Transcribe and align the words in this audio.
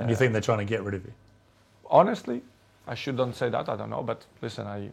And 0.00 0.10
you 0.10 0.16
think 0.16 0.32
they're 0.32 0.40
trying 0.40 0.58
to 0.58 0.64
get 0.64 0.82
rid 0.82 0.94
of 0.94 1.04
you? 1.04 1.12
honestly, 1.90 2.42
I 2.86 2.94
shouldn't 2.94 3.34
say 3.34 3.50
that. 3.50 3.68
I 3.68 3.76
don't 3.76 3.90
know, 3.90 4.02
but 4.02 4.24
listen, 4.40 4.66
I, 4.66 4.90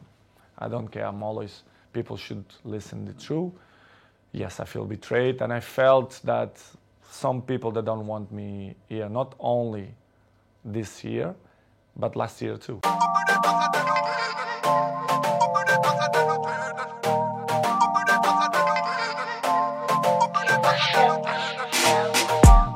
I 0.57 0.67
don't 0.67 0.87
care. 0.87 1.05
I'm 1.05 1.23
always 1.23 1.63
people 1.93 2.17
should 2.17 2.43
listen 2.65 3.06
the 3.06 3.14
truth. 3.14 3.54
Yes, 4.33 4.59
I 4.59 4.66
feel 4.66 4.85
betrayed, 4.85 5.42
and 5.42 5.54
I 5.54 5.59
felt 5.59 6.20
that 6.24 6.62
some 7.09 7.42
people 7.42 7.72
that 7.72 7.85
don't 7.85 8.05
want 8.05 8.32
me 8.32 8.75
here, 8.89 9.07
not 9.07 9.36
only 9.39 9.93
this 10.66 11.04
year, 11.04 11.34
but 11.96 12.16
last 12.16 12.42
year 12.42 12.58
too. 12.58 12.82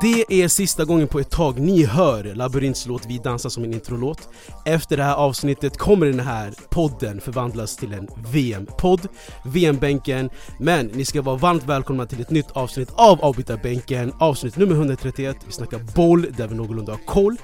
Det 0.02 0.42
är 0.42 0.48
sista 0.48 0.84
gången 0.84 1.08
på 1.08 1.20
ett 1.20 1.30
tag 1.30 1.60
ni 1.60 1.84
hör 1.84 2.34
Labyrints 2.34 2.86
låt 2.86 3.06
Vi 3.06 3.18
dansar 3.18 3.50
som 3.50 3.64
en 3.64 3.74
introlåt. 3.74 4.28
Efter 4.64 4.96
det 4.96 5.02
här 5.02 5.14
avsnittet 5.14 5.76
kommer 5.76 6.06
den 6.06 6.20
här 6.20 6.54
podden 6.70 7.20
förvandlas 7.20 7.76
till 7.76 7.92
en 7.92 8.08
VM-podd, 8.32 9.08
VM-bänken. 9.44 10.30
Men 10.60 10.86
ni 10.86 11.04
ska 11.04 11.22
vara 11.22 11.36
varmt 11.36 11.64
välkomna 11.64 12.06
till 12.06 12.20
ett 12.20 12.30
nytt 12.30 12.50
avsnitt 12.50 12.88
av 12.92 13.24
Avbytarbänken, 13.24 14.12
avsnitt 14.18 14.56
nummer 14.56 14.74
131. 14.74 15.36
Vi 15.46 15.52
snackar 15.52 15.78
boll 15.78 16.26
där 16.36 16.48
vi 16.48 16.54
någorlunda 16.54 16.92
har 16.92 17.00
koll. 17.06 17.36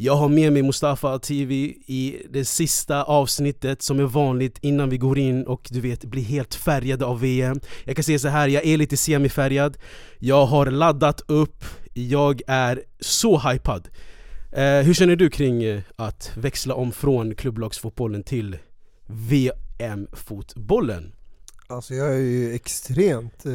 Jag 0.00 0.14
har 0.14 0.28
med 0.28 0.52
mig 0.52 0.62
Mustafa 0.62 1.18
TV 1.18 1.54
i 1.86 2.22
det 2.30 2.44
sista 2.44 3.02
avsnittet 3.02 3.82
som 3.82 4.00
är 4.00 4.04
vanligt 4.04 4.58
innan 4.60 4.90
vi 4.90 4.98
går 4.98 5.18
in 5.18 5.46
och 5.46 5.68
du 5.70 5.80
vet 5.80 6.04
blir 6.04 6.22
helt 6.22 6.54
färgade 6.54 7.04
av 7.04 7.20
VM 7.20 7.60
Jag 7.84 7.96
kan 7.96 8.04
säga 8.04 8.18
så 8.18 8.28
här, 8.28 8.48
jag 8.48 8.66
är 8.66 8.76
lite 8.76 8.96
semifärgad 8.96 9.76
Jag 10.18 10.46
har 10.46 10.66
laddat 10.66 11.20
upp, 11.26 11.64
jag 12.06 12.42
är 12.46 12.82
så 13.00 13.38
hypad. 13.38 13.88
Eh, 14.52 14.78
Hur 14.78 14.94
känner 14.94 15.16
du 15.16 15.30
kring 15.30 15.62
eh, 15.62 15.80
att 15.96 16.32
växla 16.36 16.74
om 16.74 16.92
från 16.92 17.34
klubblagsfotbollen 17.34 18.22
till 18.22 18.58
VM-fotbollen? 19.06 21.12
Alltså 21.66 21.94
jag 21.94 22.14
är 22.14 22.18
ju 22.18 22.54
extremt 22.54 23.46
eh, 23.46 23.52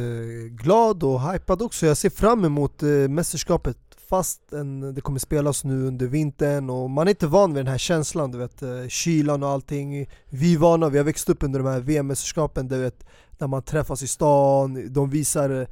glad 0.50 1.02
och 1.02 1.32
hypad 1.32 1.62
också, 1.62 1.86
jag 1.86 1.96
ser 1.96 2.10
fram 2.10 2.44
emot 2.44 2.82
eh, 2.82 2.88
mästerskapet 2.88 3.76
fastän 4.08 4.94
det 4.94 5.00
kommer 5.00 5.18
spelas 5.18 5.64
nu 5.64 5.86
under 5.86 6.06
vintern 6.06 6.70
och 6.70 6.90
man 6.90 7.06
är 7.06 7.10
inte 7.10 7.26
van 7.26 7.54
vid 7.54 7.64
den 7.64 7.70
här 7.70 7.78
känslan, 7.78 8.30
du 8.30 8.38
vet 8.38 8.62
eh, 8.62 8.88
kylan 8.88 9.42
och 9.42 9.48
allting. 9.48 10.06
Vi 10.28 10.54
är 10.54 10.58
vana, 10.58 10.88
vi 10.88 10.98
har 10.98 11.04
växt 11.04 11.28
upp 11.28 11.42
under 11.42 11.60
de 11.60 11.68
här 11.68 11.80
VM-mästerskapen, 11.80 12.68
du 12.68 12.78
vet 12.78 13.06
när 13.38 13.46
man 13.46 13.62
träffas 13.62 14.02
i 14.02 14.06
stan, 14.06 14.92
de 14.92 15.10
visar 15.10 15.60
eh, 15.60 15.66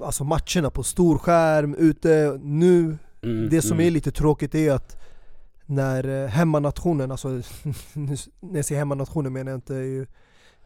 alltså 0.00 0.24
matcherna 0.24 0.70
på 0.70 0.82
storskärm 0.82 1.74
ute 1.74 2.40
nu. 2.42 2.98
Mm, 3.22 3.48
Det 3.50 3.62
som 3.62 3.72
mm. 3.72 3.86
är 3.86 3.90
lite 3.90 4.10
tråkigt 4.10 4.54
är 4.54 4.72
att 4.72 4.96
när 5.66 6.22
eh, 6.24 6.28
hemmanationen, 6.28 7.10
alltså 7.10 7.28
när 8.40 8.56
jag 8.56 8.64
säger 8.64 8.78
hemmanationen 8.78 9.32
menar 9.32 9.50
jag 9.50 9.56
inte 9.56 9.74
ju 9.74 10.06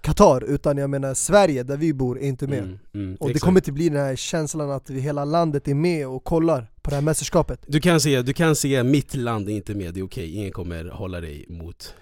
Qatar, 0.01 0.45
utan 0.45 0.79
jag 0.79 0.91
menar 0.91 1.15
Sverige 1.15 1.63
där 1.63 1.77
vi 1.77 1.95
bor 1.95 2.19
är 2.19 2.27
inte 2.27 2.47
med. 2.47 2.59
Mm, 2.59 2.79
mm, 2.95 3.17
och 3.21 3.33
det 3.33 3.39
kommer 3.39 3.61
inte 3.61 3.73
bli 3.73 3.89
den 3.89 3.99
här 3.99 4.17
känslan 4.17 4.71
att 4.71 4.91
vi, 4.91 5.01
hela 5.01 5.25
landet 5.25 5.69
är 5.69 5.75
med 5.75 6.09
och 6.09 6.25
kollar 6.25 6.67
på 6.83 6.91
det 6.91 6.97
här 6.97 7.03
mästerskapet. 7.03 7.61
Du 7.67 7.81
kan 7.81 8.01
säga, 8.01 8.23
du 8.23 8.33
kan 8.33 8.57
säga 8.57 8.85
mitt 8.85 9.15
land 9.15 9.49
är 9.49 9.53
inte 9.53 9.75
med, 9.75 9.95
det 9.95 10.01
är 10.01 10.05
okej, 10.05 10.35
ingen 10.35 10.53
kommer 10.53 10.85
hålla 10.85 11.21
dig 11.21 11.47
mot, 11.49 11.95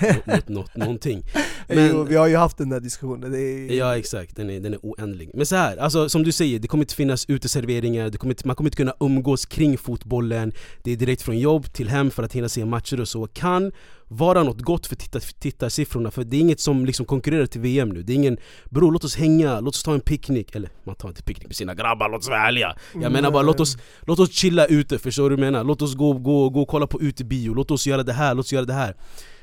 mot, 0.00 0.26
mot 0.26 0.48
något, 0.48 0.76
någonting. 0.76 1.22
Men- 1.68 1.88
jo, 1.90 2.04
Vi 2.04 2.16
har 2.16 2.26
ju 2.26 2.36
haft 2.36 2.58
den 2.58 2.68
där 2.68 2.80
diskussionen, 2.80 3.34
är, 3.34 3.72
Ja 3.74 3.96
exakt, 3.96 4.36
den 4.36 4.50
är, 4.50 4.60
den 4.60 4.74
är 4.74 4.78
oändlig. 4.82 5.30
Men 5.34 5.46
så 5.46 5.56
här, 5.56 5.76
alltså 5.76 6.08
som 6.08 6.22
du 6.22 6.32
säger, 6.32 6.58
det 6.58 6.68
kommer 6.68 6.84
inte 6.84 6.94
finnas 6.94 7.24
uteserveringar, 7.28 8.10
det 8.10 8.18
kommer 8.18 8.32
inte, 8.34 8.46
man 8.46 8.56
kommer 8.56 8.68
inte 8.68 8.76
kunna 8.76 8.94
umgås 9.00 9.46
kring 9.46 9.78
fotbollen. 9.78 10.52
Det 10.82 10.92
är 10.92 10.96
direkt 10.96 11.22
från 11.22 11.38
jobb 11.38 11.72
till 11.72 11.88
hem 11.88 12.10
för 12.10 12.22
att 12.22 12.32
hinna 12.32 12.48
se 12.48 12.64
matcher 12.64 13.00
och 13.00 13.08
så. 13.08 13.26
Kan 13.26 13.72
vara 14.08 14.42
något 14.42 14.60
gott 14.60 14.86
för 14.86 14.96
tittar, 14.96 15.20
tittarsiffrorna, 15.40 16.10
för 16.10 16.24
det 16.24 16.36
är 16.36 16.40
inget 16.40 16.60
som 16.60 16.86
liksom 16.86 17.06
konkurrerar 17.06 17.46
till 17.46 17.60
VM 17.60 17.88
nu. 17.88 18.02
Det 18.02 18.12
är 18.12 18.14
ingen, 18.14 18.36
bror 18.70 18.92
låt 18.92 19.04
oss 19.04 19.16
hänga, 19.16 19.60
låt 19.60 19.74
oss 19.74 19.82
ta 19.82 19.94
en 19.94 20.00
picknick. 20.00 20.54
Eller 20.54 20.70
man 20.84 20.94
tar 20.94 21.08
inte 21.08 21.22
picknick 21.22 21.46
med 21.46 21.56
sina 21.56 21.74
grabbar, 21.74 22.08
låt 22.08 22.20
oss 22.20 22.28
vara 22.28 22.46
ärliga. 22.46 22.76
Jag 23.02 23.12
menar 23.12 23.30
bara 23.30 23.42
låt 23.42 23.60
oss, 23.60 23.76
låt 24.00 24.18
oss 24.18 24.32
chilla 24.32 24.66
ute, 24.66 24.98
förstår 24.98 25.30
du 25.30 25.36
vad 25.36 25.44
jag 25.44 25.52
menar? 25.52 25.64
Låt 25.64 25.82
oss 25.82 25.94
gå, 25.94 26.12
gå, 26.12 26.50
gå 26.50 26.62
och 26.62 26.68
kolla 26.68 26.86
på 26.86 27.02
utebio, 27.02 27.54
låt 27.54 27.70
oss 27.70 27.86
göra 27.86 28.02
det 28.02 28.12
här, 28.12 28.34
låt 28.34 28.46
oss 28.46 28.52
göra 28.52 28.64
det 28.64 28.72
här 28.72 28.94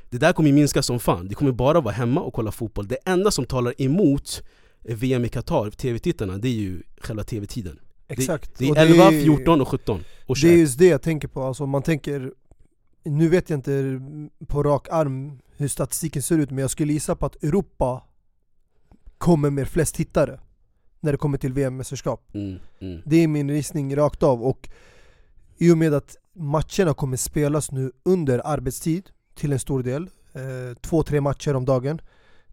det 0.09 0.17
där 0.17 0.33
kommer 0.33 0.51
minska 0.51 0.83
som 0.83 0.99
fan, 0.99 1.27
det 1.27 1.35
kommer 1.35 1.51
bara 1.51 1.81
vara 1.81 1.93
hemma 1.93 2.21
och 2.21 2.33
kolla 2.33 2.51
fotboll. 2.51 2.87
Det 2.87 2.97
enda 3.05 3.31
som 3.31 3.45
talar 3.45 3.81
emot 3.81 4.43
VM 4.83 5.25
i 5.25 5.29
Qatar, 5.29 5.69
tv-tittarna, 5.69 6.37
det 6.37 6.47
är 6.47 6.53
ju 6.53 6.83
själva 7.01 7.23
tv-tiden 7.23 7.79
Exakt. 8.07 8.57
Det 8.57 8.71
Och 8.71 8.77
är 8.77 8.85
11, 8.85 9.09
14 9.09 9.61
och 9.61 9.67
17 9.67 10.03
och 10.25 10.35
Det 10.35 10.47
är 10.47 10.51
21 10.51 10.59
just 10.59 10.79
det 10.79 10.87
jag 10.87 11.01
tänker 11.01 11.27
på, 11.27 11.43
alltså 11.43 11.65
man 11.65 11.81
tänker 11.81 12.33
Nu 13.03 13.29
vet 13.29 13.49
jag 13.49 13.57
inte 13.57 14.01
på 14.47 14.63
rak 14.63 14.87
arm 14.91 15.39
hur 15.57 15.67
statistiken 15.67 16.21
ser 16.21 16.37
ut 16.37 16.49
men 16.49 16.59
jag 16.59 16.71
skulle 16.71 16.93
gissa 16.93 17.15
på 17.15 17.25
att 17.25 17.43
Europa 17.43 18.03
kommer 19.17 19.49
med 19.49 19.67
flest 19.67 19.95
tittare 19.95 20.39
när 20.99 21.11
det 21.11 21.17
kommer 21.17 21.37
till 21.37 21.53
VM-mästerskap 21.53 22.35
mm, 22.35 22.59
mm. 22.79 23.01
Det 23.05 23.15
är 23.15 23.27
min 23.27 23.49
gissning 23.49 23.95
rakt 23.95 24.23
av. 24.23 24.43
Och 24.43 24.69
i 25.57 25.71
och 25.71 25.77
med 25.77 25.93
att 25.93 26.17
matcherna 26.33 26.93
kommer 26.93 27.17
spelas 27.17 27.71
nu 27.71 27.91
under 28.03 28.41
arbetstid 28.45 29.09
till 29.39 29.53
en 29.53 29.59
stor 29.59 29.83
del, 29.83 30.09
eh, 30.33 30.77
två, 30.81 31.03
tre 31.03 31.21
matcher 31.21 31.55
om 31.55 31.65
dagen 31.65 32.01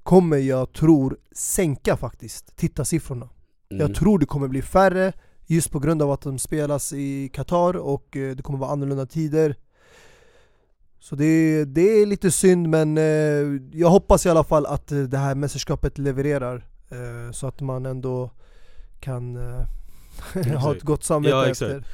kommer 0.02 0.36
jag 0.36 0.72
tror 0.72 1.19
sänka 1.32 1.97
faktiskt 1.97 2.56
tittarsiffrorna. 2.56 3.28
Mm. 3.70 3.80
Jag 3.80 3.94
tror 3.94 4.19
det 4.19 4.26
kommer 4.26 4.48
bli 4.48 4.62
färre 4.62 5.12
just 5.47 5.70
på 5.70 5.78
grund 5.78 6.02
av 6.02 6.10
att 6.10 6.22
de 6.22 6.38
spelas 6.38 6.92
i 6.92 7.28
Qatar 7.28 7.76
och 7.76 8.16
eh, 8.16 8.36
det 8.36 8.42
kommer 8.42 8.58
vara 8.58 8.70
annorlunda 8.70 9.06
tider. 9.06 9.56
Så 10.98 11.16
det, 11.16 11.64
det 11.64 12.02
är 12.02 12.06
lite 12.06 12.30
synd 12.30 12.69
men 12.69 12.98
eh, 12.98 13.60
jag 13.72 13.88
hoppas 13.88 14.26
i 14.26 14.28
alla 14.28 14.44
fall 14.44 14.66
att 14.66 14.92
eh, 14.92 14.98
det 14.98 15.18
här 15.18 15.34
mästerskapet 15.34 15.98
levererar 15.98 16.66
eh, 16.88 17.32
så 17.32 17.47
att 17.47 17.60
man 17.60 17.86
ändå 17.86 18.30
kan 19.00 19.36
eh, 19.36 20.56
ha 20.58 20.76
ett 20.76 20.82
gott 20.82 21.04
samvete 21.04 21.36
Ja, 21.36 21.47
efter. 21.47 21.84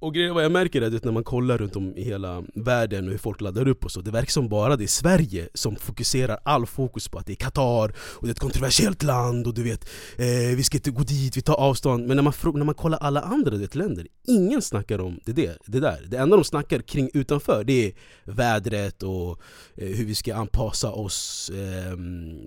Och 0.00 0.14
grejen 0.14 0.34
vad 0.34 0.44
jag 0.44 0.52
märker 0.52 0.82
är 0.82 0.96
att 0.96 1.04
när 1.04 1.12
man 1.12 1.24
kollar 1.24 1.58
runt 1.58 1.76
om 1.76 1.96
i 1.96 2.02
hela 2.02 2.44
världen 2.54 3.04
och 3.04 3.10
hur 3.10 3.18
folk 3.18 3.40
laddar 3.40 3.68
upp 3.68 3.84
och 3.84 3.92
så 3.92 4.00
Det 4.00 4.10
verkar 4.10 4.30
som 4.30 4.48
bara 4.48 4.76
det 4.76 4.84
är 4.84 4.88
Sverige 4.88 5.48
som 5.54 5.76
fokuserar 5.76 6.38
all 6.42 6.66
fokus 6.66 7.08
på 7.08 7.18
att 7.18 7.26
det 7.26 7.32
är 7.32 7.36
Qatar 7.36 7.92
och 7.98 8.26
det 8.26 8.28
är 8.28 8.30
ett 8.30 8.38
kontroversiellt 8.40 9.02
land 9.02 9.46
och 9.46 9.54
du 9.54 9.62
vet 9.62 9.88
eh, 10.16 10.56
Vi 10.56 10.62
ska 10.62 10.76
inte 10.76 10.90
gå 10.90 11.02
dit, 11.02 11.36
vi 11.36 11.42
tar 11.42 11.54
avstånd. 11.54 12.06
Men 12.06 12.16
när 12.16 12.22
man, 12.22 12.32
när 12.54 12.64
man 12.64 12.74
kollar 12.74 12.98
alla 12.98 13.20
andra 13.20 13.56
vet, 13.56 13.74
länder 13.74 14.06
Ingen 14.26 14.62
snackar 14.62 14.98
om 14.98 15.20
det, 15.24 15.32
där, 15.32 15.56
det 15.66 15.80
där. 15.80 16.06
Det 16.06 16.16
enda 16.16 16.36
de 16.36 16.44
snackar 16.44 16.80
kring 16.80 17.10
utanför 17.14 17.64
det 17.64 17.86
är 17.86 17.92
vädret 18.24 19.02
och 19.02 19.40
eh, 19.76 19.88
hur 19.88 20.04
vi 20.04 20.14
ska 20.14 20.34
anpassa 20.34 20.92
oss 20.92 21.50
eh, 21.50 21.96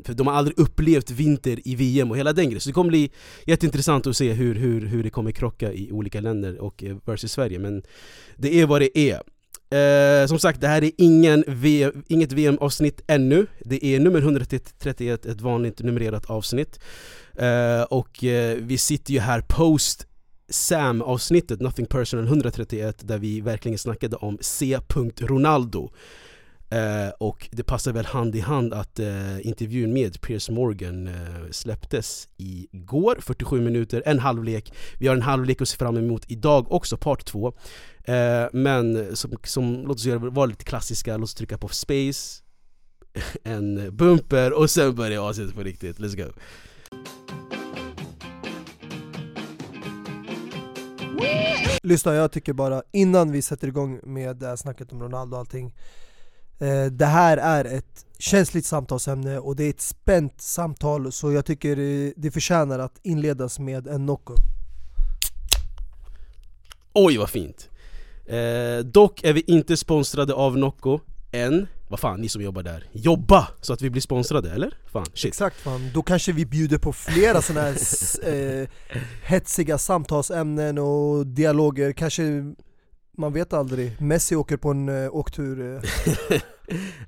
För 0.06 0.14
de 0.14 0.28
har 0.28 0.34
aldrig 0.34 0.60
upplevt 0.60 1.12
vinter 1.12 1.68
i 1.68 1.76
VM 1.76 2.12
och 2.12 2.18
hela 2.18 2.34
den 2.34 2.46
grejen. 2.46 2.62
Så 2.62 2.70
det 2.70 2.74
kommer 2.74 2.90
bli 2.90 3.12
jätteintressant 3.46 4.08
att 4.08 4.18
se 4.18 4.34
hur, 4.34 4.56
hur, 4.56 4.86
hur 4.86 5.04
det 5.04 5.10
kommer 5.10 5.32
krocka 5.32 5.74
i 5.74 5.92
olika 5.92 6.22
länder 6.22 6.62
och 6.62 6.84
eh, 6.84 6.98
versus 7.06 7.32
Sverige 7.32 7.41
men 7.50 7.84
det 8.36 8.62
är 8.62 8.66
vad 8.66 8.82
det 8.82 8.98
är. 8.98 9.22
Eh, 9.72 10.28
som 10.28 10.40
sagt, 10.40 10.62
det 10.62 10.68
här 10.68 10.84
är 10.84 10.92
ingen 10.98 11.44
VM, 11.48 12.04
inget 12.08 12.32
VM-avsnitt 12.32 13.02
ännu. 13.08 13.48
Det 13.66 13.86
är 13.86 14.00
nummer 14.00 14.20
131, 14.20 15.26
ett 15.26 15.42
vanligt 15.42 15.80
numrerat 15.80 16.26
avsnitt. 16.26 16.80
Eh, 17.38 17.82
Och 17.82 18.24
eh, 18.24 18.58
vi 18.58 18.78
sitter 18.78 19.14
ju 19.14 19.20
här 19.20 19.42
post 19.48 20.08
Sam-avsnittet, 20.50 21.62
Nothing 21.62 21.86
Personal 21.86 22.26
131 22.28 23.08
Där 23.08 23.18
vi 23.18 23.42
verkligen 23.42 23.78
snackade 23.78 24.16
om 24.16 24.38
C. 24.42 24.80
Ronaldo. 25.20 25.92
Eh, 26.72 27.10
och 27.18 27.50
det 27.52 27.64
passar 27.64 27.94
väl 27.94 28.06
hand 28.06 28.36
i 28.36 28.40
hand 28.40 28.74
att 28.74 29.00
eh, 29.00 29.46
intervjun 29.48 29.94
med 29.94 30.22
Piers 30.22 30.50
Morgan 30.50 31.08
eh, 31.08 31.14
släpptes 31.52 32.30
igår, 32.38 33.18
47 33.20 33.62
minuter, 33.62 34.04
en 34.06 34.20
halvlek. 34.20 34.74
Vi 35.00 35.08
har 35.08 35.16
en 35.16 35.22
halvlek 35.22 35.62
att 35.62 35.70
se 35.70 35.78
fram 35.78 35.98
emot 35.98 36.24
idag 36.28 36.72
också, 36.72 36.98
part 36.98 37.26
två. 37.26 37.54
Eh, 38.04 38.46
Men 38.54 39.16
som, 39.16 39.32
som, 39.44 39.84
låt 39.88 39.98
oss 39.98 40.06
göra, 40.06 40.20
vara 40.20 40.46
lite 40.46 40.66
klassiska, 40.66 41.18
låt 41.18 41.24
oss 41.24 41.36
trycka 41.36 41.58
på 41.58 41.68
space 41.68 42.44
En 43.44 43.96
bumper 43.98 44.54
och 44.54 44.70
sen 44.70 44.96
börjar 44.96 45.22
avsnittet 45.22 45.56
på 45.56 45.64
riktigt, 45.64 46.00
let's 46.00 46.16
go. 46.16 46.32
Lyssna, 51.84 52.14
jag 52.14 52.32
tycker 52.32 52.54
bara 52.54 52.84
innan 52.92 53.32
vi 53.32 53.42
sätter 53.42 53.68
igång 53.68 54.00
med 54.04 54.36
det 54.36 54.48
här 54.48 54.56
snacket 54.56 54.92
om 54.92 55.02
Ronaldo 55.04 55.36
och 55.36 55.40
allting 55.40 55.74
det 56.92 57.06
här 57.06 57.38
är 57.38 57.66
ett 57.66 58.06
känsligt 58.22 58.66
samtalsämne 58.66 59.40
och 59.40 59.56
det 59.56 59.64
är 59.64 59.70
ett 59.70 59.82
spänt 59.82 60.42
samtal 60.42 61.12
så 61.12 61.32
jag 61.32 61.46
tycker 61.46 61.80
eh, 61.80 62.12
det 62.16 62.32
förtjänar 62.32 62.80
att 62.80 63.00
inledas 63.04 63.60
med 63.60 63.88
en 63.88 64.06
Nocco. 64.06 64.36
Oj 66.94 67.18
vad 67.18 67.30
fint! 67.30 67.70
Eh, 68.26 68.86
dock 68.86 69.24
är 69.24 69.34
vi 69.34 69.44
inte 69.48 69.78
sponsrade 69.78 70.34
av 70.34 70.58
Nocco 70.58 71.00
än. 71.32 71.68
Vad 71.88 72.00
fan, 72.00 72.22
ni 72.22 72.30
som 72.30 72.42
jobbar 72.42 72.64
där, 72.64 72.88
jobba 72.92 73.48
så 73.62 73.74
att 73.74 73.82
vi 73.82 73.90
blir 73.90 74.02
sponsrade 74.02 74.52
eller? 74.52 74.78
Fan, 74.92 75.06
shit. 75.14 75.28
Exakt 75.28 75.56
fan, 75.56 75.92
då 75.94 76.02
kanske 76.02 76.32
vi 76.32 76.46
bjuder 76.46 76.78
på 76.78 76.94
flera 76.94 77.42
sådana 77.42 77.68
här 77.68 77.78
eh, 78.62 78.70
hetsiga 79.24 79.78
samtalsämnen 79.78 80.78
och 80.78 81.28
dialoger. 81.28 81.94
Kanske 81.94 82.24
man 83.22 83.34
vet 83.34 83.54
aldrig. 83.54 84.02
Messi 84.02 84.36
åker 84.36 84.58
på 84.58 84.72
en 84.72 84.90
uh, 84.90 85.16
åktur. 85.16 85.60
Uh. 85.60 85.82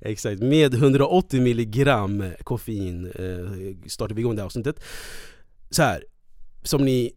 Exakt, 0.00 0.42
med 0.42 0.74
180 0.74 1.40
milligram 1.40 2.24
koffein 2.44 3.06
uh, 3.06 3.76
startar 3.86 4.14
vi 4.14 4.20
igång 4.20 4.36
det 4.36 4.42
här 4.42 4.46
avsnittet. 4.46 4.84
Så 5.70 5.82
här, 5.82 6.04
som 6.62 6.84
ni 6.84 7.12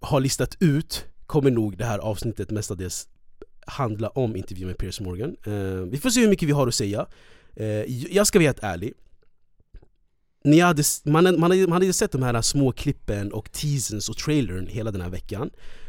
har 0.00 0.20
listat 0.20 0.56
ut 0.60 1.04
kommer 1.26 1.50
nog 1.50 1.76
det 1.76 1.84
här 1.84 1.98
avsnittet 1.98 2.50
mestadels 2.50 3.08
handla 3.66 4.08
om 4.08 4.36
intervjun 4.36 4.66
med 4.66 4.78
Piers 4.78 5.00
Morgan. 5.00 5.36
Uh, 5.46 5.82
vi 5.82 5.98
får 5.98 6.10
se 6.10 6.20
hur 6.20 6.28
mycket 6.28 6.48
vi 6.48 6.52
har 6.52 6.68
att 6.68 6.74
säga. 6.74 7.06
Uh, 7.60 7.66
jag 8.14 8.26
ska 8.26 8.38
vara 8.38 8.46
helt 8.46 8.62
ärlig. 8.62 8.92
Ni 10.44 10.60
hade, 10.60 10.82
man, 11.04 11.24
man, 11.24 11.42
hade, 11.42 11.66
man 11.66 11.72
hade 11.72 11.92
sett 11.92 12.12
de 12.12 12.22
här 12.22 12.42
små 12.42 12.72
klippen 12.72 13.32
och 13.32 13.52
teasens 13.52 14.08
och 14.08 14.16
trailern 14.16 14.66
hela 14.66 14.90
den 14.90 15.00
här 15.00 15.10
veckan 15.10 15.42
uh, 15.42 15.81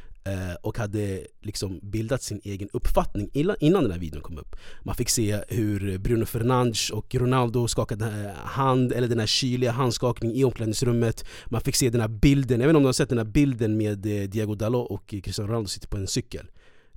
och 0.61 0.77
hade 0.77 1.27
liksom 1.41 1.79
bildat 1.83 2.23
sin 2.23 2.41
egen 2.43 2.69
uppfattning 2.73 3.29
innan 3.33 3.83
den 3.83 3.91
här 3.91 3.99
videon 3.99 4.21
kom 4.21 4.37
upp. 4.37 4.55
Man 4.83 4.95
fick 4.95 5.09
se 5.09 5.39
hur 5.47 5.97
Bruno 5.97 6.25
Fernandes 6.25 6.89
och 6.89 7.15
Ronaldo 7.15 7.67
skakade 7.67 8.33
hand, 8.43 8.91
eller 8.91 9.07
den 9.07 9.19
här 9.19 9.27
kyliga 9.27 9.71
handskakningen 9.71 10.37
i 10.37 10.43
omklädningsrummet. 10.43 11.25
Man 11.45 11.61
fick 11.61 11.75
se 11.75 11.89
den 11.89 12.01
här 12.01 12.07
bilden, 12.07 12.59
jag 12.59 12.67
vet 12.67 12.71
inte 12.71 12.77
om 12.77 12.83
du 12.83 12.87
har 12.87 12.93
sett 12.93 13.09
den 13.09 13.17
här 13.17 13.25
bilden 13.25 13.77
med 13.77 13.97
Diego 14.29 14.55
Dalot 14.55 14.91
och 14.91 15.07
Cristiano 15.07 15.49
Ronaldo 15.49 15.67
sitter 15.67 15.87
på 15.87 15.97
en 15.97 16.07
cykel. 16.07 16.45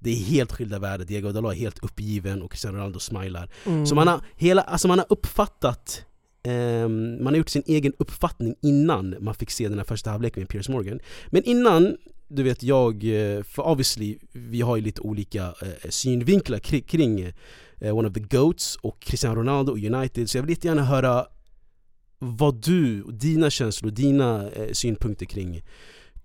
Det 0.01 0.11
är 0.11 0.15
helt 0.17 0.53
skilda 0.53 0.79
världar, 0.79 1.05
Diego 1.05 1.33
Dalot 1.33 1.53
är 1.53 1.57
helt 1.57 1.79
uppgiven 1.85 2.43
och 2.43 2.51
Cristiano 2.51 2.77
Ronaldo 2.77 2.99
smilar. 2.99 3.51
Mm. 3.67 3.87
Så 3.87 3.95
man 3.95 4.09
har, 4.09 4.21
hela, 4.37 4.63
alltså 4.63 4.89
man 4.89 4.99
har 4.99 5.07
uppfattat 5.09 6.05
eh, 6.43 6.89
man 6.89 7.27
har 7.27 7.37
gjort 7.37 7.49
sin 7.49 7.63
egen 7.67 7.93
uppfattning 7.99 8.55
innan 8.63 9.17
man 9.21 9.35
fick 9.35 9.51
se 9.51 9.69
den 9.69 9.79
här 9.79 9.85
första 9.85 10.11
halvleken 10.11 10.41
med 10.41 10.49
Piers 10.49 10.69
Morgan. 10.69 11.01
Men 11.27 11.43
innan, 11.45 11.97
du 12.29 12.43
vet 12.43 12.63
jag, 12.63 12.95
eh, 13.05 13.43
för 13.43 13.63
obviously, 13.63 14.19
vi 14.33 14.61
har 14.61 14.77
ju 14.77 14.83
lite 14.83 15.01
olika 15.01 15.45
eh, 15.47 15.91
synvinklar 15.91 16.59
kring, 16.59 16.83
kring 16.83 17.21
eh, 17.79 17.97
One 17.97 18.09
of 18.09 18.15
the 18.15 18.21
Goats 18.21 18.77
och 18.77 19.01
Cristiano 19.01 19.37
Ronaldo 19.37 19.73
och 19.73 19.79
United, 19.79 20.31
så 20.31 20.39
jag 20.39 20.43
vill 20.43 20.51
lite 20.51 20.67
gärna 20.67 20.85
höra 20.85 21.27
vad 22.19 22.55
du, 22.55 23.03
dina 23.03 23.51
känslor, 23.51 23.91
dina 23.91 24.51
eh, 24.51 24.73
synpunkter 24.73 25.27
kring 25.27 25.63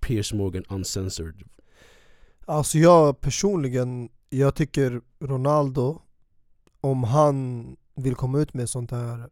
Piers 0.00 0.32
Morgan 0.32 0.64
Uncensored. 0.68 1.42
Alltså 2.46 2.78
jag 2.78 3.20
personligen, 3.20 4.08
jag 4.30 4.54
tycker 4.54 5.00
Ronaldo, 5.20 6.02
om 6.80 7.04
han 7.04 7.66
vill 7.96 8.14
komma 8.14 8.38
ut 8.38 8.54
med 8.54 8.70
sånt 8.70 8.90
här 8.90 9.28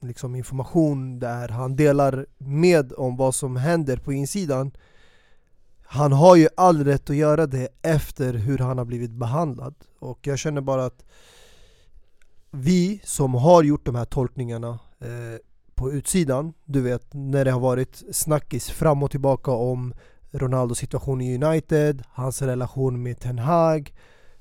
liksom 0.00 0.34
information 0.34 1.18
där 1.18 1.48
han 1.48 1.76
delar 1.76 2.26
med 2.38 2.92
om 2.92 3.16
vad 3.16 3.34
som 3.34 3.56
händer 3.56 3.96
på 3.96 4.12
insidan 4.12 4.72
han 5.92 6.12
har 6.12 6.36
ju 6.36 6.48
all 6.56 6.84
rätt 6.84 7.10
att 7.10 7.16
göra 7.16 7.46
det 7.46 7.68
efter 7.82 8.34
hur 8.34 8.58
han 8.58 8.78
har 8.78 8.84
blivit 8.84 9.10
behandlad 9.10 9.74
och 9.98 10.26
jag 10.26 10.38
känner 10.38 10.60
bara 10.60 10.84
att 10.84 11.04
vi 12.50 13.00
som 13.04 13.34
har 13.34 13.62
gjort 13.62 13.86
de 13.86 13.94
här 13.94 14.04
tolkningarna 14.04 14.78
eh, 15.00 15.38
på 15.74 15.92
utsidan, 15.92 16.52
du 16.64 16.80
vet 16.80 17.14
när 17.14 17.44
det 17.44 17.50
har 17.50 17.60
varit 17.60 18.02
snackis 18.12 18.70
fram 18.70 19.02
och 19.02 19.10
tillbaka 19.10 19.50
om 19.50 19.94
Ronaldos 20.30 20.78
situation 20.78 21.20
i 21.20 21.44
United, 21.44 22.02
hans 22.08 22.42
relation 22.42 23.02
med 23.02 23.20
Ten 23.20 23.38
Hag 23.38 23.94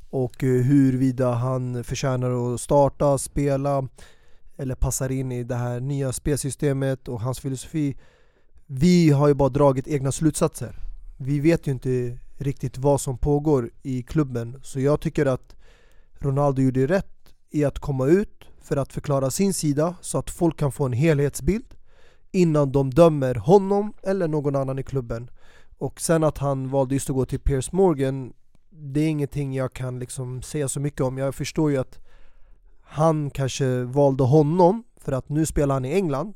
och 0.10 0.44
eh, 0.44 0.50
huruvida 0.50 1.32
han 1.32 1.84
förtjänar 1.84 2.54
att 2.54 2.62
starta, 2.62 3.18
spela 3.18 3.88
eller 4.58 4.76
passar 4.76 5.12
in 5.12 5.32
i 5.32 5.44
det 5.44 5.56
här 5.56 5.80
nya 5.80 6.12
spelsystemet 6.12 7.08
och 7.08 7.22
hans 7.22 7.40
filosofi. 7.40 7.98
Vi 8.66 9.10
har 9.10 9.28
ju 9.28 9.34
bara 9.34 9.50
dragit 9.50 9.88
egna 9.88 10.12
slutsatser. 10.12 10.91
Vi 11.24 11.40
vet 11.40 11.68
ju 11.68 11.72
inte 11.72 12.18
riktigt 12.38 12.78
vad 12.78 13.02
som 13.02 13.18
pågår 13.18 13.70
i 13.84 14.04
klubben 14.04 14.60
så 14.64 14.80
jag 14.80 15.02
tycker 15.02 15.26
att 15.26 15.56
Ronaldo 16.20 16.62
gjorde 16.62 16.88
rätt 16.88 17.34
i 17.50 17.64
att 17.66 17.80
komma 17.80 18.08
ut 18.08 18.46
för 18.62 18.78
att 18.78 18.94
förklara 18.94 19.32
sin 19.32 19.54
sida 19.54 19.96
så 20.02 20.18
att 20.18 20.30
folk 20.30 20.58
kan 20.58 20.72
få 20.72 20.86
en 20.86 20.94
helhetsbild 20.94 21.66
innan 22.32 22.72
de 22.72 22.90
dömer 22.90 23.36
honom 23.36 23.94
eller 24.04 24.28
någon 24.28 24.56
annan 24.56 24.80
i 24.80 24.84
klubben. 24.84 25.30
Och 25.78 26.02
sen 26.02 26.24
att 26.24 26.38
han 26.38 26.70
valde 26.70 26.96
just 26.96 27.10
att 27.10 27.16
gå 27.16 27.26
till 27.26 27.40
Piers 27.40 27.72
Morgan 27.72 28.34
Det 28.70 29.00
är 29.00 29.08
ingenting 29.08 29.54
jag 29.54 29.74
kan 29.74 30.00
liksom 30.00 30.42
säga 30.42 30.68
så 30.68 30.80
mycket 30.80 31.02
om 31.02 31.18
Jag 31.18 31.36
förstår 31.36 31.72
ju 31.72 31.78
att 31.78 32.00
han 32.82 33.30
kanske 33.30 33.84
valde 33.84 34.24
honom 34.24 34.84
för 34.98 35.12
att 35.12 35.30
nu 35.30 35.46
spelar 35.46 35.76
han 35.76 35.86
i 35.86 35.94
England 35.94 36.34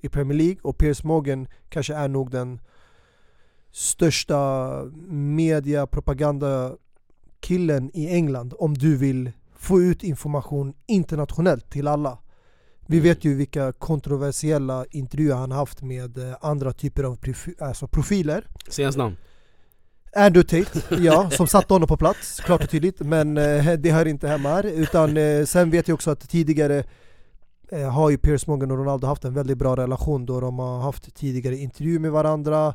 i 0.00 0.08
Premier 0.08 0.38
League 0.38 0.58
och 0.62 0.78
Piers 0.78 1.04
Morgan 1.04 1.48
kanske 1.68 1.94
är 1.94 2.08
nog 2.08 2.30
den 2.30 2.60
största 3.76 4.70
media 5.08 5.86
propaganda 5.86 6.76
killen 7.40 7.90
i 7.94 8.14
England 8.14 8.54
om 8.58 8.74
du 8.74 8.96
vill 8.96 9.32
få 9.56 9.80
ut 9.80 10.02
information 10.02 10.74
internationellt 10.86 11.70
till 11.70 11.88
alla. 11.88 12.18
Vi 12.86 13.00
vet 13.00 13.24
ju 13.24 13.34
vilka 13.34 13.72
kontroversiella 13.72 14.84
intervjuer 14.90 15.34
han 15.34 15.52
haft 15.52 15.82
med 15.82 16.18
eh, 16.18 16.36
andra 16.40 16.72
typer 16.72 17.04
av 17.04 17.18
alltså 17.60 17.88
profiler. 17.88 18.46
Säg 18.68 18.84
hans 18.84 18.96
namn? 18.96 19.16
Andrew 20.16 20.64
Tate, 20.64 21.02
ja, 21.04 21.30
som 21.30 21.46
satte 21.46 21.74
honom 21.74 21.88
på 21.88 21.96
plats, 21.96 22.40
klart 22.40 22.64
och 22.64 22.70
tydligt, 22.70 23.00
men 23.00 23.36
eh, 23.36 23.72
det 23.72 23.90
hör 23.90 24.06
inte 24.06 24.28
hemma 24.28 24.48
här. 24.48 24.66
Utan 24.66 25.16
eh, 25.16 25.44
sen 25.44 25.70
vet 25.70 25.88
jag 25.88 25.94
också 25.94 26.10
att 26.10 26.28
tidigare 26.28 26.84
eh, 27.68 27.90
har 27.90 28.10
ju 28.10 28.18
Piers 28.18 28.46
Morgan 28.46 28.70
och 28.70 28.78
Ronaldo 28.78 29.06
haft 29.06 29.24
en 29.24 29.34
väldigt 29.34 29.58
bra 29.58 29.76
relation 29.76 30.26
då 30.26 30.40
de 30.40 30.58
har 30.58 30.80
haft 30.80 31.14
tidigare 31.14 31.56
intervjuer 31.56 31.98
med 31.98 32.12
varandra 32.12 32.74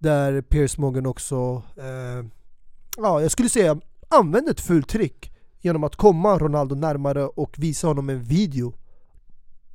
Där 0.00 0.40
Piers 0.42 0.78
Morgan 0.78 1.06
också, 1.06 1.62
eh, 1.76 2.24
ja 2.96 3.22
jag 3.22 3.30
skulle 3.30 3.48
säga, 3.48 3.80
använde 4.08 4.50
ett 4.50 4.60
fullt 4.60 4.88
trick 4.88 5.32
genom 5.60 5.84
att 5.84 5.96
komma 5.96 6.38
Ronaldo 6.38 6.74
närmare 6.74 7.24
och 7.24 7.54
visa 7.58 7.86
honom 7.86 8.10
en 8.10 8.22
video 8.22 8.74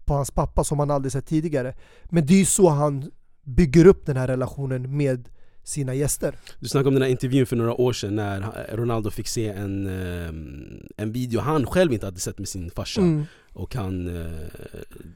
på 0.06 0.13
hans 0.13 0.31
pappa 0.31 0.63
som 0.63 0.80
han 0.80 0.92
aldrig 0.92 1.12
sett 1.12 1.25
tidigare. 1.25 1.75
Men 2.06 2.25
det 2.25 2.33
är 2.33 2.38
ju 2.38 2.45
så 2.45 2.69
han 2.69 3.12
bygger 3.44 3.86
upp 3.86 4.06
den 4.06 4.18
här 4.18 4.27
relationen 4.27 4.98
med 4.98 5.30
sina 5.63 5.94
gäster. 5.94 6.36
Du 6.60 6.68
snackade 6.68 6.88
om 6.88 6.94
den 6.94 7.04
här 7.04 7.10
intervjun 7.10 7.45
för 7.45 7.56
några 7.56 7.74
år 7.74 7.94
sedan 7.94 8.16
när 8.16 8.68
Ronaldo 8.74 9.12
fick 9.12 9.27
se 9.27 9.50
en, 9.50 9.88
ehm, 9.88 10.88
en 10.98 11.12
video 11.12 11.42
han 11.42 11.66
själv 11.66 11.94
inte 11.94 12.06
hade 12.06 12.19
sett 12.19 12.39
med 12.39 12.48
sin 12.48 12.72
farsa 12.72 13.01
mm. 13.01 13.25
och 13.54 13.75
han, 13.75 14.18
eh, 14.18 14.31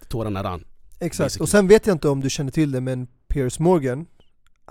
tårarna 0.08 0.44
rann. 0.44 0.64
Exakt, 1.00 1.26
basically. 1.26 1.44
och 1.44 1.50
sen 1.50 1.68
vet 1.68 1.88
jag 1.88 1.96
inte 1.96 2.10
om 2.10 2.22
du 2.22 2.30
känner 2.30 2.52
till 2.52 2.72
det 2.72 2.82
men 2.82 3.08
Piers 3.28 3.60
Morgan, 3.60 4.06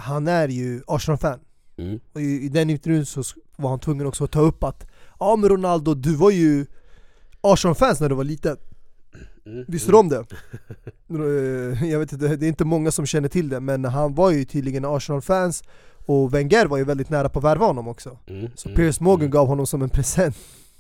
han 0.01 0.29
är 0.29 0.49
ju 0.49 0.83
Arsenal-fan. 0.87 1.41
Mm. 1.79 2.01
Och 2.13 2.21
i, 2.21 2.45
i 2.45 2.49
den 2.49 2.71
intervjun 2.71 3.07
så 3.07 3.23
var 3.57 3.71
han 3.71 3.79
tvungen 3.79 4.07
också 4.07 4.25
att 4.25 4.31
ta 4.31 4.41
upp 4.41 4.65
att 4.65 4.87
Ja 5.19 5.37
men 5.37 5.49
Ronaldo, 5.49 5.95
du 5.95 6.15
var 6.15 6.31
ju 6.31 6.67
Arsenal-fans 7.41 8.01
när 8.01 8.09
du 8.09 8.15
var 8.15 8.25
liten 8.25 8.57
Mm. 9.49 9.65
Visste 9.69 9.93
du 9.93 9.97
om 9.97 10.09
det? 10.09 10.25
Eh, 11.11 11.85
jag 11.85 11.99
vet 11.99 12.13
inte, 12.13 12.37
det 12.37 12.47
är 12.47 12.49
inte 12.49 12.65
många 12.65 12.91
som 12.91 13.07
känner 13.07 13.29
till 13.29 13.49
det 13.49 13.61
men 13.61 13.85
han 13.85 14.15
var 14.15 14.31
ju 14.31 14.45
tydligen 14.45 14.85
Arsenal-fans 14.85 15.65
och 16.07 16.35
Wenger 16.35 16.67
var 16.67 16.77
ju 16.77 16.85
väldigt 16.85 17.11
nära 17.11 17.29
på 17.29 17.39
att 17.39 17.45
värva 17.45 17.67
honom 17.67 17.89
också 17.89 18.19
mm. 18.27 18.51
Så 18.55 18.69
Piers 18.69 19.01
Morgan 19.01 19.21
mm. 19.21 19.31
gav 19.31 19.47
honom 19.47 19.67
som 19.67 19.83
en 19.83 19.91
present 19.91 20.37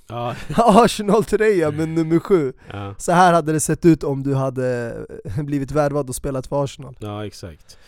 ja. 0.06 0.34
Arsenal-tröja 0.56 1.70
med 1.70 1.88
nummer 1.88 2.18
sju 2.18 2.52
ja. 2.72 2.94
Så 2.98 3.12
här 3.12 3.32
hade 3.32 3.52
det 3.52 3.60
sett 3.60 3.84
ut 3.84 4.04
om 4.04 4.22
du 4.22 4.34
hade 4.34 4.96
blivit 5.42 5.70
värvad 5.70 6.08
och 6.08 6.14
spelat 6.14 6.46
för 6.46 6.64
Arsenal 6.64 6.96
Ja 7.00 7.26
exakt 7.26 7.78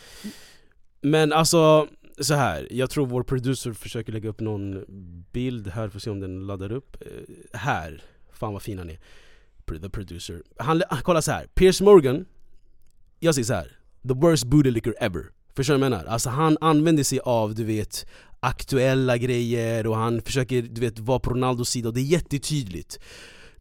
men 1.01 1.33
alltså, 1.33 1.89
så 2.21 2.35
här, 2.35 2.69
jag 2.71 2.91
tror 2.91 3.07
vår 3.07 3.23
producer 3.23 3.73
försöker 3.73 4.13
lägga 4.13 4.29
upp 4.29 4.41
någon 4.41 4.85
bild 5.33 5.69
här, 5.69 5.89
får 5.89 5.99
se 5.99 6.11
om 6.11 6.21
den 6.21 6.47
laddar 6.47 6.73
upp. 6.73 6.97
Eh, 7.01 7.59
här, 7.59 8.03
fan 8.33 8.53
vad 8.53 8.63
fin 8.63 8.79
han 8.79 8.91
är. 8.91 8.99
The 9.81 9.91
producer. 9.91 10.43
Han, 10.57 10.83
kolla 11.03 11.23
så 11.23 11.33
här. 11.33 11.47
Piers 11.47 11.81
Morgan 11.81 12.25
Jag 13.21 13.35
säger 13.35 13.47
så 13.47 13.55
här. 13.55 13.79
the 14.09 14.15
worst 14.15 14.45
booty 14.45 14.71
liquor 14.71 14.95
ever. 15.01 15.25
Förstår 15.57 15.75
du 15.75 15.81
vad 15.81 15.87
jag 15.87 15.91
menar? 15.91 16.05
Alltså 16.05 16.31
han 16.31 16.59
använder 16.61 17.05
sig 17.05 17.21
av, 17.21 17.55
du 17.55 17.65
vet 17.65 18.07
aktuella 18.41 19.19
grejer 19.19 19.87
och 19.87 19.97
han 19.97 20.23
försöker 20.23 20.63
du 20.63 20.81
vet, 20.81 20.99
vara 20.99 21.19
på 21.19 21.31
Ronaldos 21.31 21.71
sida 21.71 21.89
och 21.89 21.95
det 21.95 22.01
är 22.01 22.05
jättetydligt. 22.05 22.99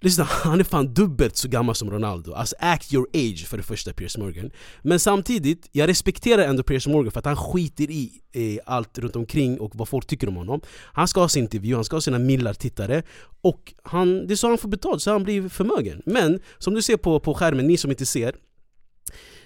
Lyssna, 0.01 0.23
han 0.29 0.59
är 0.59 0.63
fan 0.63 0.93
dubbelt 0.93 1.35
så 1.35 1.47
gammal 1.47 1.75
som 1.75 1.91
Ronaldo. 1.91 2.33
Alltså 2.33 2.55
act 2.59 2.93
your 2.93 3.07
age 3.13 3.47
för 3.47 3.57
det 3.57 3.63
första 3.63 3.93
Piers 3.93 4.17
Morgan. 4.17 4.51
Men 4.81 4.99
samtidigt, 4.99 5.69
jag 5.71 5.87
respekterar 5.87 6.43
ändå 6.43 6.63
Piers 6.63 6.87
Morgan 6.87 7.11
för 7.11 7.19
att 7.19 7.25
han 7.25 7.37
skiter 7.37 7.91
i 7.91 8.11
eh, 8.31 8.59
allt 8.65 8.97
runt 8.97 9.15
omkring 9.15 9.59
och 9.59 9.71
vad 9.75 9.89
folk 9.89 10.07
tycker 10.07 10.27
om 10.27 10.35
honom. 10.35 10.61
Han 10.93 11.07
ska 11.07 11.21
ha 11.21 11.29
sin 11.29 11.43
intervju, 11.43 11.75
han 11.75 11.83
ska 11.83 11.95
ha 11.95 12.01
sina 12.01 12.19
millar 12.19 12.53
tittare 12.53 13.03
Och 13.41 13.73
han, 13.83 14.27
det 14.27 14.33
är 14.33 14.35
så 14.35 14.47
han 14.47 14.57
får 14.57 14.69
betalt, 14.69 15.01
så 15.01 15.11
han 15.11 15.23
blir 15.23 15.49
förmögen. 15.49 16.01
Men 16.05 16.39
som 16.57 16.73
du 16.73 16.81
ser 16.81 16.97
på, 16.97 17.19
på 17.19 17.33
skärmen, 17.33 17.67
ni 17.67 17.77
som 17.77 17.91
inte 17.91 18.05
ser 18.05 18.35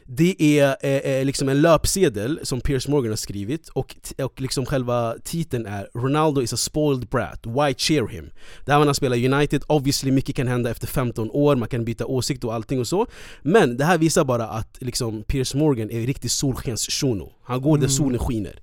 det 0.05 0.59
är 0.59 0.75
eh, 0.81 0.97
eh, 0.97 1.25
liksom 1.25 1.49
en 1.49 1.61
löpsedel 1.61 2.39
som 2.43 2.61
Piers 2.61 2.87
Morgan 2.87 3.11
har 3.11 3.15
skrivit 3.15 3.69
och, 3.69 3.95
och 4.23 4.41
liksom 4.41 4.65
själva 4.65 5.15
titeln 5.23 5.65
är 5.65 5.87
'Ronaldo 5.93 6.41
is 6.41 6.53
a 6.53 6.57
spoiled 6.57 7.07
brat, 7.07 7.45
why 7.45 7.73
cheer 7.77 8.07
him?' 8.07 8.31
Där 8.65 8.77
man 8.77 8.87
har 8.87 8.93
spelat 8.93 9.17
United, 9.17 9.63
obviously 9.67 10.11
mycket 10.11 10.35
kan 10.35 10.47
hända 10.47 10.69
efter 10.69 10.87
15 10.87 11.31
år, 11.31 11.55
man 11.55 11.69
kan 11.69 11.85
byta 11.85 12.05
åsikt 12.05 12.43
och 12.43 12.53
allting 12.53 12.79
och 12.79 12.87
så 12.87 13.07
Men 13.41 13.77
det 13.77 13.85
här 13.85 13.97
visar 13.97 14.23
bara 14.25 14.47
att 14.47 14.77
liksom 14.79 15.23
Piers 15.23 15.53
Morgan 15.53 15.91
är 15.91 16.07
riktigt 16.07 16.31
solskens 16.31 17.03
Han 17.43 17.61
går 17.61 17.69
mm. 17.69 17.81
där 17.81 17.87
solen 17.87 18.19
skiner 18.19 18.59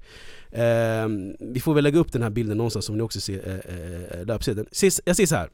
Eh, 0.53 1.09
vi 1.41 1.61
får 1.61 1.75
väl 1.75 1.85
lägga 1.85 1.99
upp 1.99 2.13
den 2.13 2.23
här 2.23 2.31
bilden 2.31 2.57
någonstans 2.57 2.85
som 2.85 2.97
ni 2.97 3.03
också 3.03 3.21
ser 3.21 3.49
eh, 3.49 4.21
eh, 4.21 4.27
löpsedeln. 4.27 4.67
Jag 5.05 5.17
säger 5.17 5.27
så 5.27 5.37
här. 5.37 5.51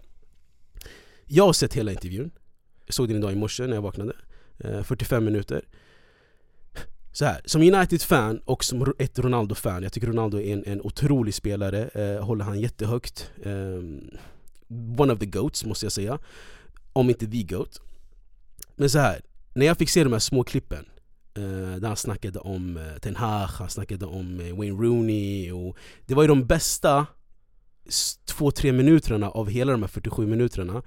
Jag 1.26 1.46
har 1.46 1.52
sett 1.52 1.74
hela 1.74 1.92
intervjun. 1.92 2.30
Jag 2.86 2.94
såg 2.94 3.08
den 3.08 3.16
idag 3.16 3.32
i 3.32 3.34
morse 3.34 3.66
när 3.66 3.74
jag 3.74 3.82
vaknade. 3.82 4.12
Eh, 4.58 4.82
45 4.82 5.24
minuter. 5.24 5.62
Så 7.12 7.24
här, 7.24 7.40
som 7.44 7.62
United-fan 7.62 8.38
och 8.44 8.64
som 8.64 8.94
ett 8.98 9.18
Ronaldo-fan, 9.18 9.82
jag 9.82 9.92
tycker 9.92 10.06
Ronaldo 10.06 10.40
är 10.40 10.52
en, 10.52 10.64
en 10.66 10.80
otrolig 10.80 11.34
spelare, 11.34 11.88
eh, 11.88 12.24
håller 12.24 12.44
han 12.44 12.60
jättehögt. 12.60 13.30
Eh, 13.42 13.82
one 14.98 15.12
of 15.12 15.18
the 15.18 15.26
GOATs 15.26 15.64
måste 15.64 15.86
jag 15.86 15.92
säga. 15.92 16.18
Om 16.92 17.08
inte 17.08 17.26
the 17.26 17.42
GOAT. 17.42 17.80
Men 18.74 18.90
så 18.90 18.98
här, 18.98 19.20
när 19.54 19.66
jag 19.66 19.78
fick 19.78 19.90
se 19.90 20.04
de 20.04 20.12
här 20.12 20.20
små 20.20 20.44
klippen 20.44 20.86
eh, 21.34 21.76
där 21.80 21.88
han 21.88 21.96
snackade 21.96 22.38
om 22.38 22.76
eh, 22.76 22.98
Ten 23.00 23.16
Hag, 23.16 23.46
han 23.46 23.70
snackade 23.70 24.06
om 24.06 24.40
eh, 24.40 24.56
Wayne 24.56 24.82
Rooney 24.82 25.52
och 25.52 25.76
Det 26.06 26.14
var 26.14 26.22
ju 26.22 26.28
de 26.28 26.46
bästa 26.46 27.06
2-3 28.28 28.72
minuterna 28.72 29.30
av 29.30 29.48
hela 29.50 29.72
de 29.72 29.82
här 29.82 29.88
47 29.88 30.26
minuterna 30.26 30.82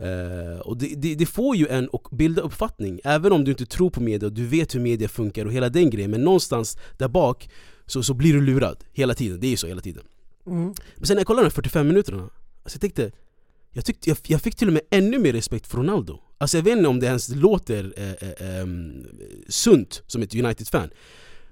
Uh, 0.00 0.60
och 0.60 0.76
det, 0.76 0.94
det, 0.96 1.14
det, 1.14 1.26
får 1.26 1.56
ju 1.56 1.68
en 1.68 1.88
att 1.92 2.10
bilda 2.10 2.42
uppfattning, 2.42 3.00
även 3.04 3.32
om 3.32 3.44
du 3.44 3.50
inte 3.50 3.66
tror 3.66 3.90
på 3.90 4.00
media 4.00 4.26
och 4.26 4.32
du 4.32 4.46
vet 4.46 4.74
hur 4.74 4.80
media 4.80 5.08
funkar 5.08 5.46
och 5.46 5.52
hela 5.52 5.68
den 5.68 5.90
grejen 5.90 6.10
Men 6.10 6.24
någonstans 6.24 6.78
där 6.98 7.08
bak 7.08 7.50
så, 7.86 8.02
så 8.02 8.14
blir 8.14 8.34
du 8.34 8.40
lurad 8.40 8.84
hela 8.92 9.14
tiden, 9.14 9.40
det 9.40 9.46
är 9.46 9.50
ju 9.50 9.56
så 9.56 9.66
hela 9.66 9.80
tiden. 9.80 10.04
Mm. 10.46 10.74
Men 10.96 11.06
sen 11.06 11.14
när 11.14 11.20
jag 11.20 11.26
kollade 11.26 11.46
de 11.46 11.50
45 11.50 11.88
minuterna, 11.88 12.22
alltså 12.22 12.76
jag 12.76 12.80
tänkte 12.80 13.10
jag, 13.72 13.84
tyckte, 13.84 14.10
jag, 14.10 14.18
jag, 14.26 14.40
fick 14.40 14.54
till 14.54 14.68
och 14.68 14.72
med 14.74 14.82
ännu 14.90 15.18
mer 15.18 15.32
respekt 15.32 15.66
för 15.66 15.78
Ronaldo. 15.78 16.20
Alltså 16.38 16.56
jag 16.56 16.64
vet 16.64 16.76
inte 16.76 16.88
om 16.88 17.00
det 17.00 17.06
ens 17.06 17.28
låter 17.28 17.92
eh, 17.96 18.10
eh, 18.10 18.58
eh, 18.58 18.66
sunt 19.48 20.02
som 20.06 20.22
ett 20.22 20.34
United-fan. 20.34 20.90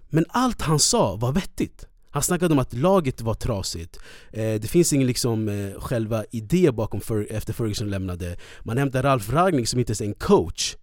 Men 0.08 0.24
allt 0.28 0.62
han 0.62 0.78
sa 0.78 1.16
var 1.16 1.32
vettigt 1.32 1.87
han 2.10 2.22
snackade 2.22 2.52
om 2.52 2.58
att 2.58 2.74
laget 2.74 3.20
var 3.20 3.34
trasigt, 3.34 3.98
eh, 4.32 4.54
det 4.54 4.68
finns 4.68 4.92
ingen 4.92 5.06
liksom, 5.06 5.48
eh, 5.48 5.80
själva 5.80 6.24
idé 6.30 6.70
bakom 6.72 7.00
för, 7.00 7.26
efter 7.30 7.52
Ferguson 7.52 7.90
lämnade. 7.90 8.36
Man 8.62 8.78
hämtar 8.78 9.02
Ralf 9.02 9.32
Ragnick 9.32 9.68
som 9.68 9.80
inte 9.80 9.90
ens 9.90 10.00
är 10.00 10.04
en 10.04 10.14
coach. 10.14 10.76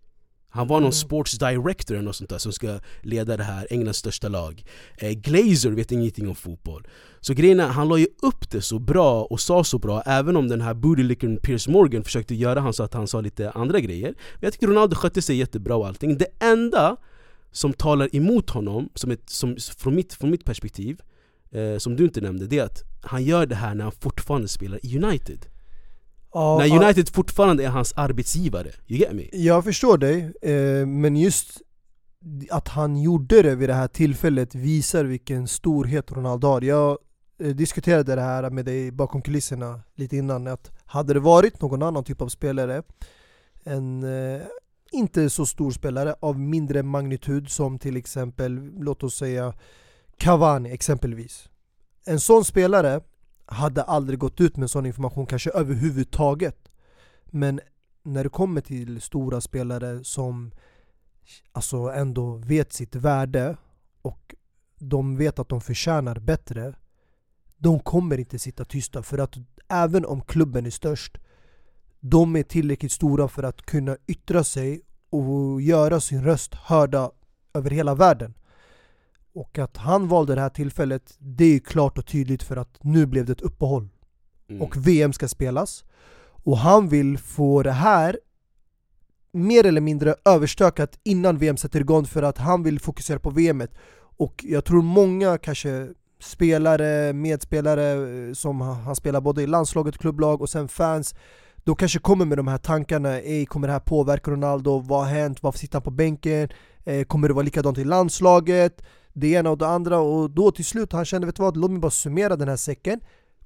Han 0.56 0.68
var 0.68 0.76
någon 0.76 0.84
mm. 0.84 0.92
sports 0.92 1.38
director 1.38 1.96
eller 1.96 2.06
något 2.06 2.16
sånt 2.16 2.30
där 2.30 2.38
som 2.38 2.52
ska 2.52 2.80
leda 3.02 3.38
det 3.38 3.44
här, 3.44 3.68
Englands 3.70 4.00
största 4.00 4.28
lag. 4.28 4.64
Eh, 4.98 5.12
Glazer 5.12 5.72
vet 5.72 5.92
ingenting 5.92 6.28
om 6.30 6.36
fotboll. 6.36 6.88
Så 7.20 7.34
grejen 7.34 7.60
är, 7.60 7.68
han 7.68 7.88
la 7.88 7.98
ju 7.98 8.08
upp 8.22 8.52
det 8.52 8.62
så 8.62 8.80
bra 8.80 9.24
och 9.24 9.40
sa 9.40 9.64
så 9.64 9.80
bra 9.80 10.02
Även 10.06 10.38
om 10.38 10.48
den 10.48 10.62
här 10.62 10.74
bootylickern 10.74 11.38
Piers 11.38 11.68
Morgan 11.68 12.04
försökte 12.04 12.36
göra 12.36 12.60
han 12.60 12.74
så 12.74 12.84
att 12.84 12.94
han 12.94 13.08
sa 13.08 13.22
lite 13.22 13.52
andra 13.52 13.80
grejer. 13.80 14.10
Men 14.12 14.40
jag 14.40 14.54
tycker 14.54 14.68
Ronaldo 14.68 14.96
skötte 14.96 15.22
sig 15.22 15.38
jättebra 15.38 15.76
och 15.76 15.88
allting. 15.88 16.18
Det 16.18 16.28
enda 16.40 16.98
som 17.52 17.74
talar 17.74 18.16
emot 18.16 18.50
honom, 18.50 18.90
som 18.94 19.12
ett, 19.12 19.30
som, 19.30 19.58
från, 19.78 19.96
mitt, 19.96 20.14
från 20.14 20.30
mitt 20.32 20.46
perspektiv 20.46 21.02
eh, 21.52 21.78
som 21.78 21.96
du 21.96 22.04
inte 22.04 22.22
nämnde, 22.22 22.48
det 22.48 22.60
är 22.60 22.64
att 22.64 22.84
han 23.02 23.24
gör 23.24 23.46
det 23.46 23.56
här 23.56 23.76
när 23.76 23.84
han 23.84 23.92
fortfarande 23.92 24.48
spelar 24.48 24.86
i 24.86 24.98
United 24.98 25.46
ja, 26.34 26.58
När 26.58 26.84
United 26.84 27.08
ja. 27.08 27.12
fortfarande 27.14 27.64
är 27.64 27.70
hans 27.70 27.94
arbetsgivare, 27.96 28.72
you 28.88 29.00
get 29.00 29.14
me? 29.14 29.30
Jag 29.32 29.64
förstår 29.64 29.98
dig, 29.98 30.34
eh, 30.42 30.86
men 30.86 31.16
just 31.16 31.62
att 32.50 32.68
han 32.68 32.98
gjorde 32.98 33.42
det 33.42 33.56
vid 33.56 33.70
det 33.70 33.74
här 33.74 33.88
tillfället 33.88 34.56
visar 34.56 35.06
vilken 35.06 35.48
storhet 35.48 36.12
Ronaldo 36.12 36.48
har 36.48 36.62
Jag 36.62 36.98
eh, 37.40 37.56
diskuterade 37.56 38.16
det 38.16 38.22
här 38.22 38.50
med 38.50 38.66
dig 38.66 38.92
bakom 38.92 39.22
kulisserna 39.22 39.82
lite 39.96 40.18
innan, 40.18 40.48
att 40.48 40.72
hade 40.86 41.14
det 41.14 41.20
varit 41.20 41.62
någon 41.62 41.84
annan 41.84 42.04
typ 42.04 42.22
av 42.22 42.28
spelare 42.28 42.84
en 43.66 44.04
eh, 44.04 44.42
inte 44.92 45.30
så 45.30 45.46
stor 45.46 45.72
spelare 45.72 46.16
av 46.20 46.40
mindre 46.40 46.84
magnitud 46.84 47.50
som 47.50 47.80
till 47.80 47.98
exempel, 47.98 48.72
låt 48.80 49.04
oss 49.04 49.16
säga 49.16 49.54
Cavani 50.18 50.72
exempelvis. 50.72 51.50
En 52.06 52.20
sån 52.20 52.46
spelare 52.46 53.02
hade 53.46 53.84
aldrig 53.84 54.20
gått 54.20 54.42
ut 54.42 54.58
med 54.58 54.72
sån 54.72 54.86
information 54.86 55.26
kanske 55.26 55.50
överhuvudtaget. 55.50 56.70
Men 57.26 57.60
när 58.04 58.24
det 58.24 58.30
kommer 58.30 58.62
till 58.62 59.02
stora 59.02 59.42
spelare 59.42 60.04
som 60.04 60.52
alltså 61.52 61.78
ändå 61.78 62.36
vet 62.36 62.74
sitt 62.74 62.96
värde 62.96 63.58
och 64.02 64.36
de 64.80 65.18
vet 65.18 65.40
att 65.40 65.50
de 65.50 65.62
förtjänar 65.62 66.20
bättre 66.20 66.76
de 67.58 67.80
kommer 67.80 68.18
inte 68.18 68.40
sitta 68.40 68.66
tysta 68.66 69.04
för 69.04 69.18
att 69.18 69.36
även 69.68 70.06
om 70.06 70.22
klubben 70.22 70.66
är 70.66 70.70
störst 70.70 71.18
de 72.00 72.36
är 72.36 72.44
tillräckligt 72.44 72.92
stora 72.92 73.28
för 73.28 73.44
att 73.44 73.62
kunna 73.62 73.98
yttra 74.08 74.44
sig 74.44 74.82
och 75.10 75.62
göra 75.62 76.00
sin 76.00 76.24
röst 76.24 76.54
hörda 76.54 77.12
över 77.54 77.70
hela 77.70 77.96
världen. 77.96 78.34
Och 79.36 79.60
att 79.60 79.78
han 79.78 80.08
valde 80.08 80.36
det 80.36 80.42
här 80.42 80.50
tillfället, 80.50 81.16
det 81.20 81.56
är 81.56 81.60
klart 81.60 81.98
och 81.98 82.06
tydligt 82.06 82.44
för 82.44 82.58
att 82.58 82.84
nu 82.84 83.06
blev 83.06 83.26
det 83.26 83.32
ett 83.32 83.42
uppehåll. 83.42 83.90
Mm. 84.50 84.62
Och 84.62 84.88
VM 84.88 85.14
ska 85.14 85.28
spelas. 85.28 85.84
Och 86.24 86.58
han 86.58 86.90
vill 86.90 87.18
få 87.18 87.64
det 87.64 87.72
här 87.72 88.20
mer 89.32 89.66
eller 89.66 89.82
mindre 89.82 90.16
överstökat 90.26 91.00
innan 91.04 91.38
VM 91.38 91.58
sätter 91.58 91.80
igång 91.80 92.06
för 92.06 92.24
att 92.24 92.38
han 92.38 92.64
vill 92.64 92.80
fokusera 92.80 93.20
på 93.20 93.30
VM. 93.30 93.64
Och 94.18 94.46
jag 94.48 94.66
tror 94.66 94.82
många 94.82 95.38
kanske 95.38 95.88
spelare, 96.20 97.14
medspelare 97.14 97.92
eh, 98.28 98.34
som 98.34 98.62
han 98.62 98.96
spelar 98.96 99.22
både 99.22 99.44
i 99.44 99.48
landslaget, 99.48 99.98
klubblag 99.98 100.42
och 100.42 100.50
sen 100.50 100.68
fans 100.68 101.16
då 101.64 101.76
kanske 101.76 102.00
kommer 102.00 102.26
med 102.26 102.38
de 102.38 102.48
här 102.48 102.58
tankarna, 102.58 103.22
Ej, 103.22 103.46
kommer 103.46 103.68
det 103.68 103.74
här 103.74 103.80
påverka 103.80 104.32
Ronaldo? 104.32 104.80
Vad 104.80 105.00
har 105.00 105.12
hänt? 105.12 105.44
Varför 105.44 105.60
sitter 105.60 105.76
han 105.76 105.84
på 105.84 105.92
bänken? 105.92 106.50
Eh, 106.84 107.04
kommer 107.04 107.28
det 107.28 107.34
vara 107.34 107.44
likadant 107.44 107.78
i 107.78 107.84
landslaget? 107.84 108.82
Det 109.16 109.28
ena 109.28 109.50
och 109.50 109.58
det 109.58 109.68
andra 109.68 110.00
och 110.00 110.30
då 110.30 110.52
till 110.52 110.66
slut 110.66 110.92
han 110.92 111.06
kände 111.06 111.28
vet 111.28 111.36
du 111.36 111.44
vad, 111.44 111.58
låt 111.58 111.72
mig 111.72 111.80
bara 111.80 111.92
summera 111.92 112.36
den 112.36 112.48
här 112.48 112.56
säcken 112.56 113.00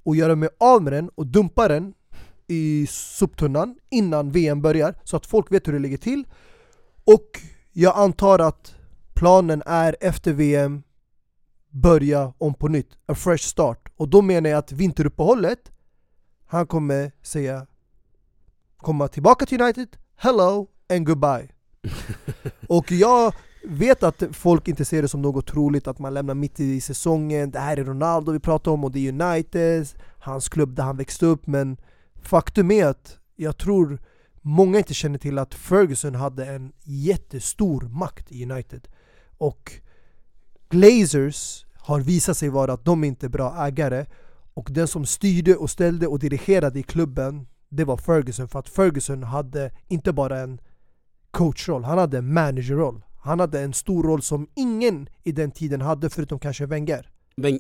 och 0.04 0.16
göra 0.16 0.36
mig 0.36 0.50
av 0.60 0.84
med 0.84 0.94
den 0.94 1.10
och 1.10 1.28
dumpa 1.28 1.68
den 1.68 1.94
i 2.48 2.88
soptunnan 2.90 3.76
innan 3.90 4.32
VM 4.32 4.62
börjar 4.62 4.96
så 5.04 5.18
att 5.18 5.26
folk 5.26 5.52
vet 5.52 5.68
hur 5.68 5.74
det 5.74 5.80
ligger 5.80 5.98
till. 5.98 6.28
Och 7.04 7.42
jag 7.72 7.98
antar 7.98 8.40
att 8.40 8.76
planen 9.14 9.64
är 9.66 9.96
efter 10.00 10.34
VM 10.34 10.84
börja 11.70 12.34
om 12.38 12.54
på 12.54 12.68
nytt, 12.68 12.98
a 13.06 13.16
fresh 13.16 13.44
start. 13.44 13.90
Och 13.96 14.10
då 14.10 14.22
menar 14.22 14.50
jag 14.50 14.60
att 14.60 14.72
vinteruppehållet 14.72 15.72
han 16.46 16.68
kommer 16.68 17.12
säga 17.22 17.68
komma 18.78 19.08
tillbaka 19.08 19.46
till 19.46 19.62
United, 19.62 19.98
hello 20.16 20.68
and 20.90 21.06
goodbye. 21.06 21.50
Och 22.68 22.92
jag 22.92 23.34
vet 23.70 24.04
att 24.04 24.24
folk 24.32 24.68
inte 24.68 24.86
ser 24.86 25.02
det 25.02 25.08
som 25.08 25.22
något 25.22 25.48
troligt 25.48 25.88
att 25.88 26.00
man 26.00 26.14
lämnar 26.14 26.34
mitt 26.34 26.60
i 26.60 26.82
säsongen. 26.82 27.52
Det 27.52 27.60
här 27.60 27.78
är 27.78 27.84
Ronaldo 27.84 28.32
vi 28.32 28.40
pratar 28.40 28.72
om 28.72 28.84
och 28.84 28.92
det 28.92 29.08
är 29.08 29.12
United, 29.12 29.88
hans 30.20 30.50
klubb 30.50 30.76
där 30.76 30.84
han 30.84 30.98
växte 30.98 31.26
upp. 31.26 31.48
Men 31.48 31.78
faktum 32.22 32.72
är 32.72 32.86
att 32.86 33.18
jag 33.36 33.58
tror 33.58 34.00
många 34.42 34.78
inte 34.78 34.94
känner 34.94 35.18
till 35.18 35.38
att 35.38 35.54
Ferguson 35.54 36.16
hade 36.16 36.46
en 36.46 36.72
jättestor 36.84 37.82
makt 37.82 38.32
i 38.32 38.52
United. 38.52 38.88
Och 39.38 39.74
Glazers 40.70 41.66
har 41.76 42.00
visat 42.00 42.38
sig 42.38 42.50
vara 42.50 42.74
att 42.74 42.86
de 42.86 43.04
inte 43.04 43.26
är 43.26 43.30
bra 43.30 43.68
ägare. 43.68 44.06
Och 44.54 44.68
den 44.72 44.88
som 44.88 45.06
styrde 45.06 45.56
och 45.56 45.70
ställde 45.70 46.08
och 46.08 46.20
dirigerade 46.20 46.80
i 46.80 46.84
klubben 46.84 47.48
Det 47.70 47.86
var 47.86 47.98
Ferguson. 47.98 48.48
För 48.48 48.60
att 48.60 48.70
Ferguson 48.70 49.24
hade 49.24 49.72
inte 49.88 50.14
bara 50.14 50.40
en 50.40 50.62
coachroll, 51.32 51.84
han 51.84 51.98
hade 51.98 52.18
en 52.18 52.34
managerroll 52.34 53.02
han 53.22 53.40
hade 53.40 53.62
en 53.62 53.74
stor 53.74 54.04
roll 54.04 54.22
som 54.22 54.48
ingen 54.56 55.10
i 55.24 55.32
den 55.32 55.52
tiden 55.52 55.82
hade 55.82 56.10
förutom 56.10 56.40
kanske 56.40 56.66
Wenger. 56.66 57.10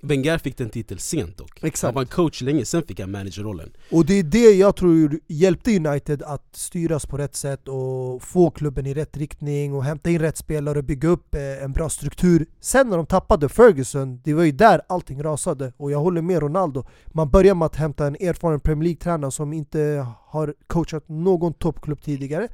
Wenger 0.01 0.37
fick 0.37 0.57
den 0.57 0.69
titeln 0.69 0.99
sent 0.99 1.37
dock, 1.37 1.63
Exakt. 1.63 1.87
han 1.87 1.93
var 1.93 2.05
coach 2.05 2.41
länge, 2.41 2.65
sen 2.65 2.83
fick 2.83 2.99
han 2.99 3.11
managerrollen. 3.11 3.73
Och 3.91 4.05
det 4.05 4.13
är 4.13 4.23
det 4.23 4.51
jag 4.51 4.75
tror 4.75 5.19
hjälpte 5.27 5.77
United 5.77 6.23
att 6.23 6.55
styras 6.55 7.05
på 7.05 7.17
rätt 7.17 7.35
sätt 7.35 7.67
och 7.67 8.23
få 8.23 8.49
klubben 8.51 8.85
i 8.85 8.93
rätt 8.93 9.17
riktning 9.17 9.73
och 9.73 9.83
hämta 9.83 10.09
in 10.09 10.19
rätt 10.19 10.37
spelare 10.37 10.77
och 10.77 10.83
bygga 10.83 11.09
upp 11.09 11.35
eh, 11.35 11.63
en 11.63 11.73
bra 11.73 11.89
struktur. 11.89 12.45
Sen 12.59 12.89
när 12.89 12.97
de 12.97 13.05
tappade 13.05 13.49
Ferguson, 13.49 14.21
det 14.23 14.33
var 14.33 14.43
ju 14.43 14.51
där 14.51 14.81
allting 14.89 15.23
rasade. 15.23 15.73
Och 15.77 15.91
jag 15.91 15.99
håller 15.99 16.21
med 16.21 16.41
Ronaldo. 16.41 16.83
Man 17.07 17.29
börjar 17.29 17.55
med 17.55 17.65
att 17.65 17.75
hämta 17.75 18.07
en 18.07 18.15
erfaren 18.15 18.59
Premier 18.59 18.83
League-tränare 18.83 19.31
som 19.31 19.53
inte 19.53 20.05
har 20.25 20.53
coachat 20.67 21.09
någon 21.09 21.53
toppklubb 21.53 22.01
tidigare. 22.01 22.47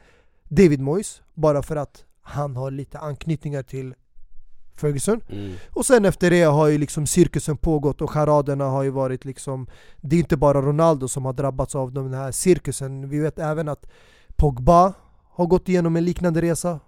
David 0.50 0.80
Moyes, 0.80 1.22
bara 1.34 1.64
för 1.64 1.76
att 1.76 2.04
han 2.26 2.56
har 2.56 2.72
lite 2.72 3.00
anknytningar 3.00 3.64
till 3.64 3.94
Ferguson. 4.76 5.22
Mm. 5.30 5.54
Och 5.70 5.86
sen 5.86 6.06
efter 6.06 6.30
det 6.30 6.44
har 6.44 6.68
ju 6.68 6.78
liksom 6.78 7.08
cirkusen 7.08 7.58
pågått 7.58 8.02
och 8.02 8.12
charaderna 8.12 8.66
har 8.66 8.84
ju 8.84 8.90
varit 8.90 9.26
liksom 9.26 9.68
Det 10.02 10.16
är 10.16 10.20
inte 10.20 10.38
bara 10.38 10.62
Ronaldo 10.62 11.08
som 11.08 11.26
har 11.26 11.34
drabbats 11.34 11.76
av 11.76 11.94
den 11.94 12.14
här 12.14 12.32
cirkusen. 12.32 13.10
Vi 13.10 13.20
vet 13.20 13.40
även 13.40 13.70
att 13.70 13.86
Pogba 14.36 14.94
har 15.30 15.46
gått 15.46 15.70
igenom 15.70 15.96
en 15.96 16.06
liknande 16.06 16.42
resa 16.42 16.80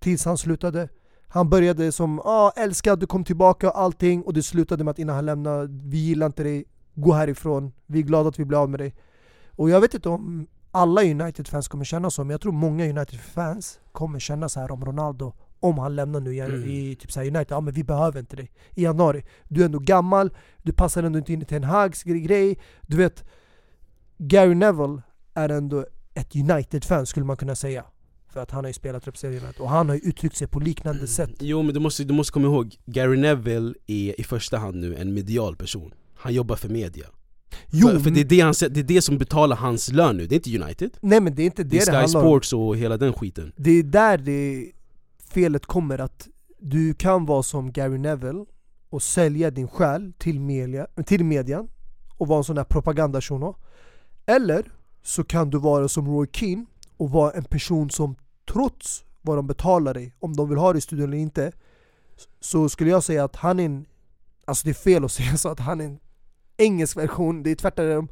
tills 0.00 0.24
han 0.24 0.38
slutade. 0.38 0.88
Han 1.28 1.50
började 1.50 1.92
som 1.92 2.20
ah, 2.20 2.50
älskad, 2.56 3.00
du 3.00 3.06
kom 3.06 3.24
tillbaka 3.24 3.70
och 3.70 3.78
allting 3.78 4.22
och 4.22 4.32
det 4.32 4.42
slutade 4.42 4.84
med 4.84 4.90
att 4.90 4.98
innan 4.98 5.16
han 5.16 5.26
lämnade 5.26 5.68
Vi 5.70 5.98
gillar 5.98 6.26
inte 6.26 6.42
dig, 6.42 6.64
gå 6.94 7.12
härifrån, 7.12 7.72
vi 7.86 7.98
är 7.98 8.02
glada 8.02 8.28
att 8.28 8.38
vi 8.38 8.44
blev 8.44 8.60
av 8.60 8.70
med 8.70 8.80
dig. 8.80 8.94
Och 9.50 9.70
jag 9.70 9.80
vet 9.80 9.94
inte 9.94 10.08
om 10.08 10.46
alla 10.74 11.02
United-fans 11.02 11.68
kommer 11.68 11.84
känna 11.84 12.10
så, 12.10 12.24
men 12.24 12.30
jag 12.30 12.40
tror 12.40 12.52
många 12.52 12.84
United-fans 12.84 13.78
kommer 13.92 14.18
känna 14.18 14.48
så 14.48 14.60
här 14.60 14.70
om 14.70 14.84
Ronaldo 14.84 15.32
om 15.60 15.78
han 15.78 15.96
lämnar 15.96 16.20
nu 16.20 16.34
i, 16.34 16.40
Mm. 16.40 16.68
i 16.68 16.96
typ 17.00 17.12
så 17.12 17.20
United, 17.20 17.46
ja 17.50 17.60
men 17.60 17.74
vi 17.74 17.84
behöver 17.84 18.20
inte 18.20 18.36
dig 18.36 18.52
i 18.74 18.82
januari. 18.82 19.24
Du 19.48 19.60
är 19.60 19.64
ändå 19.64 19.78
gammal, 19.78 20.30
du 20.62 20.72
passar 20.72 21.02
ändå 21.02 21.18
inte 21.18 21.32
in 21.32 21.42
i 21.42 21.44
Ten 21.44 21.64
Hags 21.64 22.02
grej. 22.02 22.58
Du 22.82 22.96
vet, 22.96 23.24
Gary 24.18 24.54
Neville 24.54 25.02
är 25.34 25.48
ändå 25.48 25.86
ett 26.14 26.36
United-fan 26.36 27.06
skulle 27.06 27.26
man 27.26 27.36
kunna 27.36 27.54
säga. 27.54 27.84
För 28.28 28.40
att 28.40 28.50
han 28.50 28.64
har 28.64 28.68
ju 28.68 28.74
spelat 28.74 29.06
representerat 29.06 29.60
och 29.60 29.68
han 29.70 29.88
har 29.88 29.96
ju 29.96 30.00
uttryckt 30.00 30.36
sig 30.36 30.46
på 30.48 30.60
liknande 30.60 31.06
sätt. 31.06 31.30
Jo 31.40 31.62
men 31.62 31.74
du 31.74 31.80
måste, 31.80 32.04
du 32.04 32.14
måste 32.14 32.32
komma 32.32 32.46
ihåg, 32.46 32.76
Gary 32.86 33.16
Neville 33.16 33.74
är 33.86 34.20
i 34.20 34.24
första 34.24 34.58
hand 34.58 34.76
nu 34.76 34.96
en 34.96 35.14
medial 35.14 35.56
person 35.56 35.94
Han 36.14 36.34
jobbar 36.34 36.56
för 36.56 36.68
media 36.68 37.06
Jo, 37.70 37.88
för, 37.88 37.98
för 37.98 38.10
det, 38.10 38.20
är 38.20 38.24
det, 38.24 38.40
han, 38.40 38.54
det 38.60 38.80
är 38.80 38.84
det 38.84 39.02
som 39.02 39.18
betalar 39.18 39.56
hans 39.56 39.92
lön 39.92 40.16
nu, 40.16 40.26
det 40.26 40.34
är 40.34 40.36
inte 40.36 40.64
United 40.64 40.90
nej 41.00 41.20
men 41.20 41.34
det 41.34 41.42
är 41.42 41.46
inte 41.46 41.62
det 41.62 41.68
Det 41.68 41.76
det, 41.76 41.82
är 41.82 41.86
Sky 41.86 41.92
handlar 41.92 42.20
om. 42.20 42.26
Sports 42.26 42.52
och 42.52 42.76
hela 42.76 42.96
den 42.96 43.12
skiten 43.12 43.52
Det 43.56 43.70
är 43.70 43.82
där 43.82 44.18
det 44.18 44.72
felet 45.30 45.66
kommer, 45.66 45.98
att 45.98 46.28
du 46.58 46.94
kan 46.94 47.26
vara 47.26 47.42
som 47.42 47.72
Gary 47.72 47.98
Neville 47.98 48.44
och 48.90 49.02
sälja 49.02 49.50
din 49.50 49.68
själ 49.68 50.12
till 50.18 50.40
media, 50.40 50.86
till 51.06 51.24
median 51.24 51.68
och 52.16 52.28
vara 52.28 52.38
en 52.38 52.44
sån 52.44 52.56
där 52.56 52.64
propagandashuno. 52.64 53.56
Eller 54.26 54.64
så 55.02 55.24
kan 55.24 55.50
du 55.50 55.58
vara 55.58 55.88
som 55.88 56.08
Roy 56.08 56.26
Keane 56.32 56.64
och 56.96 57.10
vara 57.10 57.30
en 57.30 57.44
person 57.44 57.90
som 57.90 58.16
trots 58.52 59.04
vad 59.20 59.38
de 59.38 59.46
betalar 59.46 59.94
dig, 59.94 60.14
om 60.20 60.36
de 60.36 60.48
vill 60.48 60.58
ha 60.58 60.72
dig 60.72 60.78
i 60.78 60.80
studion 60.80 61.08
eller 61.08 61.18
inte, 61.18 61.52
så 62.40 62.68
skulle 62.68 62.90
jag 62.90 63.04
säga 63.04 63.24
att 63.24 63.36
han 63.36 63.60
är 63.60 63.64
en, 63.64 63.86
alltså 64.44 64.64
det 64.64 64.70
är 64.70 64.74
fel 64.74 65.04
att 65.04 65.12
säga 65.12 65.36
så, 65.36 65.48
att 65.48 65.60
han 65.60 65.80
är 65.80 65.84
en 65.84 65.98
engelsk 66.58 66.96
version, 66.96 67.42
det 67.42 67.50
är 67.50 67.54
tvärtom 67.54 68.08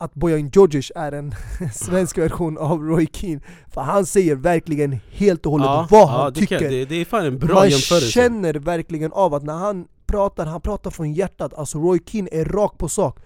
att 0.00 0.14
Bojan 0.14 0.48
Djordjic 0.48 0.92
är 0.94 1.12
en 1.12 1.34
svensk 1.74 2.18
version 2.18 2.58
av 2.58 2.82
Roy 2.82 3.06
Keane. 3.12 3.40
För 3.74 3.80
han 3.80 4.06
säger 4.06 4.34
verkligen 4.34 4.98
helt 5.10 5.46
och 5.46 5.52
hållet 5.52 5.90
vad 5.90 6.08
han 6.08 6.20
kan- 6.20 6.32
tycker. 6.34 6.60
det, 6.70 6.84
det 6.84 6.94
är 7.00 7.04
fan 7.04 7.24
en 7.26 7.38
bra 7.38 7.54
Man 7.54 7.70
känner 8.00 8.54
verkligen 8.54 9.12
av 9.12 9.34
att 9.34 9.42
när 9.42 9.54
han 9.54 9.86
pratar, 10.06 10.46
han 10.46 10.60
pratar 10.60 10.90
från 10.90 11.12
hjärtat. 11.12 11.54
Alltså 11.54 11.78
Roy 11.78 11.98
Keane 12.06 12.28
är 12.32 12.44
rak 12.44 12.78
på 12.78 12.88
sak 12.88 13.18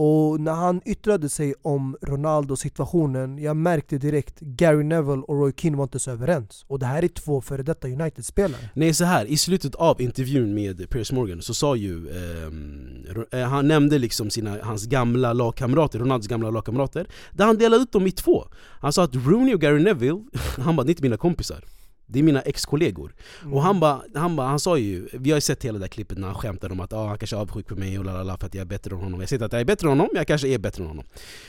och 0.00 0.40
när 0.40 0.52
han 0.52 0.80
yttrade 0.84 1.28
sig 1.28 1.54
om 1.62 1.96
Ronaldo-situationen 2.02 3.38
Jag 3.38 3.56
märkte 3.56 3.98
direkt 3.98 4.40
Gary 4.40 4.84
Neville 4.84 5.22
och 5.22 5.38
Roy 5.38 5.52
Keane 5.56 5.76
var 5.76 5.84
inte 5.84 5.98
så 5.98 6.10
överens. 6.10 6.64
Och 6.68 6.78
det 6.78 6.86
här 6.86 7.02
är 7.02 7.08
två 7.08 7.40
före 7.40 7.62
detta 7.62 7.88
United-spelare. 7.88 8.60
Nej 8.74 8.94
så 8.94 9.04
här. 9.04 9.24
I 9.24 9.36
slutet 9.36 9.74
av 9.74 10.00
intervjun 10.00 10.54
med 10.54 10.90
Piers 10.90 11.12
Morgan 11.12 11.42
så 11.42 11.54
sa 11.54 11.76
ju 11.76 11.96
ehm, 11.96 13.26
eh, 13.32 13.40
Han 13.40 13.68
nämnde 13.68 13.98
liksom 13.98 14.30
sina, 14.30 14.56
hans 14.62 14.86
gamla 14.86 15.32
lagkamrater, 15.32 15.98
Ronaldos 15.98 16.28
gamla 16.28 16.50
lagkamrater 16.50 17.06
Där 17.32 17.44
han 17.44 17.58
delade 17.58 17.82
ut 17.82 17.92
dem 17.92 18.06
i 18.06 18.10
två. 18.10 18.44
Han 18.80 18.92
sa 18.92 19.04
att 19.04 19.14
Rooney 19.14 19.54
och 19.54 19.60
Gary 19.60 19.82
Neville, 19.82 20.20
han 20.58 20.76
bara 20.76 20.84
det 20.84 20.88
är 20.88 20.92
inte 20.92 21.02
mina 21.02 21.16
kompisar 21.16 21.64
det 22.10 22.18
är 22.18 22.22
mina 22.22 22.40
ex-kollegor. 22.40 23.14
Och 23.52 23.62
han 23.62 23.80
bara, 23.80 24.02
han, 24.14 24.36
bara, 24.36 24.46
han 24.46 24.60
sa 24.60 24.78
ju, 24.78 25.08
vi 25.12 25.30
har 25.30 25.36
ju 25.36 25.40
sett 25.40 25.64
hela 25.64 25.78
det 25.78 25.84
där 25.84 25.88
klippet 25.88 26.18
när 26.18 26.26
han 26.26 26.36
skämtade 26.36 26.72
om 26.72 26.80
att 26.80 26.92
ah, 26.92 27.06
han 27.06 27.18
kanske 27.18 27.36
är 27.36 27.40
avundsjuk 27.40 27.66
på 27.66 27.76
mig 27.76 27.98
och 27.98 28.04
lalala 28.04 28.38
för 28.38 28.46
att 28.46 28.54
jag 28.54 28.62
är 28.62 28.66
bättre 28.66 28.94
än 28.94 29.00
honom. 29.00 29.20
Jag 29.20 29.28
säger 29.28 29.36
inte 29.36 29.46
att 29.46 29.52
jag 29.52 29.60
är 29.60 29.64
bättre 29.64 29.86
än 29.86 29.90
honom, 29.90 30.08
jag 30.14 30.26
kanske 30.26 30.48
är 30.48 30.58
bättre 30.58 30.82
än 30.82 30.88
honom. 30.88 31.04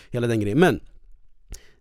Hela 0.10 0.28
den 0.28 0.40
grejen, 0.40 0.60
men 0.60 0.80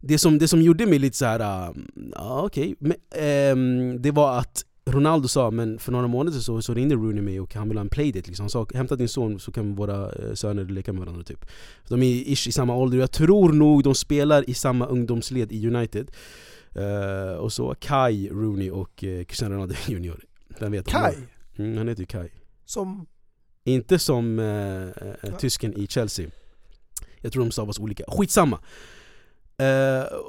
det 0.00 0.18
som, 0.18 0.38
det 0.38 0.48
som 0.48 0.62
gjorde 0.62 0.86
mig 0.86 0.98
lite 0.98 1.16
så 1.16 1.24
här, 1.24 1.40
ah, 1.40 1.74
ja 2.14 2.42
okej, 2.42 2.74
men, 2.78 2.96
ehm, 3.14 4.02
det 4.02 4.10
var 4.10 4.38
att 4.38 4.64
Ronaldo 4.90 5.28
sa, 5.28 5.50
men 5.50 5.78
för 5.78 5.92
några 5.92 6.06
månader 6.06 6.38
så, 6.38 6.62
så 6.62 6.74
ringde 6.74 6.94
Rooney 6.94 7.22
mig 7.22 7.40
och 7.40 7.54
han 7.54 7.68
ville 7.68 7.80
ha 7.80 7.84
en 7.84 7.88
playdate 7.88 8.28
liksom. 8.28 8.42
Han 8.42 8.50
sa 8.50 8.66
hämta 8.74 8.96
din 8.96 9.08
son 9.08 9.40
så 9.40 9.52
kan 9.52 9.74
våra 9.74 10.12
eh, 10.12 10.34
söner 10.34 10.64
leka 10.64 10.92
med 10.92 11.00
varandra. 11.00 11.24
Typ. 11.24 11.46
De 11.88 12.02
är 12.02 12.06
ish 12.06 12.48
i 12.48 12.52
samma 12.52 12.76
ålder, 12.76 12.98
jag 12.98 13.10
tror 13.10 13.52
nog 13.52 13.82
de 13.82 13.94
spelar 13.94 14.50
i 14.50 14.54
samma 14.54 14.86
ungdomsled 14.86 15.52
i 15.52 15.66
United 15.66 16.10
Eh, 16.78 17.36
Och 17.36 17.52
så 17.52 17.74
Kai 17.74 18.28
Rooney 18.28 18.70
och 18.70 19.02
uh, 19.04 19.24
Cristiano 19.24 19.54
Ronaldo 19.54 19.74
Junior. 19.88 20.24
Den 20.58 20.72
vet 20.72 20.86
Kai, 20.86 21.14
Mm, 21.58 21.76
han 21.78 21.88
heter 21.88 22.00
ju 22.02 22.06
Kai. 22.06 22.28
Som... 22.64 23.06
Inte 23.64 23.98
som 23.98 24.38
eh, 24.38 24.88
eh, 25.30 25.36
tysken 25.38 25.78
i 25.78 25.86
Chelsea. 25.86 26.30
Jag 27.20 27.32
tror 27.32 27.44
de 27.44 27.50
stavas 27.50 27.78
olika, 27.78 28.04
skitsamma. 28.08 28.58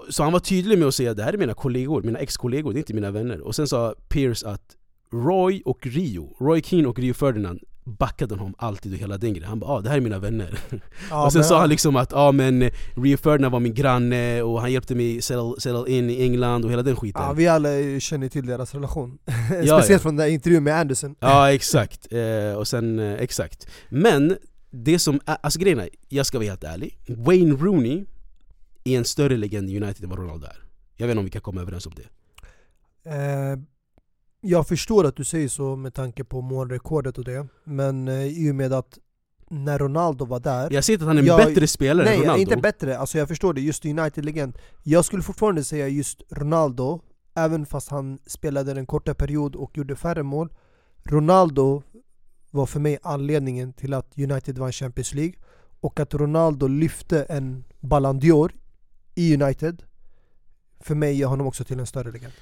Så 0.09 0.23
han 0.23 0.33
var 0.33 0.39
tydlig 0.39 0.79
med 0.79 0.87
att 0.87 0.95
säga 0.95 1.13
det 1.13 1.23
här 1.23 1.33
är 1.33 1.37
mina 1.37 1.53
kollegor, 1.53 2.03
mina 2.03 2.19
ex-kollegor, 2.19 2.73
det 2.73 2.77
är 2.77 2.79
inte 2.79 2.93
mina 2.93 3.11
vänner. 3.11 3.41
Och 3.41 3.55
sen 3.55 3.67
sa 3.67 3.95
Pierce 4.07 4.43
att 4.47 4.75
Roy 5.11 5.61
och 5.65 5.87
Rio, 5.87 6.35
Roy 6.39 6.61
Keane 6.61 6.87
och 6.87 6.99
Rio 6.99 7.13
Ferdinand 7.13 7.59
backade 7.89 8.35
honom 8.35 8.55
alltid 8.57 8.93
och 8.93 8.99
hela 8.99 9.17
den 9.17 9.33
grejen. 9.33 9.49
Han 9.49 9.59
bara 9.59 9.71
ah, 9.71 9.81
det 9.81 9.89
här 9.89 9.97
är 9.97 10.01
mina 10.01 10.19
vänner. 10.19 10.59
Ja, 11.09 11.25
Och 11.25 11.31
sen 11.31 11.39
men- 11.39 11.49
sa 11.49 11.59
han 11.59 11.69
liksom 11.69 11.95
att 11.95 12.13
ah, 12.13 12.31
men 12.31 12.69
Rio 12.95 13.17
Ferdinand 13.17 13.51
var 13.51 13.59
min 13.59 13.73
granne? 13.73 14.41
Och 14.41 14.61
han 14.61 14.71
hjälpte 14.71 14.95
mig 14.95 15.21
settle 15.21 15.83
in 15.87 16.09
i 16.09 16.21
England 16.23 16.65
och 16.65 16.71
hela 16.71 16.83
den 16.83 16.95
skiten. 16.95 17.21
Ja, 17.21 17.33
vi 17.33 17.47
alla 17.47 17.99
känner 17.99 18.29
till 18.29 18.45
deras 18.45 18.73
relation. 18.73 19.17
Ja, 19.25 19.35
Speciellt 19.79 19.89
ja. 19.89 19.99
från 19.99 20.15
den 20.15 20.25
där 20.25 20.33
intervjun 20.33 20.63
med 20.63 20.75
Anderson. 20.75 21.15
Ja 21.19 21.51
exakt, 21.53 22.07
eh, 22.13 22.53
och 22.57 22.67
sen 22.67 22.99
eh, 22.99 23.13
exakt. 23.13 23.67
Men 23.89 24.37
det 24.71 24.99
som, 24.99 25.19
alltså 25.25 25.59
grejen 25.59 25.79
är, 25.79 25.89
jag 26.09 26.25
ska 26.25 26.37
vara 26.37 26.47
helt 26.49 26.63
ärlig. 26.63 26.97
Wayne 27.07 27.55
Rooney 27.55 28.05
är 28.83 28.97
en 28.97 29.05
större 29.05 29.37
legend 29.37 29.69
i 29.69 29.81
United 29.81 30.03
än 30.03 30.09
vad 30.09 30.19
Ronaldo 30.19 30.45
är. 30.47 30.63
Jag 30.95 31.07
vet 31.07 31.11
inte 31.11 31.19
om 31.19 31.25
vi 31.25 31.31
kan 31.31 31.41
komma 31.41 31.61
överens 31.61 31.85
om 31.85 31.93
det. 31.95 32.09
Eh, 33.09 33.57
jag 34.41 34.67
förstår 34.67 35.05
att 35.05 35.15
du 35.15 35.23
säger 35.23 35.47
så 35.47 35.75
med 35.75 35.93
tanke 35.93 36.23
på 36.23 36.41
målrekordet 36.41 37.17
och 37.17 37.23
det, 37.23 37.47
men 37.63 38.07
eh, 38.07 38.23
i 38.25 38.51
och 38.51 38.55
med 38.55 38.73
att 38.73 38.97
när 39.51 39.79
Ronaldo 39.79 40.25
var 40.25 40.39
där 40.39 40.73
Jag 40.73 40.83
säger 40.83 40.95
inte 40.97 41.03
att 41.05 41.07
han 41.07 41.17
är 41.17 41.21
en 41.21 41.27
Jag- 41.27 41.47
bättre 41.47 41.67
spelare 41.67 42.05
Nej, 42.05 42.15
än 42.15 42.21
Ronaldo. 42.21 42.41
inte 42.41 42.57
bättre, 42.57 42.97
alltså 42.97 43.17
jag 43.17 43.27
förstår 43.27 43.53
det, 43.53 43.61
just 43.61 43.85
United-legend. 43.85 44.57
Jag 44.83 45.05
skulle 45.05 45.23
fortfarande 45.23 45.63
säga 45.63 45.87
just 45.87 46.21
Ronaldo, 46.29 47.01
även 47.35 47.65
fast 47.65 47.89
han 47.89 48.19
spelade 48.27 48.71
en 48.71 48.85
kortare 48.85 49.15
period 49.15 49.55
och 49.55 49.77
gjorde 49.77 49.95
färre 49.95 50.23
mål. 50.23 50.53
Ronaldo 51.03 51.83
var 52.51 52.65
för 52.65 52.79
mig 52.79 52.97
anledningen 53.03 53.73
till 53.73 53.93
att 53.93 54.17
United 54.17 54.57
vann 54.57 54.71
Champions 54.71 55.13
League 55.13 55.33
och 55.79 55.99
att 55.99 56.13
Ronaldo 56.13 56.67
lyfte 56.67 57.23
en 57.23 57.63
Ballon 57.79 58.21
d'Or 58.21 58.51
i 59.15 59.33
United 59.43 59.83
För 60.79 60.95
mig 60.95 61.13
gör 61.17 61.27
honom 61.27 61.47
också 61.47 61.63
till 61.63 61.79
en 61.79 61.85
större 61.87 62.11
legend 62.11 62.33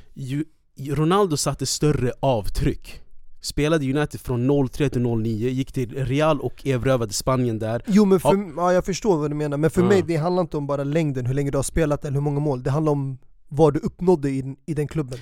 Ronaldo 0.79 1.37
satte 1.37 1.65
större 1.65 2.11
avtryck 2.19 3.01
Spelade 3.41 3.85
United 3.93 4.21
från 4.21 4.67
03 4.69 4.89
till 4.89 5.01
09, 5.01 5.49
gick 5.49 5.71
till 5.71 6.05
Real 6.05 6.39
och 6.41 6.67
erövrade 6.67 7.13
Spanien 7.13 7.59
där 7.59 7.81
Jo 7.87 8.05
men 8.05 8.19
för, 8.19 8.53
ja. 8.57 8.73
jag 8.73 8.85
förstår 8.85 9.17
vad 9.17 9.31
du 9.31 9.35
menar, 9.35 9.57
men 9.57 9.69
för 9.69 9.81
Ja. 9.81 9.87
mig 9.87 10.03
det 10.07 10.15
handlar 10.15 10.41
inte 10.41 10.57
om 10.57 10.67
bara 10.67 10.83
längden, 10.83 11.25
hur 11.25 11.33
länge 11.33 11.51
du 11.51 11.57
har 11.57 11.63
spelat 11.63 12.05
eller 12.05 12.13
hur 12.13 12.21
många 12.21 12.39
mål 12.39 12.63
Det 12.63 12.71
handlar 12.71 12.91
om 12.91 13.17
vad 13.49 13.73
du 13.73 13.79
uppnådde 13.79 14.29
i, 14.29 14.55
i 14.65 14.73
den 14.73 14.87
klubben 14.87 15.19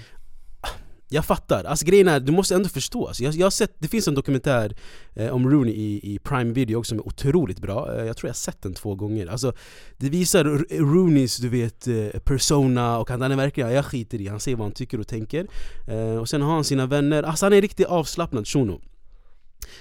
jag 1.15 1.25
fattar, 1.25 1.63
alltså 1.63 1.85
grejen 1.85 2.07
är, 2.07 2.19
du 2.19 2.31
måste 2.31 2.55
ändå 2.55 2.69
förstå. 2.69 3.07
Alltså, 3.07 3.23
jag, 3.23 3.33
jag 3.33 3.45
har 3.45 3.51
sett, 3.51 3.75
Det 3.79 3.87
finns 3.87 4.07
en 4.07 4.15
dokumentär 4.15 4.75
eh, 5.15 5.29
om 5.29 5.49
Rooney 5.51 5.73
i, 5.73 6.13
i 6.13 6.19
Prime 6.19 6.53
Video 6.53 6.77
också 6.77 6.89
som 6.89 6.97
är 6.99 7.07
otroligt 7.07 7.59
bra. 7.59 7.95
Eh, 7.95 8.05
Jag 8.05 8.17
tror 8.17 8.27
jag 8.27 8.33
har 8.33 8.35
sett 8.35 8.61
den 8.61 8.73
två 8.73 8.95
gånger. 8.95 9.27
Alltså, 9.27 9.53
Det 9.97 10.09
visar 10.09 10.43
Rooneys 10.79 11.37
du 11.37 11.49
vet, 11.49 11.87
eh, 11.87 12.19
persona 12.23 12.97
och 12.99 13.09
han, 13.09 13.21
han 13.21 13.31
är 13.31 13.35
verkligen, 13.35 13.71
jag 13.71 13.85
skiter 13.85 14.21
i, 14.21 14.27
han 14.27 14.39
säger 14.39 14.57
vad 14.57 14.65
han 14.65 14.73
tycker 14.73 14.99
och 14.99 15.07
tänker. 15.07 15.47
Eh, 15.87 16.15
Och 16.17 16.29
sen 16.29 16.41
har 16.41 16.53
han 16.53 16.63
sina 16.63 16.85
vänner, 16.85 17.23
alltså 17.23 17.45
han 17.45 17.53
är 17.53 17.57
en 17.57 17.61
riktigt 17.61 17.87
avslappnad 17.87 18.47
shuno. 18.47 18.81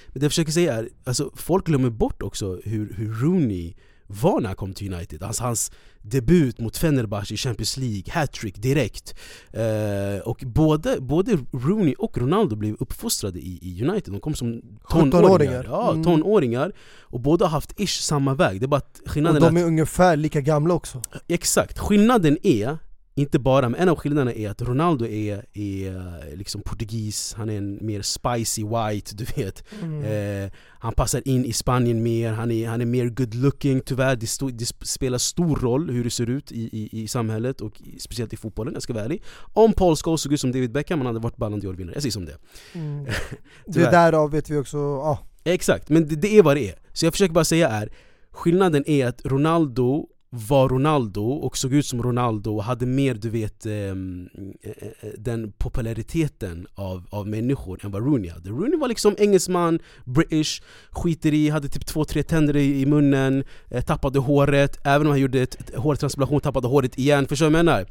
Men 0.07 0.19
det 0.19 0.25
jag 0.25 0.31
försöker 0.31 0.51
säga 0.51 0.73
är, 0.73 0.89
alltså, 1.03 1.31
folk 1.35 1.65
glömmer 1.65 1.89
bort 1.89 2.21
också 2.23 2.59
hur, 2.63 2.93
hur 2.97 3.13
Rooney 3.13 3.73
var 4.07 4.39
när 4.41 4.47
han 4.47 4.55
kom 4.55 4.73
till 4.73 4.93
United? 4.93 5.23
Alltså 5.23 5.43
hans 5.43 5.71
debut 6.01 6.59
mot 6.59 6.77
Fenerbahce 6.77 7.33
i 7.33 7.37
Champions 7.37 7.77
League, 7.77 8.03
hattrick 8.09 8.55
direkt. 8.61 9.15
Eh, 9.53 10.19
och 10.25 10.43
både, 10.45 11.01
både 11.01 11.37
Rooney 11.53 11.93
och 11.97 12.17
Ronaldo 12.17 12.55
blev 12.55 12.75
uppfostrade 12.79 13.39
i, 13.39 13.59
i 13.61 13.83
United, 13.87 14.13
de 14.13 14.19
kom 14.19 14.35
som 14.35 14.61
tonåringar, 14.89 15.21
17-åringar. 15.23 15.63
ja, 15.69 15.91
Mm. 15.91 16.03
tonåringar. 16.03 16.71
Och 17.01 17.19
båda 17.19 17.45
har 17.45 17.51
haft 17.51 17.79
ish 17.79 18.01
samma 18.01 18.33
väg, 18.33 18.59
det 18.59 18.65
är 18.65 18.67
bara 18.67 18.77
att 18.77 19.01
Och 19.05 19.09
skillnaden 19.11 19.41
de 19.41 19.57
är 19.57 19.61
är 19.61 19.65
ungefär 19.65 20.17
lika 20.17 20.41
gamla 20.41 20.73
också. 20.73 20.97
Att, 21.11 21.21
Exakt, 21.27 21.79
skillnaden 21.79 22.37
är 22.43 22.77
inte 23.17 23.39
bara, 23.39 23.69
men 23.69 23.79
en 23.81 23.89
av 23.89 23.95
skillnaderna 23.95 24.33
är 24.33 24.49
att 24.49 24.61
Ronaldo 24.61 25.05
är, 25.05 25.45
är 25.53 25.95
eh, 25.95 26.35
liksom 26.37 26.61
portugis, 26.61 27.33
han 27.37 27.49
är 27.49 27.57
en 27.57 27.77
mer 27.81 28.01
spicy 28.01 28.63
white, 28.63 29.15
du 29.15 29.25
vet. 29.35 29.63
Eh, 30.05 30.51
han 30.67 30.93
passar 30.93 31.27
in 31.27 31.45
i 31.45 31.53
Spanien 31.53 32.03
mer, 32.03 32.33
han 32.33 32.51
är, 32.51 32.67
han 32.67 32.81
är 32.81 32.85
mer 32.85 33.09
good 33.09 33.35
looking. 33.35 33.81
Tyvärr, 33.81 34.15
det, 34.15 34.27
sto, 34.27 34.49
det 34.49 34.63
sp- 34.63 34.83
spelar 34.83 35.17
stor 35.17 35.55
roll 35.55 35.89
hur 35.89 36.03
det 36.03 36.09
ser 36.09 36.29
ut 36.29 36.51
i, 36.51 36.61
i, 36.61 37.03
i 37.03 37.07
samhället 37.07 37.61
och 37.61 37.81
i, 37.81 37.99
speciellt 37.99 38.33
i 38.33 38.37
fotbollen, 38.37 38.73
jag 38.73 38.83
ska 38.83 38.93
vara 38.93 39.03
ärlig. 39.03 39.23
Om 39.53 39.73
Paul 39.73 39.95
Scholes 39.95 40.21
såg 40.21 40.33
ut 40.33 40.41
som 40.41 40.51
David 40.51 40.71
Beckham, 40.71 40.99
han 40.99 41.07
hade 41.07 41.19
varit 41.19 41.37
Ballon 41.37 41.61
d'Or-vinnare, 41.61 41.93
jag 41.93 42.01
säger 42.03 42.11
som 42.11 42.25
det. 42.25 42.37
Mm. 42.73 43.05
Det 43.65 43.91
därav 43.91 44.31
vet 44.31 44.49
vi 44.49 44.57
också, 44.57 44.77
ja. 44.77 45.19
Exakt, 45.43 45.89
men 45.89 46.07
det, 46.07 46.15
det 46.15 46.37
är 46.37 46.43
vad 46.43 46.55
det 46.57 46.69
är. 46.69 46.75
Så 46.93 47.05
jag 47.05 47.13
försöker 47.13 47.33
bara 47.33 47.45
säga 47.45 47.69
är 47.69 47.89
Skillnaden 48.31 48.83
är 48.89 49.07
att 49.07 49.25
Ronaldo 49.25 50.07
var 50.35 50.69
Ronaldo 50.69 51.29
och 51.29 51.57
såg 51.57 51.73
ut 51.73 51.85
som 51.85 52.03
Ronaldo 52.03 52.55
och 52.55 52.63
hade 52.63 52.85
mer 52.85 53.13
du 53.13 53.29
vet 53.29 53.65
ehm, 53.65 54.29
eh, 54.61 54.71
eh, 54.71 55.09
den 55.17 55.51
populariteten 55.51 56.67
av, 56.75 57.07
av 57.09 57.27
människor 57.27 57.79
än 57.85 57.91
vad 57.91 58.05
Rooney 58.05 58.29
hade 58.29 58.49
Rooney 58.49 58.79
var 58.79 58.87
liksom 58.87 59.15
engelsman, 59.17 59.79
british, 60.05 60.61
skiter 60.91 61.33
i, 61.33 61.49
hade 61.49 61.67
typ 61.67 61.85
två, 61.85 62.05
tre 62.05 62.23
tänder 62.23 62.57
i, 62.57 62.85
munnen 62.85 63.43
eh, 63.71 63.81
Tappade 63.81 64.19
håret, 64.19 64.77
även 64.83 65.07
om 65.07 65.11
han 65.11 65.19
gjorde 65.19 65.41
ett, 65.41 65.55
ett 65.55 65.75
hårtransplantation 65.75 66.41
tappade 66.41 66.67
håret 66.67 66.97
igen, 66.97 67.27
förstår 67.27 67.45
du 67.45 67.51
vad 67.51 67.59
jag 67.59 67.65
menar? 67.65 67.85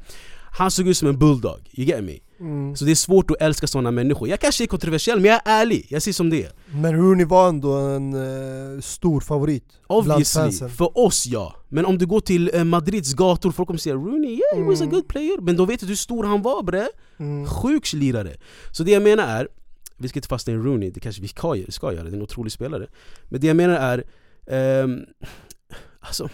Han 0.57 0.70
såg 0.70 0.88
ut 0.88 0.96
som 0.96 1.09
en 1.09 1.18
bulldog, 1.18 1.61
you 1.72 1.88
get 1.88 2.04
me? 2.04 2.18
Mm. 2.40 2.77
Så 2.77 2.85
det 2.85 2.90
är 2.90 2.94
svårt 2.94 3.31
att 3.31 3.37
älska 3.40 3.66
sådana 3.66 3.90
människor. 3.90 4.29
Jag 4.29 4.40
kanske 4.40 4.64
är 4.64 4.66
kontroversiell 4.66 5.20
men 5.20 5.31
jag 5.31 5.40
är 5.44 5.61
ärlig, 5.62 5.87
jag 5.90 6.03
ser 6.03 6.12
som 6.12 6.31
det 6.31 6.44
är. 6.44 6.53
Men 6.66 6.97
Rooney 6.97 7.27
var 7.27 7.49
ändå 7.49 7.73
en 7.73 8.14
eh, 8.75 8.81
stor 8.81 9.20
favorit 9.20 9.64
bland 9.88 10.01
Obviously, 10.11 10.40
fansen. 10.42 10.70
för 10.70 10.99
oss 10.99 11.27
ja. 11.27 11.55
Men 11.68 11.85
om 11.87 11.99
du 11.99 12.07
går 12.07 12.20
till 12.20 12.51
eh, 12.55 12.64
Madrids 12.64 13.14
gator, 13.14 13.51
folk 13.51 13.66
kommer 13.66 13.79
säga 13.79 13.94
Rooney, 13.94 14.31
yeah 14.31 14.64
he 14.64 14.70
was 14.70 14.81
a 14.81 14.85
Mm. 14.85 14.94
good 14.94 15.09
player. 15.09 15.40
Men 15.40 15.57
de 15.57 15.66
vet 15.66 15.73
inte 15.83 15.87
hur 15.90 15.97
stor 15.97 16.25
han 16.25 16.42
var 16.42 16.62
bre. 16.62 16.88
Mm. 17.18 17.47
Sjuk 17.47 17.92
lirare. 17.92 18.37
Så 18.73 18.83
det 18.85 18.90
jag 18.90 19.03
menar 19.03 19.29
är, 19.29 19.49
vi 19.97 20.09
ska 20.09 20.18
inte 20.18 20.29
fastna 20.29 20.53
i 20.53 20.57
Rooney, 20.57 20.90
det 20.90 21.01
kanske 21.01 21.23
vi 21.23 21.29
ska, 21.29 21.57
ska 21.68 21.92
göra, 21.92 22.05
det 22.05 22.11
är 22.11 22.14
en 22.14 22.23
otrolig 22.23 22.53
spelare. 22.53 22.87
Men 23.25 23.40
det 23.40 23.47
jag 23.47 23.57
menar 23.57 23.75
är, 23.77 24.05
ehm, 24.47 25.01
alltså 26.01 26.29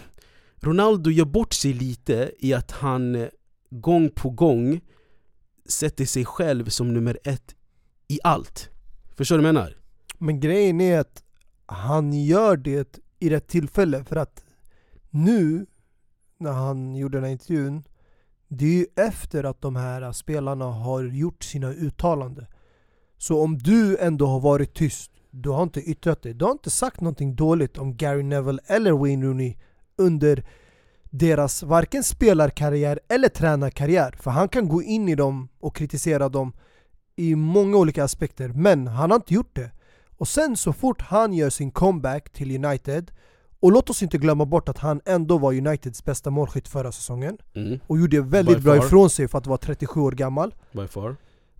Ronaldo 0.63 1.09
gör 1.09 1.25
bort 1.25 1.53
sig 1.53 1.73
lite 1.73 2.31
i 2.39 2.53
att 2.53 2.71
han 2.71 3.15
eh, 3.15 3.27
gång 3.69 4.09
på 4.09 4.29
gång 4.29 4.81
sätter 5.71 6.05
sig 6.05 6.25
själv 6.25 6.69
som 6.69 6.93
nummer 6.93 7.17
ett 7.23 7.55
i 8.07 8.19
allt. 8.23 8.69
Förstår 9.15 9.37
du 9.37 9.43
vad 9.43 9.47
jag 9.47 9.53
menar? 9.53 9.77
Men 10.17 10.39
grejen 10.39 10.81
är 10.81 10.99
att 10.99 11.23
han 11.65 12.13
gör 12.13 12.57
det 12.57 12.99
i 13.19 13.29
rätt 13.29 13.47
tillfälle 13.47 14.03
för 14.03 14.15
att 14.15 14.43
nu 15.09 15.65
när 16.37 16.51
han 16.51 16.95
gjorde 16.95 17.17
den 17.17 17.23
här 17.23 17.31
intervjun 17.31 17.83
det 18.47 18.65
är 18.65 18.69
ju 18.69 18.85
efter 18.95 19.43
att 19.43 19.61
de 19.61 19.75
här 19.75 20.11
spelarna 20.11 20.65
har 20.65 21.03
gjort 21.03 21.43
sina 21.43 21.73
uttalanden. 21.73 22.45
Så 23.17 23.41
om 23.43 23.57
du 23.57 23.97
ändå 23.97 24.25
har 24.25 24.39
varit 24.39 24.73
tyst, 24.73 25.11
du 25.29 25.49
har 25.49 25.63
inte 25.63 25.79
yttrat 25.79 26.21
dig, 26.21 26.33
du 26.33 26.45
har 26.45 26.51
inte 26.51 26.69
sagt 26.69 27.01
någonting 27.01 27.35
dåligt 27.35 27.77
om 27.77 27.97
Gary 27.97 28.23
Neville 28.23 28.61
eller 28.65 28.91
Wayne 28.91 29.25
Rooney 29.25 29.55
under 29.95 30.45
deras 31.13 31.63
varken 31.63 32.03
spelarkarriär 32.03 32.99
eller 33.09 33.29
tränarkarriär. 33.29 34.15
För 34.19 34.31
han 34.31 34.47
kan 34.49 34.69
gå 34.69 34.83
in 34.83 35.09
i 35.09 35.15
dem 35.15 35.49
och 35.59 35.75
kritisera 35.75 36.29
dem 36.29 36.53
i 37.15 37.35
många 37.35 37.77
olika 37.77 38.03
aspekter, 38.03 38.49
men 38.49 38.87
han 38.87 39.11
har 39.11 39.15
inte 39.15 39.33
gjort 39.33 39.55
det. 39.55 39.71
Och 40.17 40.27
sen 40.27 40.57
så 40.57 40.73
fort 40.73 41.01
han 41.01 41.33
gör 41.33 41.49
sin 41.49 41.71
comeback 41.71 42.29
till 42.29 42.65
United, 42.65 43.11
och 43.59 43.71
låt 43.71 43.89
oss 43.89 44.03
inte 44.03 44.17
glömma 44.17 44.45
bort 44.45 44.69
att 44.69 44.77
han 44.77 45.01
ändå 45.05 45.37
var 45.37 45.53
Uniteds 45.53 46.05
bästa 46.05 46.29
målskytt 46.29 46.67
förra 46.67 46.91
säsongen 46.91 47.37
Mm, 47.55 47.79
och 47.87 47.97
gjorde 47.99 48.21
väldigt 48.21 48.57
By 48.57 48.63
bra 48.63 48.75
far. 48.77 48.85
ifrån 48.85 49.09
sig 49.09 49.27
för 49.27 49.37
att 49.37 49.47
vara 49.47 49.57
37 49.57 49.99
år 50.01 50.11
gammal. 50.11 50.55
by 50.71 50.87
far. 50.87 51.15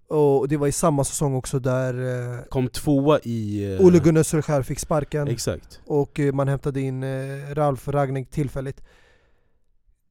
Och 0.07 0.47
det 0.47 0.57
var 0.57 0.67
i 0.67 0.71
samma 0.71 1.03
säsong 1.03 1.35
också 1.35 1.59
där 1.59 1.93
eh, 2.33 2.43
Kom 2.49 2.67
tvåa 2.67 3.19
i... 3.23 3.73
eh, 3.75 3.85
Ole 3.85 3.99
Gunnar 3.99 4.23
Solskjaer 4.23 4.61
fick 4.63 4.79
sparken 4.79 5.27
Exakt. 5.27 5.79
och 5.85 6.19
eh, 6.19 6.33
man 6.33 6.47
hämtade 6.47 6.81
in 6.81 7.03
eh, 7.03 7.09
Ralf 7.55 7.87
Ragnik 7.87 8.29
tillfälligt. 8.29 8.81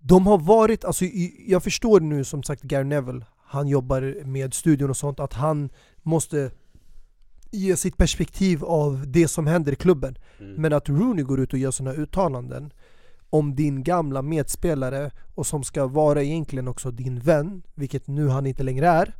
De 0.03 0.27
har 0.27 0.39
varit, 0.39 0.85
alltså 0.85 1.05
jag 1.47 1.63
förstår 1.63 2.01
nu 2.01 2.25
som 2.25 2.43
sagt 2.43 2.63
Gary 2.63 2.85
Neville, 2.85 3.27
han 3.47 3.69
jobbar 3.69 4.25
med 4.25 4.55
studion 4.55 4.91
och 4.91 4.97
sånt, 4.97 5.21
att 5.21 5.33
han 5.33 5.71
måste 6.03 6.51
ge 7.51 7.77
sitt 7.77 7.97
perspektiv 7.97 8.65
av 8.65 9.05
det 9.07 9.29
som 9.29 9.47
händer 9.47 9.73
i 9.73 9.77
klubben. 9.77 10.19
Mm. 10.39 10.55
Men 10.55 10.73
att 10.73 10.89
Rooney 10.89 11.25
går 11.25 11.41
ut 11.41 11.53
och 11.53 11.59
gör 11.59 11.71
sådana 11.71 11.97
uttalanden 11.97 12.73
om 13.31 13.55
din 13.55 13.83
gamla 13.83 14.23
medspelare 14.23 15.11
och 15.35 15.47
som 15.47 15.65
ska 15.65 15.87
vara 15.87 16.23
egentligen 16.23 16.69
också 16.69 16.91
din 16.91 17.19
vän, 17.19 17.63
vilket 17.75 18.07
nu 18.07 18.29
han 18.29 18.47
inte 18.47 18.63
längre 18.63 18.89
är. 18.89 19.15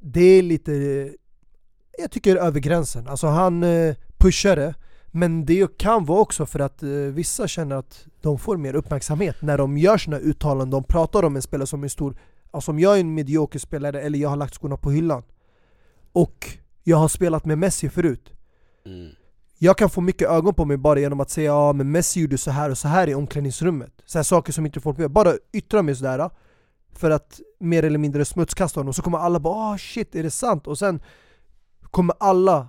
Det 0.00 0.24
är 0.24 0.42
lite, 0.42 0.72
jag 1.98 2.10
tycker 2.10 2.36
över 2.36 2.60
gränsen. 2.60 3.08
Alltså 3.08 3.26
han 3.26 3.62
eh, 3.62 3.94
pushar 4.18 4.56
det, 4.56 4.74
men 5.16 5.44
det 5.44 5.78
kan 5.78 6.04
vara 6.04 6.20
också 6.20 6.46
för 6.46 6.60
att 6.60 6.82
eh, 6.82 6.88
vissa 6.90 7.48
känner 7.48 7.76
att 7.76 8.06
de 8.20 8.38
får 8.38 8.56
mer 8.56 8.74
uppmärksamhet 8.74 9.36
när 9.42 9.58
de 9.58 9.78
gör 9.78 9.98
sina 9.98 10.18
uttalanden, 10.18 10.70
de 10.70 10.84
pratar 10.84 11.22
om 11.22 11.36
en 11.36 11.42
spelare 11.42 11.66
som 11.66 11.84
är 11.84 11.88
stor. 11.88 12.16
Alltså 12.50 12.70
om 12.70 12.78
jag 12.78 12.96
är 12.96 13.00
en 13.00 13.14
medioker 13.14 13.58
spelare 13.58 14.00
eller 14.00 14.18
jag 14.18 14.28
har 14.28 14.36
lagt 14.36 14.54
skorna 14.54 14.76
på 14.76 14.90
hyllan 14.90 15.22
och 16.12 16.48
jag 16.84 16.96
har 16.96 17.08
spelat 17.08 17.44
med 17.44 17.58
Messi 17.58 17.88
förut 17.88 18.30
Mm. 18.86 19.10
jag 19.58 19.78
kan 19.78 19.90
få 19.90 20.00
mycket 20.00 20.28
ögon 20.28 20.54
på 20.54 20.64
mig 20.64 20.76
bara 20.76 21.00
genom 21.00 21.20
att 21.20 21.30
säga 21.30 21.50
ja 21.50 21.72
men 21.72 21.90
Messi 21.90 22.20
gjorde 22.20 22.38
så 22.38 22.50
här 22.50 22.70
och 22.70 22.78
så 22.78 22.88
här 22.88 23.08
i 23.08 23.14
omklädningsrummet 23.14 23.92
så 24.04 24.18
här 24.18 24.22
saker 24.22 24.52
som 24.52 24.66
inte 24.66 24.80
folk 24.80 24.98
vet, 24.98 25.10
bara 25.10 25.32
yttra 25.52 25.82
mig 25.82 25.94
sådär 25.96 26.30
För 26.92 27.10
att 27.10 27.40
mer 27.60 27.82
eller 27.82 27.98
mindre 27.98 28.24
smutskasta 28.24 28.80
honom, 28.80 28.94
så 28.94 29.02
kommer 29.02 29.18
alla 29.18 29.40
bara 29.40 29.54
ah 29.54 29.78
shit 29.78 30.14
är 30.14 30.22
det 30.22 30.30
sant? 30.30 30.66
Och 30.66 30.78
sen 30.78 31.02
kommer 31.90 32.14
alla 32.20 32.68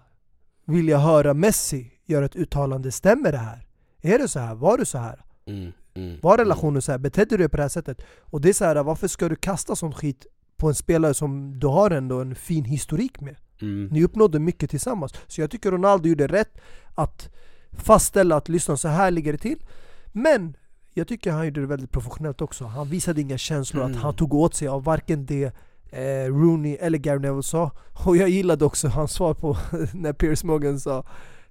vilja 0.65 0.97
höra 0.97 1.34
Messi 1.34 1.91
göra 2.06 2.26
ett 2.26 2.36
uttalande, 2.36 2.91
stämmer 2.91 3.32
det 3.32 3.38
här? 3.38 3.68
Är 4.02 4.20
det 4.20 4.28
så 4.28 4.39
här? 4.39 4.56
Var 4.56 4.78
det 4.78 4.86
så 4.86 4.98
här? 4.98 5.26
Mm. 5.46 5.72
Mm. 5.94 6.20
Var 6.22 6.38
relationen 6.38 6.82
så 6.82 6.91
här? 6.91 7.00
Betedde 7.00 7.30
du 7.30 7.38
dig 7.38 7.50
på 7.50 7.58
det 7.58 7.63
här 7.63 7.70
sättet? 7.70 8.02
Och 8.20 8.41
det 8.41 8.50
är 8.50 8.54
så 8.54 8.65
här, 8.65 8.84
varför 8.84 9.08
ska 9.08 9.30
du 9.30 9.36
kasta 9.36 9.76
sån 9.76 9.94
skit 9.94 10.26
på 10.58 10.68
en 10.68 10.76
spelare 10.76 11.13
som 11.13 11.60
du 11.60 11.68
har 11.68 11.91
ändå 11.91 12.22
en 12.22 12.36
fin 12.36 12.65
historik 12.65 13.22
med? 13.22 13.36
Mm. 13.62 13.86
Ni 13.91 14.04
uppnådde 14.04 14.39
mycket 14.39 14.70
tillsammans. 14.70 15.13
Så 15.28 15.41
jag 15.41 15.52
tycker 15.52 15.72
Ronaldo 15.72 16.10
gjorde 16.10 16.28
rätt 16.28 16.58
att 16.96 17.30
fastställa 17.72 18.36
att 18.36 18.50
lyssna 18.50 18.78
så 18.78 18.88
här 18.88 19.12
ligger 19.12 19.32
det 19.32 19.38
till. 19.38 19.65
Men 20.12 20.58
jag 20.94 21.08
tycker 21.08 21.32
han 21.32 21.46
gjorde 21.46 21.62
det 21.62 21.68
väldigt 21.68 21.91
professionellt 21.91 22.41
också. 22.41 22.65
Han 22.65 22.89
visade 22.89 23.22
inga 23.22 23.38
känslor 23.38 23.84
Mm. 23.84 23.96
att 23.98 24.04
han 24.04 24.13
tog 24.13 24.34
åt 24.34 24.56
sig 24.56 24.68
av 24.68 24.84
varken 24.84 25.26
det 25.26 25.44
eh, 25.91 26.26
Rooney 26.28 26.76
eller 26.76 26.98
Gary 26.98 27.20
Neville 27.20 27.44
sa. 27.44 27.72
Och 28.06 28.18
jag 28.18 28.30
gillade 28.30 28.65
också 28.65 28.88
hans 28.88 29.12
svar 29.12 29.34
på 29.34 29.58
när 29.94 30.13
Piers 30.13 30.44
Morgan 30.44 30.80
sa 30.80 31.04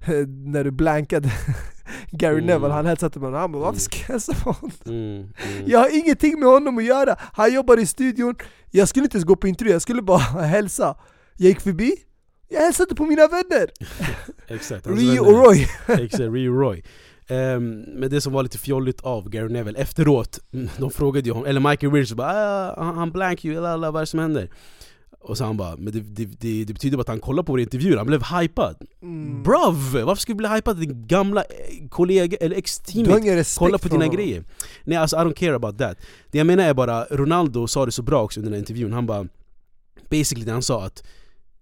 när 0.26 0.64
du 0.64 0.70
blankade 0.70 1.32
Gary 2.10 2.34
Mm. 2.34 2.46
Neville, 2.46 2.74
han 2.74 2.86
hälsade 2.86 3.12
till 3.12 3.20
mig 3.20 3.30
och 3.30 3.38
han 3.38 3.52
bara 3.52 3.62
'Varför 3.62 3.80
ska 3.80 3.96
jag 3.98 4.06
hälsa 4.06 4.34
på 4.34 4.52
honom?' 4.52 4.70
Mm. 4.86 5.16
Mm. 5.16 5.32
Jag 5.66 5.78
har 5.78 5.98
ingenting 5.98 6.40
med 6.40 6.48
honom 6.48 6.78
att 6.78 6.84
göra, 6.84 7.16
han 7.32 7.54
jobbar 7.54 7.78
i 7.78 7.86
studion 7.86 8.34
Jag 8.70 8.88
skulle 8.88 9.04
inte 9.04 9.16
ens 9.16 9.24
gå 9.24 9.36
på 9.36 9.48
intervju, 9.48 9.72
jag 9.72 9.82
skulle 9.82 10.02
bara 10.02 10.18
hälsa 10.42 10.96
Jag 11.36 11.48
gick 11.48 11.60
förbi, 11.60 11.92
jag 12.48 12.60
hälsade 12.60 12.94
på 12.94 13.04
mina 13.04 13.26
vänner! 13.26 13.70
Exakt. 14.48 14.86
Rio 14.86 15.20
och 15.20 15.46
Roy! 15.46 15.66
Exakt, 15.88 16.20
Rio 16.20 16.52
Roy. 16.52 16.82
Ehm, 17.28 17.80
men 17.80 18.10
det 18.10 18.20
som 18.20 18.32
var 18.32 18.42
lite 18.42 18.58
fjolligt 18.58 19.00
av 19.00 19.28
Gary 19.28 19.52
Neville 19.52 19.78
efteråt, 19.78 20.40
mm, 20.52 20.68
de 20.78 20.90
frågade 20.90 21.26
ju 21.28 21.32
honom, 21.32 21.46
eller 21.46 21.60
Michael 21.70 21.92
Richards 21.92 22.14
bara 22.14 22.72
ah, 22.72 22.92
han 22.92 23.10
blank 23.10 23.44
ju, 23.44 23.54
vad 23.60 23.84
är 23.84 24.00
det 24.00 24.06
som 24.06 24.20
händer? 24.20 24.50
Och 25.26 25.38
så 25.38 25.44
han 25.44 25.56
bara, 25.56 25.76
men 25.76 25.92
det, 25.92 26.00
det, 26.00 26.24
det, 26.24 26.64
det 26.64 26.72
betyder 26.72 26.96
bara 26.96 27.00
att 27.00 27.08
han 27.08 27.20
kollade 27.20 27.46
på 27.46 27.52
vår 27.52 27.60
intervju, 27.60 27.96
han 27.96 28.06
blev 28.06 28.22
hypad 28.22 28.76
Mm. 29.02 29.42
Bruv! 29.42 30.04
Varför 30.04 30.20
skulle 30.20 30.34
du 30.34 30.38
bli 30.38 30.48
hypad? 30.48 30.80
Din 30.80 31.06
gamla 31.06 31.40
eh, 31.42 31.88
kollega 31.88 32.36
eller 32.40 32.56
ex-teammate 32.56 33.44
Kolla 33.58 33.78
på 33.78 33.88
dina 33.88 34.04
honom. 34.04 34.16
grejer 34.16 34.44
Nej 34.84 34.98
alltså 34.98 35.16
I 35.16 35.20
don't 35.20 35.34
care 35.34 35.54
about 35.54 35.78
that 35.78 35.98
Det 36.30 36.38
jag 36.38 36.46
menar 36.46 36.64
är 36.64 36.74
bara, 36.74 37.04
Ronaldo 37.10 37.66
sa 37.66 37.86
det 37.86 37.92
så 37.92 38.02
bra 38.02 38.22
också 38.22 38.40
under 38.40 38.50
den 38.50 38.54
här 38.56 38.58
intervjun 38.60 38.92
Han 38.92 39.06
bara 39.06 39.26
Basically 40.10 40.44
det 40.44 40.52
han 40.52 40.62
sa 40.62 40.84
att 40.84 41.04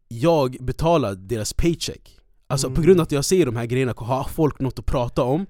Jag 0.08 0.56
betalar 0.60 1.14
deras 1.14 1.52
paycheck 1.52 2.18
Alltså 2.46 2.66
Mm. 2.66 2.74
på 2.76 2.82
grund 2.82 3.00
av 3.00 3.02
att 3.02 3.12
jag 3.12 3.24
säger 3.24 3.46
de 3.46 3.56
här 3.56 3.66
grejerna 3.66 3.94
har 3.96 4.24
folk 4.24 4.60
något 4.60 4.78
att 4.78 4.86
prata 4.86 5.22
om 5.22 5.46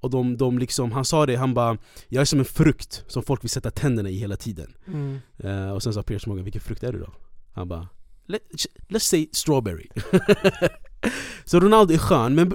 Och 0.00 0.10
de, 0.10 0.36
de 0.36 0.58
liksom, 0.58 0.92
han 0.92 1.04
sa 1.04 1.26
det, 1.26 1.36
han 1.36 1.54
bara 1.54 1.78
Jag 2.08 2.20
är 2.20 2.24
som 2.24 2.38
en 2.38 2.44
frukt 2.44 3.04
som 3.08 3.22
folk 3.22 3.44
vill 3.44 3.50
sätta 3.50 3.70
tänderna 3.70 4.08
i 4.10 4.14
hela 4.16 4.36
tiden 4.36 4.74
Mm. 4.86 5.18
Eh, 5.38 5.70
Och 5.70 5.82
sen 5.82 5.92
sa 5.92 6.02
Piers 6.02 6.26
Morgan, 6.26 6.44
vilken 6.44 6.62
frukt 6.62 6.82
är 6.82 6.92
du 6.92 6.98
då? 6.98 7.12
Han 7.56 7.68
bara 7.68 7.88
Let, 8.26 8.42
Let's 8.88 8.98
say 8.98 9.28
strawberry 9.32 9.86
Så 11.44 11.60
Ronaldo 11.60 11.94
är 11.94 11.98
skön, 11.98 12.34
men 12.34 12.52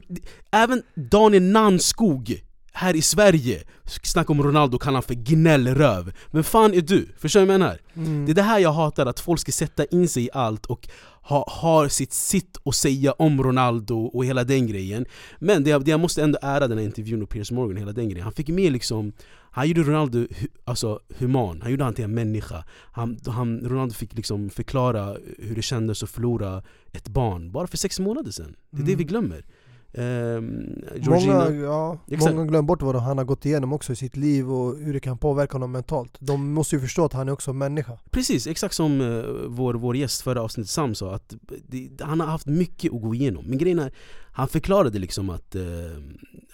även 0.51 0.83
Daniel 0.95 1.43
Nanskog 1.43 2.41
här 2.73 2.95
i 2.95 3.01
Sverige 3.01 3.63
snackar 4.03 4.31
om 4.31 4.43
Ronaldo 4.43 4.75
och 4.75 4.81
kallar 4.81 4.93
han 4.93 5.03
för 5.03 5.13
gnällröv 5.13 6.13
Men 6.31 6.43
fan 6.43 6.73
är 6.73 6.81
du? 6.81 7.07
Förstår 7.17 7.39
du 7.39 7.45
vad 7.45 7.53
jag 7.53 7.59
menar? 7.59 7.79
Mm. 7.93 8.25
Det 8.25 8.31
är 8.31 8.33
det 8.33 8.41
här 8.41 8.59
jag 8.59 8.71
hatar, 8.71 9.05
att 9.05 9.19
folk 9.19 9.39
ska 9.39 9.51
sätta 9.51 9.85
in 9.85 10.09
sig 10.09 10.23
i 10.23 10.29
allt 10.33 10.65
och 10.65 10.87
ha, 11.21 11.45
har 11.49 11.87
sitt 11.87 12.13
sitt 12.13 12.57
att 12.65 12.75
säga 12.75 13.11
om 13.11 13.43
Ronaldo 13.43 13.95
och 13.97 14.25
hela 14.25 14.43
den 14.43 14.67
grejen 14.67 15.05
Men 15.39 15.63
det, 15.63 15.77
det 15.77 15.91
jag 15.91 15.99
måste 15.99 16.23
ändå 16.23 16.39
ära 16.41 16.67
den 16.67 16.77
här 16.77 16.85
intervjun 16.85 17.19
med 17.19 17.29
Piers 17.29 17.51
Morgan 17.51 17.73
och 17.75 17.79
hela 17.79 17.91
den 17.91 18.09
grejen 18.09 18.23
Han 18.23 18.33
fick 18.33 18.47
med 18.47 18.71
liksom 18.71 19.13
Han 19.53 19.67
gjorde 19.67 19.83
Ronaldo 19.83 20.27
alltså, 20.63 20.99
human, 21.17 21.61
han 21.61 21.71
gjorde 21.71 21.83
han 21.83 21.93
till 21.93 22.03
en 22.03 22.13
människa. 22.13 22.63
Han, 22.91 23.19
han, 23.25 23.59
Ronaldo 23.59 23.93
fick 23.93 24.13
liksom 24.13 24.49
förklara 24.49 25.17
hur 25.39 25.55
det 25.55 25.61
kändes 25.61 26.03
att 26.03 26.09
förlora 26.09 26.63
ett 26.91 27.07
barn 27.07 27.51
bara 27.51 27.67
för 27.67 27.77
sex 27.77 27.99
månader 27.99 28.31
sedan. 28.31 28.55
Det 28.69 28.77
är 28.77 28.85
det 28.85 28.91
Mm. 28.91 28.97
vi 28.97 29.03
glömmer 29.03 29.45
Ehm, 29.93 30.82
Georgina, 30.95 31.34
Många, 31.43 31.49
ja, 31.51 31.97
Exakt. 32.08 32.34
många 32.36 32.45
glömmer 32.47 32.67
bort 32.67 32.82
vad 32.82 32.95
han 32.95 33.17
har 33.17 33.25
gått 33.25 33.45
igenom 33.45 33.73
också 33.73 33.93
i 33.93 33.95
sitt 33.95 34.17
liv 34.17 34.51
och 34.51 34.77
hur 34.77 34.93
det 34.93 34.99
kan 34.99 35.17
påverka 35.17 35.54
honom 35.56 35.71
mentalt. 35.71 36.17
De 36.19 36.54
måste 36.54 36.75
ju 36.75 36.82
förstå 36.82 37.06
att 37.06 37.13
han 37.13 37.27
är 37.27 37.32
också 37.32 37.54
människa. 37.54 37.99
Precis, 38.12 38.47
exakt 38.47 38.75
som 38.75 39.01
eh, 39.01 39.23
vår, 39.47 39.73
vår 39.73 39.95
gäst 39.97 40.21
förra 40.21 40.41
avsnittet 40.41 40.69
Sam 40.69 40.95
sa, 40.95 41.15
att 41.15 41.34
det, 41.67 41.89
han 42.01 42.19
har 42.19 42.27
haft 42.27 42.45
mycket 42.47 42.93
att 42.93 43.01
gå 43.01 43.15
igenom 43.15 43.45
Men 43.45 43.58
grejen 43.58 43.80
är, 43.80 43.91
han 44.34 44.47
förklarade 44.47 44.99
liksom 44.99 45.30
att 45.30 45.56
eh, 45.56 45.62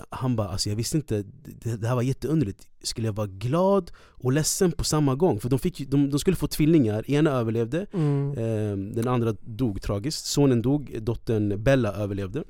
Han 0.10 0.36
bara 0.36 0.47
alltså 0.50 0.69
jag 0.69 0.76
visste 0.76 0.97
inte, 0.97 1.23
det, 1.63 1.76
det 1.78 1.88
här 1.88 1.95
var 1.95 2.02
jätteunderligt 2.02 2.67
Skulle 2.84 3.08
jag 3.08 3.13
vara 3.13 3.28
glad 3.28 3.91
och 4.10 4.32
ledsen 4.32 4.71
på 4.71 4.84
samma 4.84 5.15
gång? 5.15 5.39
För 5.39 5.50
de, 5.50 5.60
fick, 5.60 5.89
de, 5.89 6.10
de 6.10 6.19
skulle 6.19 6.36
få 6.38 6.47
tvillingar, 6.47 7.12
ena 7.12 7.32
överlevde 7.32 7.86
Mm. 7.93 8.32
eh, 8.32 8.95
Den 8.95 9.08
andra 9.08 9.34
dog 9.41 9.82
tragiskt, 9.82 10.26
sonen 10.26 10.62
dog, 10.62 10.97
dottern 11.02 11.63
Bella 11.63 11.93
överlevde 11.93 12.43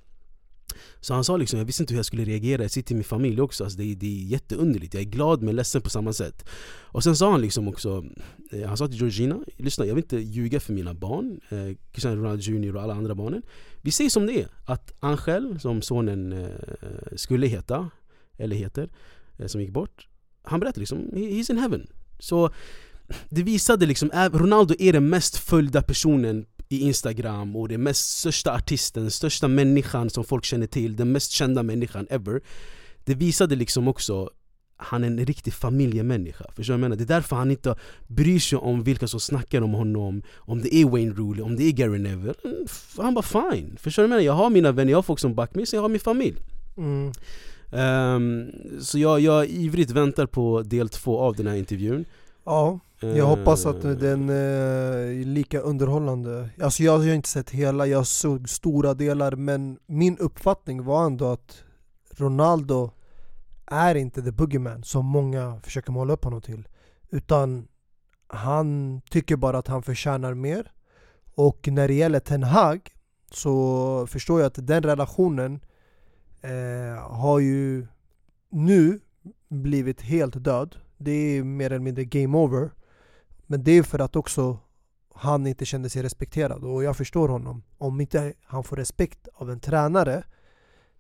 så 1.02 1.14
han 1.14 1.24
sa 1.24 1.38
liksom, 1.38 1.60
jag 1.60 1.66
visste 1.66 1.84
inte 1.84 1.94
hur 1.94 2.00
jag 2.00 2.06
skulle 2.06 2.26
reagera, 2.26 2.62
jag 2.62 2.72
sitter 2.72 2.92
i 2.92 2.96
min 2.96 3.04
familj 3.04 3.42
också, 3.42 3.64
alltså 3.64 3.80
det, 3.80 3.92
är, 3.92 3.96
det 3.96 4.06
är 4.06 4.24
jätteunderligt, 4.24 4.94
jag 4.94 5.02
är 5.02 5.08
glad 5.08 5.42
men 5.42 5.56
ledsen 5.56 5.82
på 5.82 5.90
samma 5.90 6.14
sätt. 6.14 6.46
Och 6.80 7.04
sen 7.04 7.16
sa 7.16 7.32
han 7.32 7.42
liksom 7.42 7.68
också, 7.68 8.06
eh, 8.52 8.68
han 8.68 8.78
sa 8.78 8.88
till 8.88 8.98
Georgina, 8.98 9.40
lyssna 9.58 9.86
jag 9.86 9.96
vill 9.96 10.04
inte 10.04 10.18
ljuga 10.18 10.60
för 10.60 10.74
mina 10.74 10.94
barn, 10.94 11.40
eh, 11.50 11.78
Cristiano 11.92 12.18
Ronaldo 12.22 12.42
Jr 12.42 12.76
och 12.76 12.82
alla 12.82 12.94
andra 12.94 13.16
barnen. 13.16 13.42
Vi 13.82 13.92
säger 13.92 14.10
som 14.10 14.26
det 14.26 14.42
är, 14.42 14.48
att 14.66 14.94
Angel, 15.00 15.60
som 15.60 15.82
sonen 15.82 16.34
eh, 16.34 16.50
skulle 17.16 17.48
heta, 17.48 17.90
eller 18.38 18.56
heter, 18.56 18.90
eh, 19.38 19.48
som 19.48 19.62
gick 19.62 19.72
bort 19.72 20.08
Han 20.42 20.60
berättade 20.60 20.80
liksom, 20.80 21.12
he's 21.14 21.52
in 21.52 21.58
heaven. 21.58 21.88
Så 22.20 22.50
det 23.30 23.44
visade 23.44 23.86
liksom, 23.86 24.12
Ronaldo 24.34 24.76
är 24.80 24.94
den 24.94 25.10
mest 25.10 25.38
följda 25.38 25.82
personen 25.82 26.46
i 26.70 26.80
Instagram 26.80 27.56
och 27.56 27.68
den 27.68 27.84
mest 27.84 28.18
största 28.18 28.54
artisten, 28.54 29.12
största 29.12 29.48
människan 29.48 30.10
som 30.10 30.24
folk 30.24 30.46
känner 30.46 30.68
till, 30.68 30.96
den 30.96 31.12
mest 31.12 31.32
kända 31.32 31.64
människan 31.64 32.08
ever 32.10 32.42
Det 33.06 33.16
visade 33.16 33.56
liksom 33.56 33.88
också 33.88 34.30
han 34.80 35.04
är 35.04 35.08
en 35.08 35.26
riktig 35.26 35.54
familjemänniska, 35.54 36.46
förstår 36.56 36.74
du 36.74 36.80
vad 36.80 36.84
jag 36.84 36.90
menar? 36.90 36.96
Det 36.96 37.04
är 37.04 37.16
därför 37.16 37.36
han 37.36 37.52
inte 37.52 37.76
bryr 38.08 38.40
sig 38.40 38.58
om 38.58 38.84
vilka 38.84 39.08
som 39.08 39.20
snackar 39.20 39.62
om 39.62 39.74
honom 39.74 40.22
Om 40.36 40.62
det 40.62 40.76
är 40.76 40.86
Wayne 40.86 41.14
Rooney, 41.14 41.42
om 41.42 41.56
det 41.56 41.64
är 41.64 41.72
Gary 41.72 42.00
Neville 42.00 42.34
mm, 42.44 42.68
Han 42.98 43.14
bara 43.14 43.52
fine, 43.52 43.78
förstår 43.80 44.04
du 44.04 44.10
vad 44.10 44.16
jag 44.16 44.20
menar? 44.20 44.26
Jag 44.26 44.44
har 44.44 44.50
mina 44.50 44.72
vänner, 44.72 44.92
jag 44.92 44.98
har 44.98 45.04
folk 45.04 45.20
som 45.20 45.36
backar 45.36 45.56
mig, 45.56 45.66
så 45.66 45.76
jag 45.76 45.82
har 45.82 45.90
min 45.90 46.00
familj 46.00 46.38
mm. 46.78 47.12
um, 47.72 48.52
Så 48.82 49.00
jag, 49.00 49.20
jag 49.20 49.48
ivrigt 49.48 49.92
väntar 49.92 50.26
på 50.26 50.62
del 50.62 50.90
två 50.90 51.20
av 51.20 51.36
den 51.36 51.48
här 51.48 51.56
intervjun 51.56 52.06
Ja, 52.50 52.80
jag 53.00 53.26
hoppas 53.26 53.66
att 53.66 53.82
den 53.82 54.30
är 54.30 55.26
lika 55.26 55.60
underhållande. 55.60 56.50
Alltså 56.62 56.84
jag 56.84 56.98
har 56.98 57.14
inte 57.14 57.30
sett 57.30 57.50
hela, 57.50 57.88
jag 57.88 58.08
såg 58.08 58.50
stora 58.50 58.94
delar 58.94 59.36
men 59.36 59.80
min 59.86 60.18
uppfattning 60.18 60.84
var 60.84 61.06
ändå 61.06 61.26
att 61.26 61.64
Ronaldo 62.10 62.92
är 63.66 63.96
inte 63.96 64.22
the 64.22 64.32
boogeyman 64.32 64.84
som 64.84 65.06
många 65.06 65.60
försöker 65.64 65.92
måla 65.92 66.14
upp 66.14 66.24
honom 66.24 66.42
till. 66.42 66.68
Utan 67.10 67.68
han 68.28 69.02
tycker 69.10 69.36
bara 69.36 69.58
att 69.58 69.68
han 69.68 69.84
förtjänar 69.84 70.34
mer. 70.34 70.72
Och 71.36 71.68
när 71.68 71.88
det 71.88 71.94
gäller 71.94 72.20
Ten 72.20 72.44
Hag 72.44 72.92
så 73.32 74.08
förstår 74.08 74.40
jag 74.40 74.48
att 74.48 74.68
den 74.68 74.84
relationen 74.84 75.60
eh, 76.42 77.04
har 77.04 77.40
ju 77.40 77.88
nu 78.50 79.00
blivit 79.50 80.02
helt 80.02 80.44
död 80.44 80.76
det 80.98 81.12
är 81.12 81.44
mer 81.44 81.66
eller 81.66 81.80
mindre 81.80 82.06
game 82.06 82.38
over. 82.38 82.72
Men 83.46 83.64
det 83.64 83.72
är 83.72 83.84
för 83.84 84.00
att 84.00 84.16
också 84.16 84.60
han 85.14 85.48
inte 85.48 85.66
kände 85.66 85.90
sig 85.90 86.04
respekterad 86.04 86.64
och 86.64 86.84
jag 86.84 86.98
förstår 86.98 87.30
honom. 87.30 87.64
Om 87.78 88.02
inte 88.02 88.34
han 88.44 88.64
får 88.64 88.76
respekt 88.76 89.28
av 89.34 89.52
en 89.52 89.60
tränare 89.60 90.24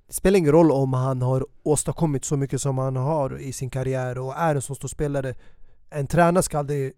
det 0.07 0.13
spelar 0.13 0.37
ingen 0.37 0.51
roll 0.51 0.71
om 0.71 0.93
han 0.93 1.21
har 1.21 1.45
åstadkommit 1.63 2.25
så 2.25 2.37
mycket 2.37 2.61
som 2.61 2.77
han 2.77 2.95
har 2.95 3.39
i 3.39 3.53
sin 3.53 3.69
karriär 3.69 4.17
och 4.17 4.35
är 4.37 4.55
en 4.55 4.61
så 4.61 4.75
stor 4.75 4.87
spelare. 4.87 5.35
En 5.89 6.07
tränare 6.07 6.43
ska 6.43 6.59
aldrig 6.59 6.93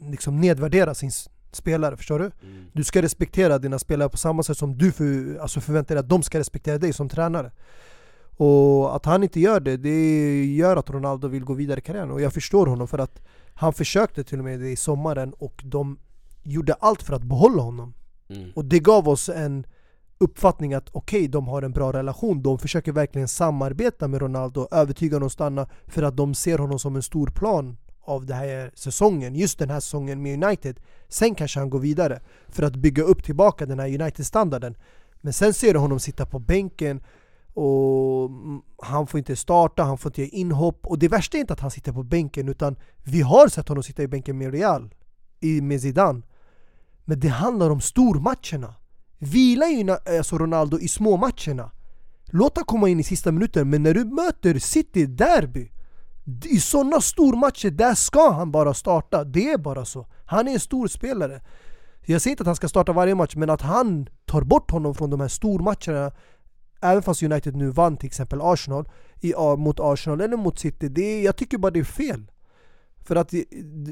liksom 0.00 0.40
nedvärdera 0.40 0.94
sin 0.94 1.10
spelare, 1.52 1.96
förstår 1.96 2.18
du? 2.18 2.24
Mm. 2.24 2.66
Du 2.72 2.84
ska 2.84 3.02
respektera 3.02 3.58
dina 3.58 3.78
spelare 3.78 4.08
på 4.08 4.16
samma 4.16 4.42
sätt 4.42 4.58
som 4.58 4.78
du 4.78 4.92
för, 4.92 5.38
alltså 5.38 5.60
förväntar 5.60 5.94
dig 5.94 6.00
att 6.00 6.08
de 6.08 6.22
ska 6.22 6.38
respektera 6.38 6.78
dig 6.78 6.92
som 6.92 7.08
tränare. 7.08 7.52
Och 8.36 8.96
att 8.96 9.04
han 9.04 9.22
inte 9.22 9.40
gör 9.40 9.60
det, 9.60 9.76
det 9.76 10.44
gör 10.44 10.76
att 10.76 10.90
Ronaldo 10.90 11.28
vill 11.28 11.44
gå 11.44 11.54
vidare 11.54 11.78
i 11.78 11.82
karriären. 11.82 12.10
Och 12.10 12.20
jag 12.20 12.32
förstår 12.32 12.66
honom 12.66 12.88
för 12.88 12.98
att 12.98 13.22
han 13.54 13.72
försökte 13.72 14.24
till 14.24 14.38
och 14.38 14.44
med 14.44 14.60
det 14.60 14.70
i 14.70 14.76
sommaren 14.76 15.32
och 15.32 15.62
de 15.64 15.98
gjorde 16.42 16.74
allt 16.74 17.02
för 17.02 17.14
att 17.14 17.22
behålla 17.22 17.62
honom. 17.62 17.94
Mm. 18.28 18.50
Och 18.54 18.64
det 18.64 18.78
gav 18.78 19.08
oss 19.08 19.28
en 19.28 19.66
uppfattning 20.18 20.74
att 20.74 20.88
okej, 20.92 21.18
okay, 21.18 21.28
de 21.28 21.48
har 21.48 21.62
en 21.62 21.72
bra 21.72 21.92
relation. 21.92 22.42
De 22.42 22.58
försöker 22.58 22.92
verkligen 22.92 23.28
samarbeta 23.28 24.08
med 24.08 24.20
Ronaldo 24.22 24.68
övertyga 24.70 25.16
honom 25.16 25.26
att 25.26 25.32
stanna 25.32 25.68
för 25.86 26.02
att 26.02 26.16
de 26.16 26.34
ser 26.34 26.58
honom 26.58 26.78
som 26.78 26.96
en 26.96 27.02
stor 27.02 27.26
plan 27.26 27.76
av 28.00 28.26
den 28.26 28.36
här 28.36 28.70
säsongen, 28.74 29.34
just 29.34 29.58
den 29.58 29.70
här 29.70 29.80
säsongen 29.80 30.22
med 30.22 30.44
United. 30.44 30.80
Sen 31.08 31.34
kanske 31.34 31.58
han 31.58 31.70
går 31.70 31.78
vidare 31.78 32.20
för 32.48 32.62
att 32.62 32.76
bygga 32.76 33.02
upp 33.02 33.24
tillbaka 33.24 33.66
den 33.66 33.78
här 33.78 34.00
United-standarden. 34.00 34.76
Men 35.20 35.32
sen 35.32 35.54
ser 35.54 35.72
du 35.72 35.78
honom 35.78 36.00
sitta 36.00 36.26
på 36.26 36.38
bänken 36.38 37.00
och 37.56 38.30
han 38.82 39.06
får 39.06 39.18
inte 39.18 39.36
starta, 39.36 39.82
han 39.82 39.98
får 39.98 40.10
inte 40.10 40.20
göra 40.20 40.30
inhopp. 40.30 40.86
Och 40.86 40.98
det 40.98 41.08
värsta 41.08 41.36
är 41.36 41.40
inte 41.40 41.52
att 41.52 41.60
han 41.60 41.70
sitter 41.70 41.92
på 41.92 42.02
bänken 42.02 42.48
utan 42.48 42.76
vi 43.04 43.20
har 43.20 43.48
sett 43.48 43.68
honom 43.68 43.82
sitta 43.82 44.02
i 44.02 44.08
bänken 44.08 44.38
med 44.38 44.52
Real, 44.52 44.94
med 45.62 45.80
Zidane. 45.80 46.22
Men 47.04 47.20
det 47.20 47.28
handlar 47.28 47.70
om 47.70 47.80
stormatcherna. 47.80 48.74
Vila 49.18 49.66
ju 49.66 49.90
alltså 49.90 50.38
Ronaldo 50.38 50.78
i 50.78 50.88
småmatcherna! 50.88 51.70
Låt 52.26 52.56
honom 52.56 52.66
komma 52.66 52.88
in 52.88 53.00
i 53.00 53.02
sista 53.02 53.32
minuten, 53.32 53.70
men 53.70 53.82
när 53.82 53.94
du 53.94 54.04
möter 54.04 54.58
City 54.58 55.06
Derby 55.06 55.70
I 56.44 56.60
sådana 56.60 57.00
stormatcher, 57.00 57.70
där 57.70 57.94
ska 57.94 58.30
han 58.30 58.50
bara 58.50 58.74
starta, 58.74 59.24
det 59.24 59.50
är 59.50 59.58
bara 59.58 59.84
så. 59.84 60.06
Han 60.26 60.48
är 60.48 60.52
en 60.52 60.60
stor 60.60 60.88
spelare. 60.88 61.42
Jag 62.06 62.22
säger 62.22 62.32
inte 62.32 62.42
att 62.42 62.46
han 62.46 62.56
ska 62.56 62.68
starta 62.68 62.92
varje 62.92 63.14
match, 63.14 63.36
men 63.36 63.50
att 63.50 63.60
han 63.60 64.06
tar 64.24 64.42
bort 64.42 64.70
honom 64.70 64.94
från 64.94 65.10
de 65.10 65.20
här 65.20 65.28
stormatcherna 65.28 66.12
Även 66.86 67.02
fast 67.02 67.22
United 67.22 67.56
nu 67.56 67.70
vann 67.70 67.96
till 67.96 68.06
exempel 68.06 68.40
Arsenal 68.42 68.88
i, 69.20 69.34
mot 69.58 69.80
Arsenal 69.80 70.20
eller 70.20 70.36
mot 70.36 70.58
City, 70.58 70.88
det 70.88 71.22
jag 71.22 71.36
tycker 71.36 71.58
bara 71.58 71.70
det 71.70 71.80
är 71.80 71.84
fel. 71.84 72.30
För 73.04 73.16
att 73.16 73.28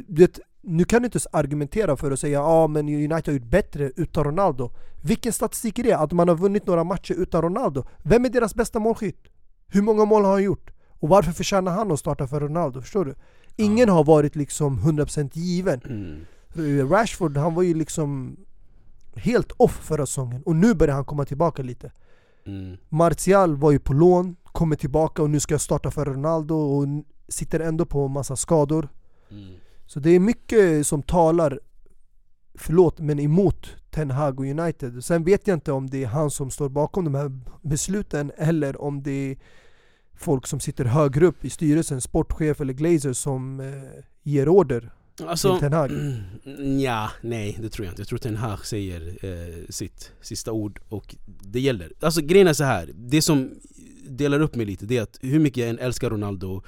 det, 0.09 0.41
nu 0.61 0.85
kan 0.85 1.03
du 1.03 1.07
inte 1.07 1.19
argumentera 1.33 1.97
för 1.97 2.11
att 2.11 2.21
säga 2.21 2.41
att 2.41 2.47
ah, 2.47 2.67
men 2.67 2.89
United 2.89 3.27
har 3.27 3.33
gjort 3.33 3.51
bättre 3.51 3.93
utan 3.97 4.25
Ronaldo. 4.25 4.71
Vilken 5.03 5.33
statistik 5.33 5.79
är 5.79 5.83
det? 5.83 5.97
Att 5.97 6.13
man 6.13 6.29
har 6.29 6.37
vunnit 6.37 6.67
några 6.67 6.85
matcher 6.85 7.15
utan 7.15 7.43
Ronaldo? 7.43 7.85
Vem 8.03 8.25
är 8.25 8.29
deras 8.29 8.55
bästa 8.55 8.79
målskytt? 8.79 9.29
Hur 9.69 9.83
många 9.83 10.05
mål 10.05 10.25
har 10.25 10.33
han 10.33 10.43
gjort? 10.43 10.71
Och 10.89 11.09
varför 11.09 11.33
förtjänar 11.33 11.73
han 11.73 11.93
att 11.93 11.99
starta 11.99 12.27
för 12.27 12.41
Ronaldo? 12.41 12.81
Förstår 12.81 13.05
du? 13.05 13.15
Ingen 13.57 13.89
har 13.89 14.05
varit 14.05 14.37
liksom 14.37 14.79
100% 14.79 15.31
given. 15.33 15.81
Mm. 16.57 16.89
Rashford, 16.91 17.37
han 17.37 17.55
var 17.55 17.63
ju 17.63 17.75
liksom 17.75 18.37
helt 19.17 19.53
off 19.57 19.81
förra 19.83 20.07
säsongen 20.07 20.43
och 20.43 20.57
nu 20.57 20.75
börjar 20.75 20.95
han 20.95 21.05
komma 21.05 21.25
tillbaka 21.25 21.63
lite. 21.63 21.93
Mm. 22.47 22.77
Martial 22.89 23.57
var 23.57 23.71
ju 23.71 23.79
på 23.79 23.93
lån, 23.93 24.37
kommer 24.43 24.77
tillbaka 24.77 25.23
och 25.23 25.31
nu 25.31 25.41
ska 25.41 25.55
jag 25.55 25.61
starta 25.61 25.91
för 25.91 26.05
Ronaldo 26.05 26.55
och 26.55 26.87
sitter 27.29 27.61
ändå 27.61 27.87
på 27.87 28.09
massa 28.09 28.37
skador. 28.37 28.89
Mm. 29.31 29.55
Så 29.87 30.01
det 30.01 30.11
är 30.11 30.21
mycket 30.21 30.87
som 30.87 31.03
talar, 31.03 31.61
förlåt, 32.55 33.01
men 33.01 33.21
emot 33.21 33.77
Ten 33.91 34.11
Hag 34.11 34.41
och 34.41 34.47
United. 34.47 35.05
Sen 35.05 35.25
vet 35.25 35.47
jag 35.47 35.57
inte 35.57 35.73
om 35.73 35.91
det 35.91 36.05
är 36.05 36.07
han 36.07 36.31
som 36.31 36.51
står 36.51 36.69
bakom 36.69 37.05
de 37.05 37.15
här 37.15 37.41
besluten 37.63 38.33
eller 38.37 38.81
om 38.81 39.03
det 39.03 39.31
är 39.31 39.37
folk 40.15 40.47
som 40.47 40.61
sitter 40.61 40.85
högre 40.85 41.27
upp 41.27 41.45
i 41.45 41.51
styrelsen, 41.51 42.01
sportchef 42.01 42.61
eller 42.61 42.73
glazer 42.73 43.13
som 43.13 43.61
eh, 43.61 44.05
ger 44.23 44.49
order 44.49 44.93
Alltså, 45.23 45.59
Ten 45.59 45.73
Hag? 45.73 45.91
Ja, 46.81 47.11
nej 47.21 47.59
det 47.63 47.69
tror 47.69 47.87
jag 47.87 47.93
inte. 47.93 48.01
Jag 48.01 48.09
tror 48.09 48.19
Ten 48.19 48.37
Hag 48.37 48.67
säger 48.67 49.19
eh, 49.23 49.65
sitt 49.69 50.13
sista 50.21 50.53
ord 50.53 50.81
och 50.89 51.17
det 51.27 51.61
gäller. 51.61 51.93
Alltså 52.01 52.21
grejen 52.21 52.49
är 52.49 52.53
så 52.53 52.65
här. 52.65 52.91
det 52.95 53.23
som 53.23 53.51
delar 54.09 54.41
upp 54.41 54.55
mig 54.55 54.67
lite 54.67 54.87
det 54.87 54.97
är 54.97 55.03
att 55.03 55.19
hur 55.23 55.39
mycket 55.39 55.61
jag 55.61 55.69
än 55.71 55.79
älskar 55.79 56.11
Ronaldo 56.11 56.63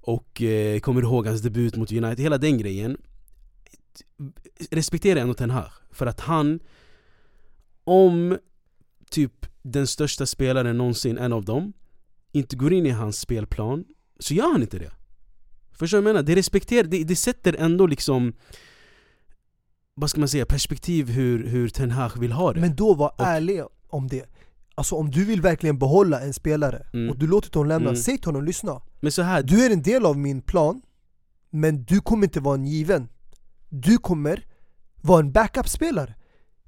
och 0.00 0.42
eh, 0.42 0.80
kommer 0.80 1.02
ihåg 1.02 1.26
hans 1.26 1.42
debut 1.42 1.76
mot 1.76 1.92
United, 1.92 2.20
hela 2.20 2.38
den 2.38 2.58
grejen 2.58 2.96
Respektera 4.70 5.20
ändå 5.20 5.34
Ten 5.34 5.50
Hag, 5.50 5.70
för 5.90 6.06
att 6.06 6.20
han 6.20 6.60
Om 7.84 8.38
typ 9.10 9.46
den 9.62 9.86
största 9.86 10.26
spelaren 10.26 10.78
någonsin, 10.78 11.18
en 11.18 11.32
av 11.32 11.44
dem 11.44 11.72
Inte 12.32 12.56
går 12.56 12.72
in 12.72 12.86
i 12.86 12.90
hans 12.90 13.20
spelplan, 13.20 13.84
så 14.18 14.34
gör 14.34 14.52
han 14.52 14.62
inte 14.62 14.78
det 14.78 14.92
Förstår 15.78 15.98
du 15.98 16.02
vad 16.02 16.08
jag 16.08 16.14
menar? 16.14 16.26
Det 16.26 16.34
respekterar, 16.34 16.84
det, 16.84 17.04
det 17.04 17.16
sätter 17.16 17.56
ändå 17.58 17.86
liksom 17.86 18.32
vad 19.94 20.10
ska 20.10 20.20
man 20.20 20.28
säga, 20.28 20.46
perspektiv 20.46 21.10
hur, 21.10 21.46
hur 21.46 21.68
Ten 21.68 21.90
Hag 21.90 22.18
vill 22.20 22.32
ha 22.32 22.52
det 22.52 22.60
Men 22.60 22.76
då 22.76 22.94
var 22.94 23.08
och, 23.08 23.26
ärlig 23.26 23.62
om 23.88 24.08
det 24.08 24.24
Alltså 24.74 24.94
om 24.94 25.10
du 25.10 25.24
vill 25.24 25.40
verkligen 25.40 25.78
behålla 25.78 26.20
en 26.20 26.34
spelare 26.34 26.86
mm. 26.92 27.10
och 27.10 27.18
du 27.18 27.26
låter 27.26 27.54
honom 27.54 27.68
lämna, 27.68 27.88
mm. 27.88 28.00
säg 28.00 28.18
till 28.18 28.26
honom 28.26 28.44
lyssna 28.44 28.80
men 29.00 29.12
så 29.12 29.22
här, 29.22 29.42
Du 29.42 29.64
är 29.64 29.70
en 29.70 29.82
del 29.82 30.06
av 30.06 30.18
min 30.18 30.42
plan, 30.42 30.82
men 31.50 31.84
du 31.84 32.00
kommer 32.00 32.26
inte 32.26 32.40
vara 32.40 32.54
en 32.54 32.66
given 32.66 33.08
Du 33.68 33.98
kommer 33.98 34.44
vara 35.02 35.20
en 35.20 35.32
backup-spelare 35.32 36.14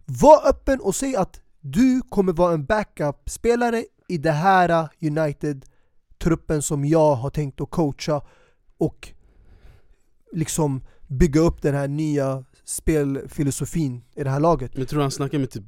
Var 0.05 0.49
öppen 0.49 0.81
och 0.81 0.95
säg 0.95 1.17
att 1.17 1.41
du 1.61 2.03
kommer 2.09 2.33
vara 2.33 2.55
en 2.55 2.65
backup-spelare 2.65 3.85
i 4.09 4.19
det 4.19 4.31
här 4.31 4.89
United-truppen 5.01 6.63
som 6.63 6.85
jag 6.85 7.15
har 7.15 7.31
tänkt 7.31 7.61
att 7.61 7.71
coacha 7.71 8.23
och 8.81 9.09
liksom 10.33 10.81
bygga 11.07 11.41
upp 11.41 11.63
den 11.63 11.75
här 11.75 11.89
nya 11.89 12.45
spelfilosofin 12.65 14.03
i 14.17 14.25
det 14.25 14.31
här 14.31 14.41
laget 14.41 14.77
Men 14.77 14.87
tror 14.87 14.99
du 14.99 15.03
han 15.03 15.11
snackar 15.11 15.39
med 15.39 15.51
typ 15.51 15.65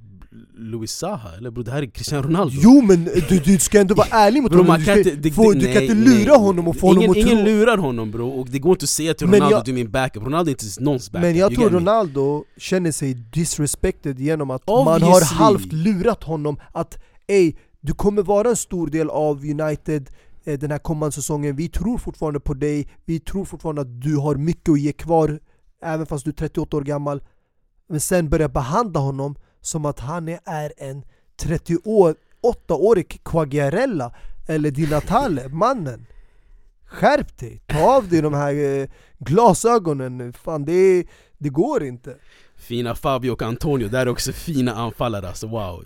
Louis 0.57 0.93
Saha 0.93 1.37
eller 1.37 1.51
bror? 1.51 1.65
Det 1.65 1.71
här 1.71 1.83
är 1.83 1.87
Cristiano 1.87 2.27
Ronaldo 2.27 2.57
Jo 2.61 2.83
men 2.83 3.05
du, 3.29 3.39
du 3.39 3.59
ska 3.59 3.81
ändå 3.81 3.95
vara 3.95 4.09
ärlig 4.11 4.43
mot 4.43 4.53
honom, 4.53 4.77
du, 4.77 4.83
ska, 4.83 4.99
inte, 4.99 5.31
få, 5.31 5.53
du 5.53 5.73
kan 5.73 5.83
inte 5.83 5.95
lura 5.95 6.37
honom 6.37 6.69
och 6.69 6.77
få 6.77 6.87
ingen, 6.87 6.97
honom 6.97 7.11
att 7.11 7.17
Ingen 7.17 7.37
tro. 7.37 7.45
lurar 7.47 7.77
honom 7.77 8.11
bro, 8.11 8.29
och 8.29 8.49
det 8.49 8.59
går 8.59 8.73
inte 8.73 8.85
att 8.85 8.89
säga 8.89 9.15
till 9.15 9.27
Ronaldo 9.27 9.57
att 9.57 9.65
du 9.65 9.71
är 9.71 9.75
min 9.75 9.91
backup, 9.91 10.23
Ronaldo 10.23 10.51
är 10.51 10.53
inte 10.53 10.83
någons 10.83 11.11
backup 11.11 11.23
Men 11.23 11.37
jag 11.37 11.55
tror 11.55 11.71
Ronaldo 11.71 12.45
känner 12.57 12.93
sig 12.93 13.15
disrespected 13.15 14.21
genom 14.21 14.51
att 14.51 14.67
man 14.67 15.03
har 15.03 15.35
halvt 15.35 15.73
lurat 15.73 16.25
honom 16.25 16.57
att 16.73 17.03
ey, 17.27 17.53
Du 17.81 17.93
kommer 17.93 18.23
vara 18.23 18.49
en 18.49 18.57
stor 18.57 18.87
del 18.87 19.11
av 19.11 19.45
United 19.45 20.11
Eh, 20.45 20.59
den 20.59 20.71
här 20.71 20.79
kommande 20.79 21.13
säsongen. 21.13 21.57
Vi 21.57 21.69
tror 21.69 21.99
fortfarande 21.99 22.41
på 22.41 22.55
dig. 22.55 22.89
Vi 23.05 23.21
tror 23.21 23.45
fortfarande 23.45 23.81
att 23.83 24.01
du 24.03 24.17
har 24.17 24.35
mycket 24.35 24.69
att 24.73 24.81
ge 24.81 24.93
kvar, 24.93 25.41
även 25.83 26.07
fast 26.07 26.25
du 26.25 26.31
är 26.31 26.35
38 26.35 26.77
år 26.77 26.83
gammal. 26.83 27.23
Men 27.89 28.01
sen 28.01 28.29
börja 28.29 28.49
behandla 28.49 29.01
honom 29.01 29.35
som 29.61 29.85
att 29.87 30.01
han 30.01 30.29
är- 30.29 30.73
en 30.77 31.05
38-årig 31.43 33.21
Quagliarella 33.25 34.15
eller 34.49 34.71
Di 34.71 34.87
Natale, 34.87 35.49
mannen. 35.53 36.07
Skärp 36.85 37.39
dig! 37.39 37.63
Ta 37.67 37.97
av 37.97 38.09
dig 38.09 38.23
de 38.23 38.35
här 38.35 38.53
glasögonen 38.53 38.89
glasögonen, 39.19 40.33
fan 40.33 40.65
det, 40.65 41.05
det 41.39 41.49
går 41.49 41.83
inte. 41.85 42.17
Fina 42.63 42.95
Fabio 42.95 43.31
och 43.31 43.43
Antonio, 43.43 43.89
där 43.89 44.01
är 44.01 44.09
också 44.09 44.33
fina 44.33 44.75
anfallare 44.75 45.29
alltså 45.29 45.47
wow. 45.47 45.85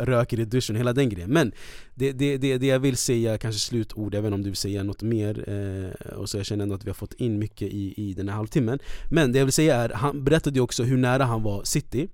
Röker 0.00 0.40
i 0.40 0.44
duschen, 0.44 0.76
hela 0.76 0.92
den 0.92 1.08
grejen. 1.08 1.30
Men 1.30 1.52
det, 1.94 2.12
det, 2.12 2.36
det, 2.36 2.58
det 2.58 2.66
jag 2.66 2.78
vill 2.78 2.96
säga, 2.96 3.38
kanske 3.38 3.60
slutord, 3.60 4.14
även 4.14 4.32
om 4.32 4.42
du 4.42 4.50
vill 4.50 4.56
säga 4.56 4.82
något 4.82 5.02
mer 5.02 5.44
eh, 5.48 6.16
Och 6.16 6.28
så 6.28 6.36
jag 6.36 6.46
känner 6.46 6.62
ändå 6.62 6.74
att 6.74 6.84
vi 6.84 6.90
har 6.90 6.94
fått 6.94 7.12
in 7.14 7.38
mycket 7.38 7.68
i, 7.68 7.94
i 7.96 8.14
den 8.14 8.28
här 8.28 8.36
halvtimmen. 8.36 8.78
Men 9.10 9.32
det 9.32 9.38
jag 9.38 9.46
vill 9.46 9.52
säga 9.52 9.76
är, 9.76 9.88
han 9.88 10.24
berättade 10.24 10.58
ju 10.58 10.60
också 10.60 10.82
hur 10.82 10.96
nära 10.96 11.24
han 11.24 11.42
var 11.42 11.64
City. 11.64 12.08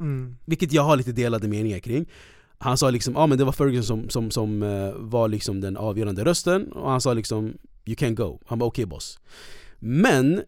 Mm. 0.00 0.36
Vilket 0.44 0.72
jag 0.72 0.82
har 0.82 0.96
lite 0.96 1.12
delade 1.12 1.48
meningar 1.48 1.78
kring. 1.78 2.06
Han 2.58 2.78
sa 2.78 2.90
liksom, 2.90 3.16
ah, 3.16 3.26
men 3.26 3.38
det 3.38 3.44
var 3.44 3.52
Ferguson 3.52 3.84
som, 3.84 4.10
som, 4.10 4.30
som 4.30 4.62
eh, 4.62 4.92
var 4.96 5.28
liksom 5.28 5.60
den 5.60 5.76
avgörande 5.76 6.24
rösten. 6.24 6.72
Och 6.72 6.90
han 6.90 7.00
sa 7.00 7.14
liksom, 7.14 7.54
you 7.84 7.96
can 7.96 8.14
go. 8.14 8.40
Han 8.46 8.58
bara 8.58 8.66
okej 8.66 8.86
boss. 8.86 9.18
Men 9.78 10.42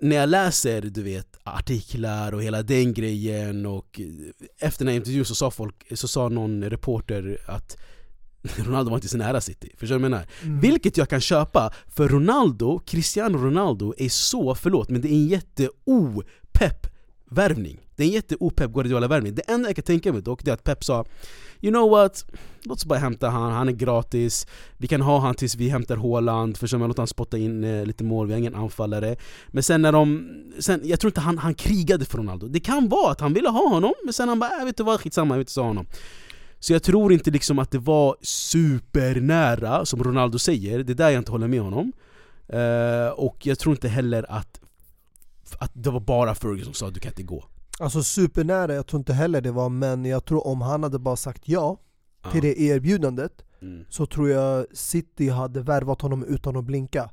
när 0.00 0.16
jag 0.16 0.28
läser 0.28 0.82
du 0.82 1.02
vet 1.02 1.36
artiklar 1.44 2.32
och 2.32 2.42
hela 2.42 2.62
den 2.62 2.94
grejen 2.94 3.66
och 3.66 4.00
eh, 4.00 4.66
efter 4.66 4.84
den 4.84 4.92
här 4.92 4.96
intervjun 4.96 5.24
så 5.24 5.34
sa 5.34 5.50
folk, 5.50 5.98
så 5.98 6.08
sa 6.08 6.28
någon 6.28 6.64
reporter 6.64 7.38
att 7.46 7.76
Ronaldo 8.56 8.90
var 8.90 8.96
inte 8.96 9.08
så 9.08 9.16
nära 9.16 9.40
City, 9.40 9.74
förstår 9.76 9.94
du 9.94 10.02
vad 10.02 10.04
jag 10.04 10.10
menar? 10.10 10.26
Mm. 10.42 10.60
Vilket 10.60 10.96
jag 10.96 11.08
kan 11.08 11.20
köpa, 11.20 11.72
för 11.86 12.08
Ronaldo, 12.08 12.78
Cristiano 12.78 13.38
Ronaldo 13.38 13.94
är 13.98 14.08
så, 14.08 14.54
förlåt 14.54 14.90
men 14.90 15.00
det 15.00 15.08
är 15.08 15.12
en 15.12 15.26
jätte-o-pepp 15.26 16.86
värvning 17.30 17.85
det 17.96 18.02
är 18.02 18.06
en 18.06 18.12
jätte-o-pepp 18.12 18.70
Guardiola-värvning 18.70 19.34
Det 19.34 19.42
enda 19.42 19.68
jag 19.68 19.76
kan 19.76 19.82
tänka 19.82 20.12
mig 20.12 20.22
dock 20.22 20.44
det 20.44 20.50
är 20.50 20.54
att 20.54 20.64
Pep 20.64 20.84
sa 20.84 21.04
You 21.60 21.72
know 21.72 21.90
what? 21.90 22.24
Låt 22.62 22.78
oss 22.78 22.84
bara 22.84 22.98
hämta 22.98 23.28
han, 23.30 23.52
han 23.52 23.68
är 23.68 23.72
gratis. 23.72 24.46
Vi 24.76 24.88
kan 24.88 25.00
ha 25.00 25.18
han 25.18 25.34
tills 25.34 25.54
vi 25.56 25.68
hämtar 25.68 25.96
Haaland, 25.96 26.56
för 26.56 26.88
låt 26.88 26.98
han 26.98 27.06
spotta 27.06 27.38
in 27.38 27.64
eh, 27.64 27.86
lite 27.86 28.04
mål, 28.04 28.26
vi 28.26 28.32
har 28.32 28.38
ingen 28.38 28.54
anfallare. 28.54 29.16
Men 29.48 29.62
sen 29.62 29.82
när 29.82 29.92
de... 29.92 30.28
Sen, 30.58 30.80
jag 30.84 31.00
tror 31.00 31.08
inte 31.08 31.20
han, 31.20 31.38
han 31.38 31.54
krigade 31.54 32.04
för 32.04 32.18
Ronaldo. 32.18 32.48
Det 32.48 32.60
kan 32.60 32.88
vara 32.88 33.12
att 33.12 33.20
han 33.20 33.32
ville 33.32 33.48
ha 33.48 33.68
honom, 33.68 33.92
men 34.04 34.12
sen 34.12 34.28
han 34.28 34.38
bara 34.38 34.58
äh, 34.60 34.64
vet 34.64 34.76
du 34.76 34.84
vad, 34.84 35.00
skitsamma, 35.00 35.34
jag 35.34 35.38
vill 35.38 35.42
inte 35.42 35.60
ha 35.60 35.66
honom. 35.66 35.86
Så 36.58 36.72
jag 36.72 36.82
tror 36.82 37.12
inte 37.12 37.30
liksom 37.30 37.58
att 37.58 37.70
det 37.70 37.78
var 37.78 38.16
supernära, 38.20 39.86
som 39.86 40.04
Ronaldo 40.04 40.38
säger, 40.38 40.82
det 40.84 40.92
är 40.92 40.94
där 40.94 41.10
jag 41.10 41.20
inte 41.20 41.30
håller 41.32 41.48
med 41.48 41.60
honom. 41.60 41.92
Eh, 42.48 43.08
Och 43.16 43.46
jag 43.46 43.58
tror 43.58 43.74
inte 43.74 43.88
heller 43.88 44.26
att, 44.28 44.60
att 45.58 45.70
det 45.74 45.90
var 45.90 46.00
bara 46.00 46.34
Ferguson 46.34 46.64
som 46.64 46.74
sa 46.74 46.88
att 46.88 46.94
du 46.94 47.00
kan 47.00 47.12
inte 47.12 47.22
gå. 47.22 47.44
Alltså 47.80 48.02
supernära, 48.02 48.74
jag 48.74 48.86
tror 48.86 48.98
inte 48.98 49.12
heller 49.12 49.40
det 49.40 49.50
var 49.52 49.68
men 49.68 50.04
jag 50.04 50.24
tror 50.24 50.46
om 50.46 50.60
han 50.60 50.82
hade 50.82 50.98
bara 50.98 51.16
sagt 51.16 51.48
ja 51.48 51.76
till 52.32 52.42
det 52.42 52.60
erbjudandet 52.60 53.42
Mm. 53.62 53.84
så 53.88 54.06
tror 54.06 54.28
jag 54.30 54.66
City 54.72 55.28
hade 55.28 55.62
värvat 55.62 56.00
honom 56.02 56.24
utan 56.24 56.56
att 56.56 56.64
blinka. 56.64 57.10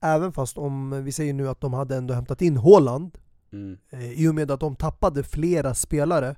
Även 0.00 0.32
fast 0.32 0.58
om 0.58 1.04
vi 1.04 1.12
säger 1.12 1.34
nu 1.34 1.48
att 1.48 1.60
de 1.60 1.72
hade 1.72 1.96
ändå 1.96 2.14
hämtat 2.14 2.42
in 2.42 2.56
Haaland 2.56 3.18
Mm. 3.52 3.76
eh, 3.92 4.12
i 4.12 4.28
och 4.28 4.34
med 4.34 4.50
att 4.50 4.60
de 4.60 4.76
tappade 4.76 5.22
flera 5.22 5.74
spelare 5.74 6.36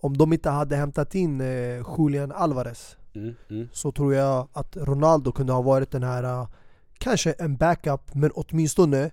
om 0.00 0.16
de 0.16 0.32
inte 0.32 0.50
hade 0.50 0.76
hämtat 0.76 1.14
in 1.14 1.40
eh, 1.40 1.82
Julian 1.98 2.32
Alvarez 2.32 2.96
Mm. 3.14 3.34
Mm. 3.50 3.68
så 3.72 3.92
tror 3.92 4.14
jag 4.14 4.48
att 4.52 4.76
Ronaldo 4.76 5.32
kunde 5.32 5.52
ha 5.52 5.62
varit 5.62 5.90
den 5.90 6.02
här 6.02 6.22
eh, 6.24 6.48
kanske 6.98 7.32
en 7.32 7.56
backup 7.56 8.14
men 8.14 8.30
åtminstone 8.34 9.10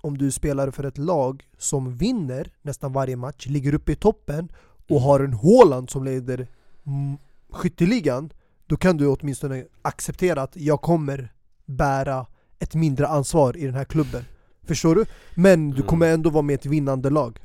om 0.00 0.18
du 0.18 0.30
spelar 0.30 0.70
för 0.70 0.84
ett 0.84 0.98
lag 0.98 1.42
som 1.58 1.96
vinner 1.96 2.52
nästan 2.62 2.92
varje 2.92 3.16
match, 3.16 3.46
ligger 3.46 3.74
uppe 3.74 3.92
i 3.92 3.94
toppen 3.94 4.48
och 4.88 5.00
har 5.00 5.20
en 5.20 5.32
Haaland 5.32 5.90
som 5.90 6.04
leder 6.04 6.46
mm, 6.86 7.16
skytteligan 7.50 8.32
då 8.66 8.76
kan 8.76 8.96
du 8.96 9.06
åtminstone 9.06 9.64
acceptera 9.82 10.42
att 10.42 10.56
jag 10.56 10.80
kommer 10.80 11.32
bära 11.66 12.26
ett 12.58 12.74
mindre 12.74 13.06
ansvar 13.06 13.56
i 13.56 13.64
den 13.66 13.74
här 13.74 13.84
klubben. 13.84 14.24
Förstår 14.62 14.94
du? 14.94 15.04
Men 15.34 15.70
du 15.70 15.76
Mm. 15.76 15.86
kommer 15.86 16.12
ändå 16.12 16.30
vara 16.30 16.42
med 16.42 16.52
i 16.52 16.54
ett 16.54 16.66
vinnande 16.66 17.10
lag. 17.10 17.38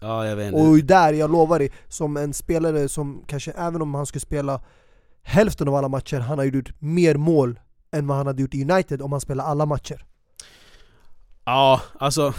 Ja 0.00 0.26
jag 0.26 0.36
vet 0.36 0.46
inte 0.46 0.60
Och 0.60 0.78
där, 0.78 1.12
jag 1.12 1.30
lovar 1.30 1.58
dig, 1.58 1.72
som 1.88 2.16
en 2.16 2.34
spelare 2.34 2.88
som 2.88 3.22
kanske 3.26 3.50
även 3.50 3.82
om 3.82 3.94
han 3.94 4.06
skulle 4.06 4.20
spela 4.20 4.60
hälften 5.22 5.68
av 5.68 5.74
alla 5.74 5.88
matcher, 5.88 6.18
han 6.20 6.38
har 6.38 6.44
gjort 6.44 6.80
mer 6.80 7.14
mål 7.14 7.60
än 7.92 8.06
vad 8.06 8.16
han 8.16 8.26
hade 8.26 8.42
gjort 8.42 8.54
i 8.54 8.62
United 8.62 9.02
om 9.02 9.12
han 9.12 9.20
spelar 9.20 9.44
alla 9.44 9.66
matcher. 9.66 10.06
Ja, 11.46 11.80
alltså... 11.98 12.34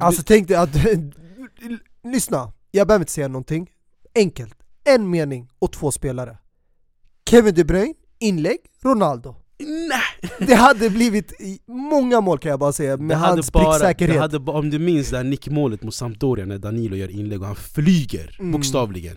Alltså 0.00 0.22
tänk 0.26 0.48
dig 0.48 0.56
att, 0.56 0.70
lyssna, 2.12 2.52
jag 2.70 2.86
behöver 2.86 3.02
inte 3.02 3.12
säga 3.12 3.28
någonting. 3.28 3.70
Enkelt, 4.14 4.54
en 4.84 5.10
mening 5.10 5.48
och 5.58 5.72
två 5.72 5.90
spelare. 5.92 6.38
Kevin 7.30 7.54
De 7.54 7.64
Bruyne, 7.64 7.94
inlägg, 8.18 8.58
Ronaldo. 8.82 9.34
Nej! 9.88 10.30
Det 10.48 10.54
hade 10.54 10.90
blivit 10.90 11.32
många 11.66 12.20
mål 12.20 12.38
kan 12.38 12.50
jag 12.50 12.60
bara 12.60 12.72
säga, 12.72 12.96
med 12.96 13.08
Det 13.08 13.14
hade 13.14 13.32
hans 13.32 13.52
bara, 13.52 13.64
det 13.64 13.70
pricksäkerhet. 13.70 14.20
hade, 14.20 14.40
ba- 14.40 14.52
om 14.52 14.70
du 14.70 14.78
minns 14.78 15.10
det 15.10 15.16
här 15.16 15.24
nickmålet 15.24 15.82
mot 15.82 15.94
Sampdoria 15.94 16.44
när 16.46 16.58
Danilo 16.58 16.96
gör 16.96 17.08
inlägg 17.10 17.40
och 17.40 17.46
han 17.46 17.56
flyger, 17.56 18.36
Mm. 18.40 18.52
bokstavligen 18.52 19.16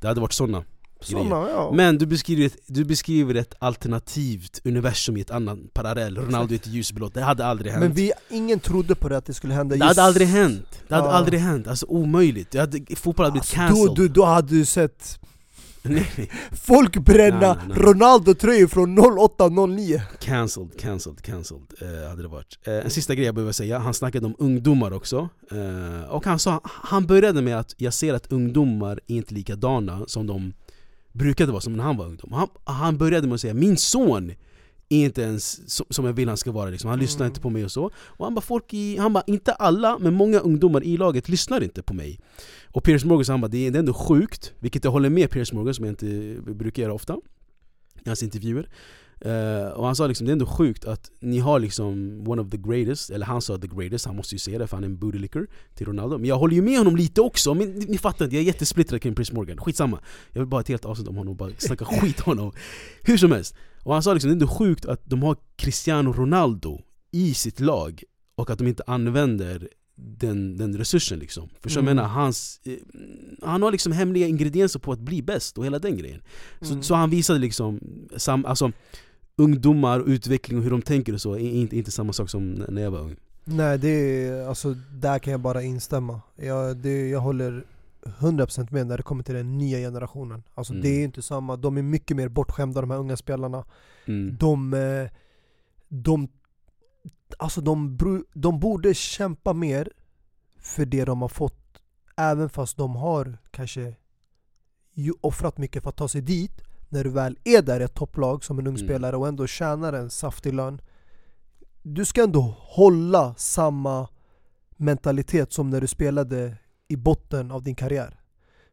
Det 0.00 0.06
hade 0.08 0.20
varit 0.20 0.32
såna 0.32 0.64
Såna, 1.00 1.48
ja. 1.50 1.72
Men 1.74 1.98
du 1.98 2.06
beskriver, 2.06 2.46
ett, 2.46 2.56
du 2.66 2.84
beskriver 2.84 3.34
ett 3.34 3.54
alternativt 3.58 4.60
universum 4.64 5.16
i 5.16 5.20
ett 5.20 5.30
annat 5.30 5.58
parallell. 5.74 6.16
Ronaldo 6.18 6.54
är 6.54 6.56
ett 6.58 6.66
ljusblått, 6.66 7.14
det 7.14 7.22
hade 7.22 7.46
aldrig 7.46 7.72
hänt. 7.72 7.82
Men 7.84 7.92
vi, 7.92 8.12
ingen 8.30 8.60
trodde 8.60 8.94
på 8.94 9.08
det 9.08 9.16
att 9.16 9.26
det 9.26 9.34
skulle 9.34 9.54
hända 9.54 9.76
Det 9.76 9.84
hade 9.84 10.02
aldrig 10.02 10.28
hänt, 10.28 10.82
det 10.88 10.94
hade 10.94 11.06
Ja. 11.08 11.12
aldrig 11.12 11.40
hänt, 11.40 11.66
alltså 11.66 11.86
omöjligt, 11.86 12.50
det 12.50 12.58
hade, 12.58 12.96
fotboll 12.96 13.24
hade 13.26 13.32
blivit 13.32 13.58
Alltså, 13.58 13.74
då, 13.84 13.86
cancelled. 13.86 14.10
då, 14.10 14.20
då 14.20 14.24
hade 14.24 14.48
du 14.54 14.64
sett 14.64 15.18
folk 16.52 16.96
bränna. 16.98 17.58
Ronaldo-tröjor 17.74 18.66
från 18.66 18.98
08-09 18.98 20.00
Cancelled, 20.20 20.80
cancelled, 20.80 21.22
cancelled 21.22 21.62
eh, 21.80 22.08
hade 22.10 22.22
det 22.22 22.28
varit. 22.28 22.58
Eh, 22.66 22.74
En 22.74 22.90
sista 22.90 23.14
grej 23.14 23.26
jag 23.26 23.34
behöver 23.34 23.52
säga, 23.52 23.78
han 23.78 23.94
snackade 23.94 24.26
om 24.26 24.34
ungdomar 24.38 24.92
också. 24.92 25.28
Eh, 25.50 26.10
Och 26.10 26.24
han 26.24 26.38
sa, 26.38 26.60
han 26.64 27.06
började 27.06 27.42
med 27.42 27.58
att 27.58 27.74
jag 27.76 27.94
ser 27.94 28.14
att 28.14 28.32
ungdomar 28.32 29.00
är 29.06 29.14
inte 29.16 29.34
likadana 29.34 30.04
som 30.06 30.26
de 30.26 30.52
brukade 31.12 31.52
vara 31.52 31.60
som 31.60 31.72
när 31.72 31.84
han 31.84 31.96
var 31.96 32.06
ungdom. 32.06 32.32
Han, 32.32 32.48
han 32.64 32.98
började 32.98 33.26
med 33.26 33.34
att 33.34 33.40
säga, 33.40 33.54
min 33.54 33.76
son 33.76 34.30
är 34.88 35.04
inte 35.04 35.22
ens 35.22 35.70
som, 35.74 35.86
som 35.90 36.04
jag 36.04 36.12
vill 36.12 36.28
han 36.28 36.36
ska 36.36 36.52
vara 36.52 36.70
liksom. 36.70 36.90
Han 36.90 36.98
lyssnar 36.98 37.26
Mm. 37.26 37.30
inte 37.30 37.40
på 37.40 37.50
mig 37.50 37.64
och 37.64 37.72
så. 37.72 37.90
Och 37.94 38.24
han 38.26 38.34
bara, 38.34 38.40
folk 38.40 38.74
i, 38.74 38.96
han 38.96 39.12
bara, 39.12 39.24
inte 39.26 39.52
alla, 39.52 39.98
men 39.98 40.14
många 40.14 40.38
ungdomar 40.38 40.84
i 40.84 40.96
laget 40.96 41.28
lyssnar 41.28 41.62
inte 41.62 41.82
på 41.82 41.94
mig. 41.94 42.20
Och 42.66 42.84
Piers 42.84 43.04
Morgan 43.04 43.24
sa, 43.24 43.32
han 43.32 43.40
bara, 43.40 43.48
det 43.48 43.66
är 43.66 43.70
det 43.70 43.76
är 43.76 43.80
ändå 43.80 43.94
sjukt. 43.94 44.52
Vilket 44.58 44.84
jag 44.84 44.90
håller 44.90 45.10
med 45.10 45.30
Piers 45.30 45.52
Morgan, 45.52 45.74
som 45.74 45.84
jag 45.84 45.92
inte 45.92 46.36
brukar 46.52 46.82
göra 46.82 46.92
ofta 46.92 47.16
I 48.04 48.08
hans 48.08 48.22
intervjuer 48.22 48.68
Eh, 49.20 49.68
och 49.72 49.86
han 49.86 49.96
sa 49.96 50.06
liksom, 50.06 50.26
det 50.26 50.30
är 50.30 50.32
ändå 50.32 50.46
sjukt 50.46 50.84
att 50.84 51.10
ni 51.20 51.38
har 51.38 51.60
liksom 51.60 52.24
one 52.28 52.42
of 52.42 52.50
the 52.50 52.56
greatest, 52.56 53.10
eller 53.10 53.26
han 53.26 53.42
sa 53.42 53.58
the 53.58 53.66
greatest, 53.66 54.06
han 54.06 54.16
måste 54.16 54.34
ju 54.34 54.38
säga 54.38 54.58
det 54.58 54.66
för 54.66 54.76
han 54.76 54.84
är 54.84 54.88
en 54.88 54.98
booty 54.98 55.18
licker 55.18 55.46
till 55.74 55.86
Ronaldo. 55.86 56.18
Men 56.18 56.28
jag 56.28 56.38
håller 56.38 56.54
ju 56.54 56.62
med 56.62 56.78
honom 56.78 56.96
lite 56.96 57.20
också, 57.20 57.54
men 57.54 57.68
ni, 57.68 57.86
ni 57.88 57.98
fattar 57.98 58.24
inte, 58.24 58.36
jag 58.36 58.42
är 58.42 58.46
jättesplittrad 58.46 59.02
kring 59.02 59.14
Chris 59.14 59.32
Morgan, 59.32 59.58
skitsamma. 59.58 60.00
Jag 60.32 60.40
vill 60.40 60.48
bara 60.48 60.56
ha 60.56 60.60
ett 60.60 60.68
helt 60.68 60.84
avsnitt 60.84 61.08
om 61.08 61.16
honom 61.16 61.30
och 61.30 61.36
bara 61.36 61.50
snacka 61.58 61.84
skit 62.00 62.20
om 62.20 62.38
honom. 62.38 62.52
Hur 63.02 63.16
som 63.16 63.32
helst, 63.32 63.54
och 63.82 63.92
han 63.92 64.02
sa 64.02 64.12
liksom, 64.14 64.28
det 64.28 64.32
är 64.32 64.34
ändå 64.34 64.46
sjukt 64.48 64.86
att 64.86 65.00
de 65.04 65.22
har 65.22 65.36
Cristiano 65.56 66.12
Ronaldo 66.12 66.80
i 67.12 67.34
sitt 67.34 67.60
lag 67.60 68.02
och 68.34 68.50
att 68.50 68.58
de 68.58 68.66
inte 68.66 68.82
använder 68.86 69.68
den, 70.00 70.56
den 70.56 70.76
resursen 70.76 71.18
liksom. 71.18 71.44
Du 71.48 71.54
vad 71.62 71.70
jag 71.72 71.76
Mm. 71.82 71.96
menar? 71.96 72.08
Hans, 72.08 72.60
eh, 72.64 72.72
han 73.42 73.62
har 73.62 73.72
liksom 73.72 73.92
hemliga 73.92 74.26
ingredienser 74.26 74.78
på 74.80 74.92
att 74.92 74.98
bli 75.00 75.22
bäst 75.22 75.58
och 75.58 75.64
hela 75.64 75.78
den 75.78 75.96
grejen. 75.96 76.20
Så, 76.60 76.70
Mm. 76.72 76.82
så 76.82 76.94
han 76.94 77.10
visade 77.10 77.38
liksom, 77.38 77.80
sam, 78.16 78.44
alltså 78.44 78.72
ungdomar 79.38 80.00
och 80.00 80.06
utveckling 80.06 80.58
och 80.58 80.64
hur 80.64 80.70
de 80.70 80.82
tänker 80.82 81.12
och 81.12 81.20
så 81.20 81.34
är 81.34 81.38
inte, 81.38 81.76
inte 81.76 81.90
samma 81.90 82.12
sak 82.12 82.30
som 82.30 82.50
när 82.50 82.82
jag 82.82 82.90
var 82.90 83.00
ung. 83.00 83.16
Nej 83.44 83.78
det 83.78 83.88
är, 83.88 84.48
alltså 84.48 84.74
där 84.92 85.18
kan 85.18 85.30
jag 85.30 85.40
bara 85.40 85.62
instämma. 85.62 86.20
Jag, 86.36 86.76
det, 86.76 87.08
jag 87.08 87.20
håller 87.20 87.64
100% 88.02 88.72
med 88.72 88.86
när 88.86 88.96
det 88.96 89.02
kommer 89.02 89.22
till 89.22 89.34
den 89.34 89.58
nya 89.58 89.78
generationen. 89.78 90.42
Alltså 90.54 90.72
Mm. 90.72 90.82
det 90.82 90.88
är 90.88 91.04
inte 91.04 91.22
samma, 91.22 91.56
de 91.56 91.78
är 91.78 91.82
mycket 91.82 92.16
mer 92.16 92.28
bortskämda 92.28 92.80
de 92.80 92.90
här 92.90 92.98
unga 92.98 93.16
spelarna. 93.16 93.64
Mm. 94.06 94.36
De, 94.40 94.74
eh, 94.74 95.10
de, 95.88 96.28
alltså 97.38 97.60
de, 97.60 97.98
de 98.34 98.60
borde 98.60 98.94
kämpa 98.94 99.52
mer 99.52 99.92
för 100.60 100.84
det 100.86 101.04
de 101.04 101.22
har 101.22 101.28
fått 101.28 101.68
Även 102.18 102.48
fast 102.48 102.76
de 102.76 102.96
har 102.96 103.38
kanske 103.50 103.94
offrat 105.20 105.58
mycket 105.58 105.82
för 105.82 105.90
att 105.90 105.96
ta 105.96 106.08
sig 106.08 106.20
dit 106.20 106.62
När 106.88 107.04
du 107.04 107.10
väl 107.10 107.38
är 107.44 107.62
där 107.62 107.80
i 107.80 107.84
ett 107.84 107.94
topplag 107.94 108.44
som 108.44 108.58
en 108.58 108.66
ung 108.66 108.74
Mm. 108.74 108.86
spelare 108.86 109.16
och 109.16 109.28
ändå 109.28 109.46
tjänar 109.46 109.92
en 109.92 110.10
saftig 110.10 110.54
lön 110.54 110.80
Du 111.82 112.04
ska 112.04 112.22
ändå 112.22 112.56
hålla 112.58 113.34
samma 113.34 114.08
mentalitet 114.76 115.52
som 115.52 115.70
när 115.70 115.80
du 115.80 115.86
spelade 115.86 116.56
i 116.88 116.96
botten 116.96 117.50
av 117.50 117.62
din 117.62 117.74
karriär 117.74 118.20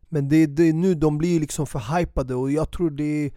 Men 0.10 0.30
det, 0.30 0.46
det, 0.46 0.74
nu 0.74 0.96
de 0.96 1.18
blir 1.18 1.40
liksom 1.40 1.68
för 1.68 1.98
hypade 1.98 2.36
och 2.36 2.52
jag 2.52 2.72
tror 2.72 2.90
det 2.90 3.04
är 3.26 3.32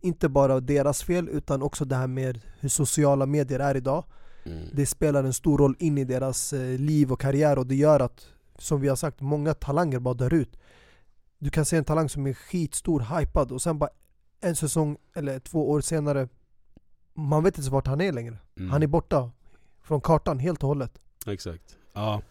inte 0.00 0.28
bara 0.28 0.60
deras 0.60 1.02
fel 1.02 1.28
utan 1.28 1.62
också 1.62 1.84
det 1.84 1.96
här 1.96 2.06
med 2.06 2.40
hur 2.60 2.68
sociala 2.68 3.26
medier 3.26 3.60
är 3.60 3.76
idag. 3.76 4.04
Mm. 4.44 4.68
Det 4.72 4.86
spelar 4.86 5.24
en 5.24 5.32
stor 5.32 5.58
roll 5.58 5.76
in 5.78 5.98
i 5.98 6.04
deras 6.04 6.52
eh, 6.52 6.78
liv 6.78 7.12
och 7.12 7.20
karriär 7.20 7.58
och 7.58 7.66
det 7.66 7.74
gör 7.74 8.00
att, 8.00 8.26
som 8.58 8.80
vi 8.80 8.88
har 8.88 8.96
sagt, 8.96 9.20
många 9.20 9.54
talanger 9.54 9.98
bara 9.98 10.14
dör 10.14 10.34
ut. 10.34 10.56
Du 11.38 11.50
kan 11.50 11.64
se 11.64 11.76
en 11.76 11.84
talang 11.84 12.08
som 12.08 12.26
är 12.26 12.32
skitstor, 12.32 13.18
hypad 13.18 13.52
och 13.52 13.62
sen 13.62 13.78
bara 13.78 13.90
en 14.40 14.56
säsong 14.56 14.96
eller 15.16 15.38
två 15.38 15.70
år 15.70 15.80
senare 15.80 16.28
man 17.14 17.44
vet 17.44 17.58
inte 17.58 17.70
vart 17.70 17.86
han 17.86 18.00
är 18.00 18.12
längre. 18.12 18.36
Mm. 18.58 18.70
Han 18.70 18.82
är 18.82 18.86
borta 18.86 19.30
från 19.84 20.00
kartan 20.00 20.38
helt 20.38 20.62
och 20.62 20.68
hållet. 20.68 20.92
Exakt. 21.26 21.76
Ja. 21.94 22.22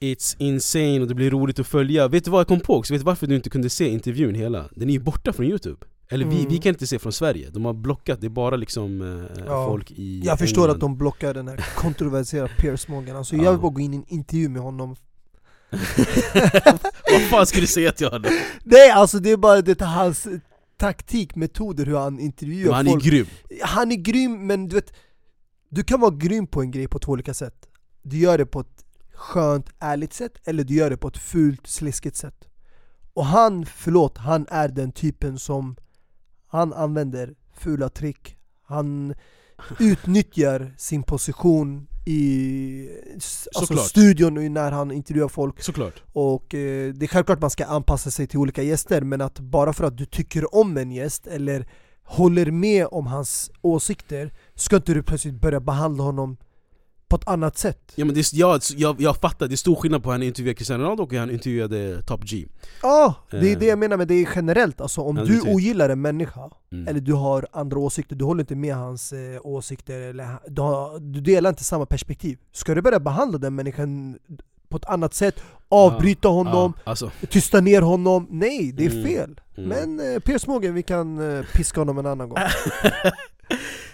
It's 0.00 0.36
insane 0.38 1.00
och 1.00 1.08
det 1.08 1.14
blir 1.14 1.30
roligt 1.30 1.58
att 1.58 1.66
följa. 1.66 2.08
Vet 2.08 2.24
du 2.24 2.30
vad 2.30 2.40
jag 2.40 2.48
kom 2.48 2.60
på 2.60 2.74
också? 2.76 2.94
Vet 2.94 3.00
du 3.00 3.04
varför 3.04 3.26
du 3.26 3.36
inte 3.36 3.50
kunde 3.50 3.70
se 3.70 3.88
intervjun 3.88 4.34
hela? 4.34 4.68
Den 4.74 4.88
är 4.88 4.92
ju 4.92 5.00
borta 5.00 5.32
från 5.32 5.46
youtube. 5.46 5.86
Eller 6.10 6.24
vi, 6.26 6.36
Mm. 6.38 6.48
vi 6.48 6.58
kan 6.58 6.70
inte 6.70 6.86
se 6.86 6.98
från 6.98 7.12
Sverige, 7.12 7.50
de 7.50 7.64
har 7.64 7.72
blockat, 7.72 8.20
det 8.20 8.26
är 8.26 8.28
bara 8.28 8.56
liksom 8.56 9.02
eh, 9.02 9.44
Ja. 9.46 9.66
folk 9.66 9.90
i 9.90 10.20
Jag 10.24 10.38
förstår 10.38 10.62
England. 10.62 10.74
att 10.74 10.80
de 10.80 10.96
blockar 10.98 11.34
den 11.34 11.48
här 11.48 11.64
kontroversiella 11.76 12.48
Piers 12.58 12.88
Morgan. 12.88 13.16
Alltså 13.16 13.36
Ja. 13.36 13.42
jag 13.44 13.50
vill 13.52 13.60
bara 13.60 13.72
gå 13.72 13.80
in 13.80 13.94
i 13.94 13.96
en 13.96 14.04
intervju 14.08 14.48
med 14.48 14.62
honom. 14.62 14.96
Vad 17.12 17.22
fan 17.30 17.46
ska 17.46 17.60
du 17.60 17.66
säga 17.66 17.92
till 17.92 18.06
honom? 18.08 18.30
Nej 18.64 18.90
alltså 18.90 19.18
det 19.18 19.30
är 19.30 19.36
bara 19.36 19.60
det, 19.62 19.80
hans 19.80 20.26
taktik, 20.78 21.36
metoder 21.36 21.86
hur 21.86 21.96
han 21.96 22.18
intervjuar 22.20 22.66
Men 22.66 22.74
han 22.74 22.86
är 22.86 22.90
folk. 22.90 23.04
grym. 23.04 23.26
Han 23.62 23.92
är 23.92 23.96
grym 23.96 24.46
men 24.46 24.68
du 24.68 24.74
vet, 24.76 24.92
du 25.68 25.84
kan 25.84 26.00
vara 26.00 26.14
grym 26.16 26.46
på 26.46 26.60
en 26.62 26.70
grej 26.70 26.88
på 26.88 26.98
två 26.98 27.12
olika 27.12 27.34
sätt. 27.34 27.68
Du 28.02 28.18
gör 28.18 28.38
det 28.38 28.46
på 28.46 28.60
ett 28.60 28.84
skönt, 29.14 29.66
ärligt 29.78 30.12
sätt 30.12 30.32
eller 30.44 30.64
du 30.64 30.74
gör 30.74 30.90
det 30.90 30.96
på 30.96 31.08
ett 31.08 31.18
fult, 31.18 31.66
sliskigt 31.66 32.16
sätt. 32.16 32.44
Och 33.14 33.24
han, 33.26 33.66
förlåt, 33.66 34.18
han 34.18 34.46
är 34.50 34.68
den 34.68 34.92
typen 34.92 35.38
som 35.38 35.76
han 36.46 36.72
använder 36.72 37.34
fula 37.54 37.88
trick. 37.88 38.36
Han 38.62 39.14
utnyttjar 39.78 40.74
sin 40.78 41.02
position 41.02 41.86
i 42.08 42.88
alltså 43.54 43.76
studion 43.76 44.54
när 44.54 44.72
han 44.72 44.90
intervjuar 44.90 45.28
folk. 45.28 45.62
Såklart. 45.62 46.02
Och 46.12 46.54
eh, 46.54 46.92
det 46.92 47.06
är 47.06 47.08
självklart 47.08 47.40
man 47.40 47.50
ska 47.50 47.66
anpassa 47.66 48.10
sig 48.10 48.26
till 48.26 48.38
olika 48.38 48.62
gäster 48.62 49.00
men 49.00 49.20
att 49.20 49.38
bara 49.38 49.72
för 49.72 49.84
att 49.84 49.96
du 49.96 50.04
tycker 50.04 50.54
om 50.54 50.76
en 50.76 50.92
gäst 50.92 51.26
eller 51.26 51.68
håller 52.04 52.50
med 52.50 52.86
om 52.90 53.06
hans 53.06 53.50
åsikter 53.62 54.32
ska 54.54 54.76
inte 54.76 54.94
du 54.94 55.02
plötsligt 55.02 55.40
börja 55.40 55.60
behandla 55.60 56.04
honom 56.04 56.36
på 57.08 57.16
ett 57.16 57.28
annat 57.28 57.58
sätt. 57.58 57.92
Ja, 57.94 58.04
men 58.04 58.14
det, 58.14 58.32
jag, 58.32 58.60
jag, 58.76 59.00
jag 59.00 59.16
fattar, 59.16 59.48
det 59.48 59.54
är 59.54 59.56
stor 59.56 59.74
skillnad 59.76 60.02
på 60.02 60.08
hur 60.08 60.12
han 60.14 60.22
intervjuade 60.22 60.54
Cristiano 60.54 60.82
Ronaldo 60.84 61.02
och 61.02 61.12
hur 61.12 61.18
han 61.18 61.30
intervjuade 61.30 62.02
Top 62.02 62.24
G. 62.24 62.46
Ja, 62.82 63.14
det 63.30 63.36
är 63.36 63.52
Eh. 63.52 63.58
det 63.58 63.66
jag 63.66 63.78
menar 63.78 63.96
men 63.96 64.06
det 64.08 64.14
är 64.14 64.28
generellt 64.34 64.80
alltså 64.80 65.00
om 65.00 65.16
Ja, 65.16 65.22
du 65.24 65.28
precis. 65.32 65.54
ogillar 65.54 65.88
en 65.88 66.00
människa 66.00 66.50
Mm. 66.72 66.88
eller 66.88 67.00
du 67.00 67.12
har 67.12 67.46
andra 67.52 67.78
åsikter, 67.78 68.16
du 68.16 68.24
håller 68.24 68.40
inte 68.40 68.54
med 68.56 68.74
hans 68.74 69.12
eh, 69.12 69.40
åsikter 69.42 70.00
eller 70.00 70.28
du, 70.48 70.62
har, 70.62 70.98
du 71.00 71.20
delar 71.20 71.50
inte 71.50 71.64
samma 71.64 71.86
perspektiv. 71.86 72.38
Ska 72.52 72.74
du 72.74 72.82
börja 72.82 73.00
behandla 73.00 73.38
den 73.38 73.54
människan 73.54 74.18
på 74.68 74.76
ett 74.76 74.84
annat 74.84 75.14
sätt, 75.14 75.40
avbryta 75.68 76.28
honom, 76.28 76.72
Ja, 76.84 76.90
alltså, 76.90 77.10
tysta 77.30 77.60
ner 77.60 77.82
honom, 77.82 78.26
nej 78.30 78.72
det 78.72 78.86
är 78.86 78.90
Mm. 78.90 79.04
fel. 79.06 79.40
mm. 79.56 79.68
Men 79.96 80.14
eh, 80.14 80.18
Piers 80.20 80.46
Morgan, 80.46 80.74
vi 80.74 80.82
kan 80.82 81.36
eh, 81.38 81.44
piska 81.54 81.80
honom 81.80 81.98
en 81.98 82.06
annan 82.06 82.28
gång. 82.28 82.38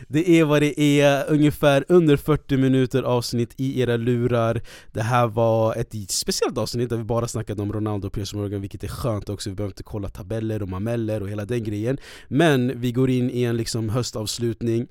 Det 0.08 0.40
är 0.40 0.44
vad 0.44 0.62
det 0.62 0.80
är, 0.80 1.30
ungefär 1.30 1.84
under 1.88 2.16
40 2.16 2.56
minuter 2.56 3.02
avsnitt 3.02 3.54
i 3.56 3.80
era 3.80 3.96
lurar 3.96 4.60
Det 4.92 5.02
här 5.02 5.26
var 5.26 5.74
ett 5.74 6.10
speciellt 6.10 6.58
avsnitt 6.58 6.90
där 6.90 6.96
vi 6.96 7.04
bara 7.04 7.28
snackade 7.28 7.62
om 7.62 7.72
Ronaldo 7.72 8.06
och 8.06 8.12
Piers 8.12 8.34
Morgan 8.34 8.60
Vilket 8.60 8.84
är 8.84 8.88
skönt 8.88 9.28
också, 9.28 9.50
vi 9.50 9.56
behöver 9.56 9.72
inte 9.72 9.82
kolla 9.82 10.08
tabeller 10.08 10.62
och 10.62 10.68
mameller 10.68 11.22
och 11.22 11.28
hela 11.28 11.44
den 11.44 11.64
grejen 11.64 11.98
Men 12.28 12.80
vi 12.80 12.92
går 12.92 13.10
in 13.10 13.30
i 13.30 13.42
en 13.42 13.56
liksom 13.56 13.88
höstavslutning 13.88 14.86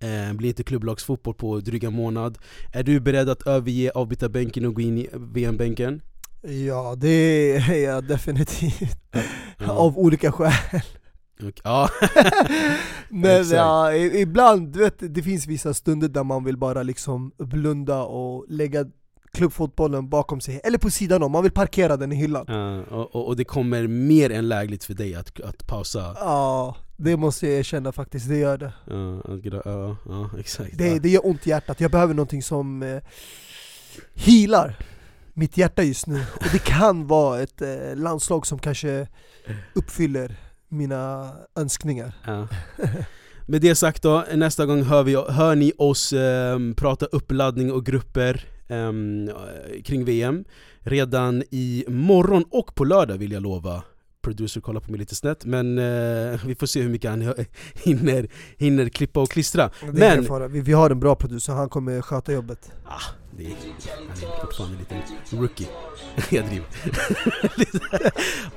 eh, 0.00 0.32
Blir 0.32 0.48
inte 0.48 0.64
klubblagsfotboll 0.64 1.34
på 1.34 1.60
dryga 1.60 1.90
månad 1.90 2.38
Är 2.72 2.82
du 2.82 3.00
beredd 3.00 3.28
att 3.28 3.46
överge 3.46 3.90
avbytarbänken 3.94 4.64
och 4.64 4.74
gå 4.74 4.80
in 4.80 4.98
i 4.98 5.08
VM-bänken? 5.12 6.00
Ja, 6.42 6.94
det 6.96 7.56
är 7.56 7.84
jag 7.84 8.04
definitivt. 8.04 8.98
Ja. 9.58 9.70
Av 9.70 9.98
olika 9.98 10.32
skäl. 10.32 10.82
Och, 11.42 11.60
ja. 11.64 11.88
Men 13.08 13.48
ja, 13.48 13.94
ibland, 13.94 14.72
du 14.72 14.78
vet, 14.78 15.14
det 15.14 15.22
finns 15.22 15.46
vissa 15.46 15.74
stunder 15.74 16.08
där 16.08 16.24
man 16.24 16.44
vill 16.44 16.56
bara 16.56 16.82
liksom 16.82 17.32
blunda 17.38 18.02
och 18.02 18.44
lägga 18.48 18.86
klubbfotbollen 19.32 20.08
bakom 20.08 20.40
sig, 20.40 20.60
eller 20.64 20.78
på 20.78 20.90
sidan 20.90 21.22
om, 21.22 21.32
man 21.32 21.42
vill 21.42 21.52
parkera 21.52 21.96
den 21.96 22.12
i 22.12 22.16
hyllan. 22.16 22.44
Ja, 22.48 22.96
och, 22.96 23.26
och, 23.26 23.36
det 23.36 23.44
kommer 23.44 23.86
mer 23.86 24.30
än 24.30 24.48
lägligt 24.48 24.84
för 24.84 24.94
dig 24.94 25.14
att, 25.14 25.40
att 25.40 25.66
pausa 25.66 26.16
Ja, 26.20 26.76
det 26.96 27.16
måste 27.16 27.46
jag 27.46 27.58
erkänna 27.58 27.92
faktiskt, 27.92 28.28
det 28.28 28.36
gör 28.36 28.58
det. 28.58 28.72
Ja, 28.86 29.62
ja, 29.64 29.96
ja 30.08 30.30
exakt 30.38 30.78
Det, 30.78 30.98
det 30.98 31.08
gör 31.08 31.26
ont 31.26 31.46
i 31.46 31.50
hjärtat, 31.50 31.80
jag 31.80 31.90
behöver 31.90 32.14
någonting 32.14 32.42
som 32.42 32.82
eh, 32.82 33.02
healar 34.14 34.76
mitt 35.34 35.56
hjärta 35.56 35.82
just 35.82 36.06
nu. 36.06 36.24
Och 36.34 36.46
det 36.52 36.64
kan 36.64 37.06
vara 37.06 37.40
ett 37.40 37.62
eh, 37.62 37.96
landslag 37.96 38.46
som 38.46 38.58
kanske 38.58 39.08
uppfyller 39.74 40.36
mina 40.68 41.32
önskningar. 41.56 42.12
Ja. 42.26 42.48
Med 43.46 43.60
det 43.60 43.74
sagt 43.74 44.02
då, 44.02 44.24
nästa 44.34 44.66
gång 44.66 44.82
hör, 44.82 45.02
vi, 45.02 45.14
hör 45.14 45.54
ni 45.54 45.72
oss 45.78 46.12
ehm, 46.12 46.74
prata 46.74 47.06
uppladdning 47.06 47.72
och 47.72 47.86
grupper 47.86 48.44
ehm, 48.68 49.30
kring 49.84 50.04
VM 50.04 50.44
Redan 50.80 51.42
i 51.50 51.84
morgon 51.88 52.44
och 52.50 52.74
på 52.74 52.84
lördag 52.84 53.16
vill 53.16 53.32
jag 53.32 53.42
lova 53.42 53.82
Producer 54.20 54.60
kollar 54.60 54.80
på 54.80 54.90
mig 54.90 55.00
lite 55.00 55.14
snett, 55.14 55.44
men 55.44 55.78
eh, 55.78 56.46
vi 56.46 56.54
får 56.54 56.66
se 56.66 56.82
hur 56.82 56.88
mycket 56.88 57.10
han 57.10 57.20
hinner, 57.74 58.28
hinner 58.56 58.88
klippa 58.88 59.20
och 59.20 59.30
klistra 59.30 59.70
Men-. 59.92 60.52
Vi, 60.52 60.60
vi 60.60 60.72
har 60.72 60.90
en 60.90 61.00
bra 61.00 61.14
producer, 61.14 61.52
han 61.52 61.68
kommer 61.68 62.02
sköta 62.02 62.32
jobbet. 62.32 62.72
ah, 62.86 63.02
det 63.38 63.44
är, 63.44 63.50
Han 64.08 64.32
är 64.32 64.40
fortfarande 64.40 64.76
en 64.76 64.96
liten 64.98 65.40
rookie 65.40 65.66
Jag 66.30 66.44
driver 66.46 66.66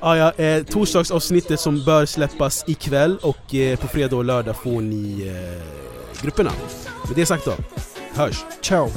ah, 0.00 0.16
ja, 0.16 0.32
eh, 0.32 0.62
Torsdagsavsnittet 0.62 1.60
som 1.60 1.84
bör 1.84 2.06
släppas 2.06 2.64
ikväll 2.66 3.18
och 3.22 3.54
eh, 3.54 3.78
på 3.78 3.88
fredag 3.88 4.16
och 4.16 4.24
lördag 4.24 4.56
får 4.56 4.80
ni 4.80 5.26
eh, 5.26 6.22
grupperna 6.22 6.52
Med 7.08 7.16
det 7.16 7.26
sagt 7.26 7.44
då, 7.44 7.54
hörs! 8.14 8.44
Ciao! 8.62 8.88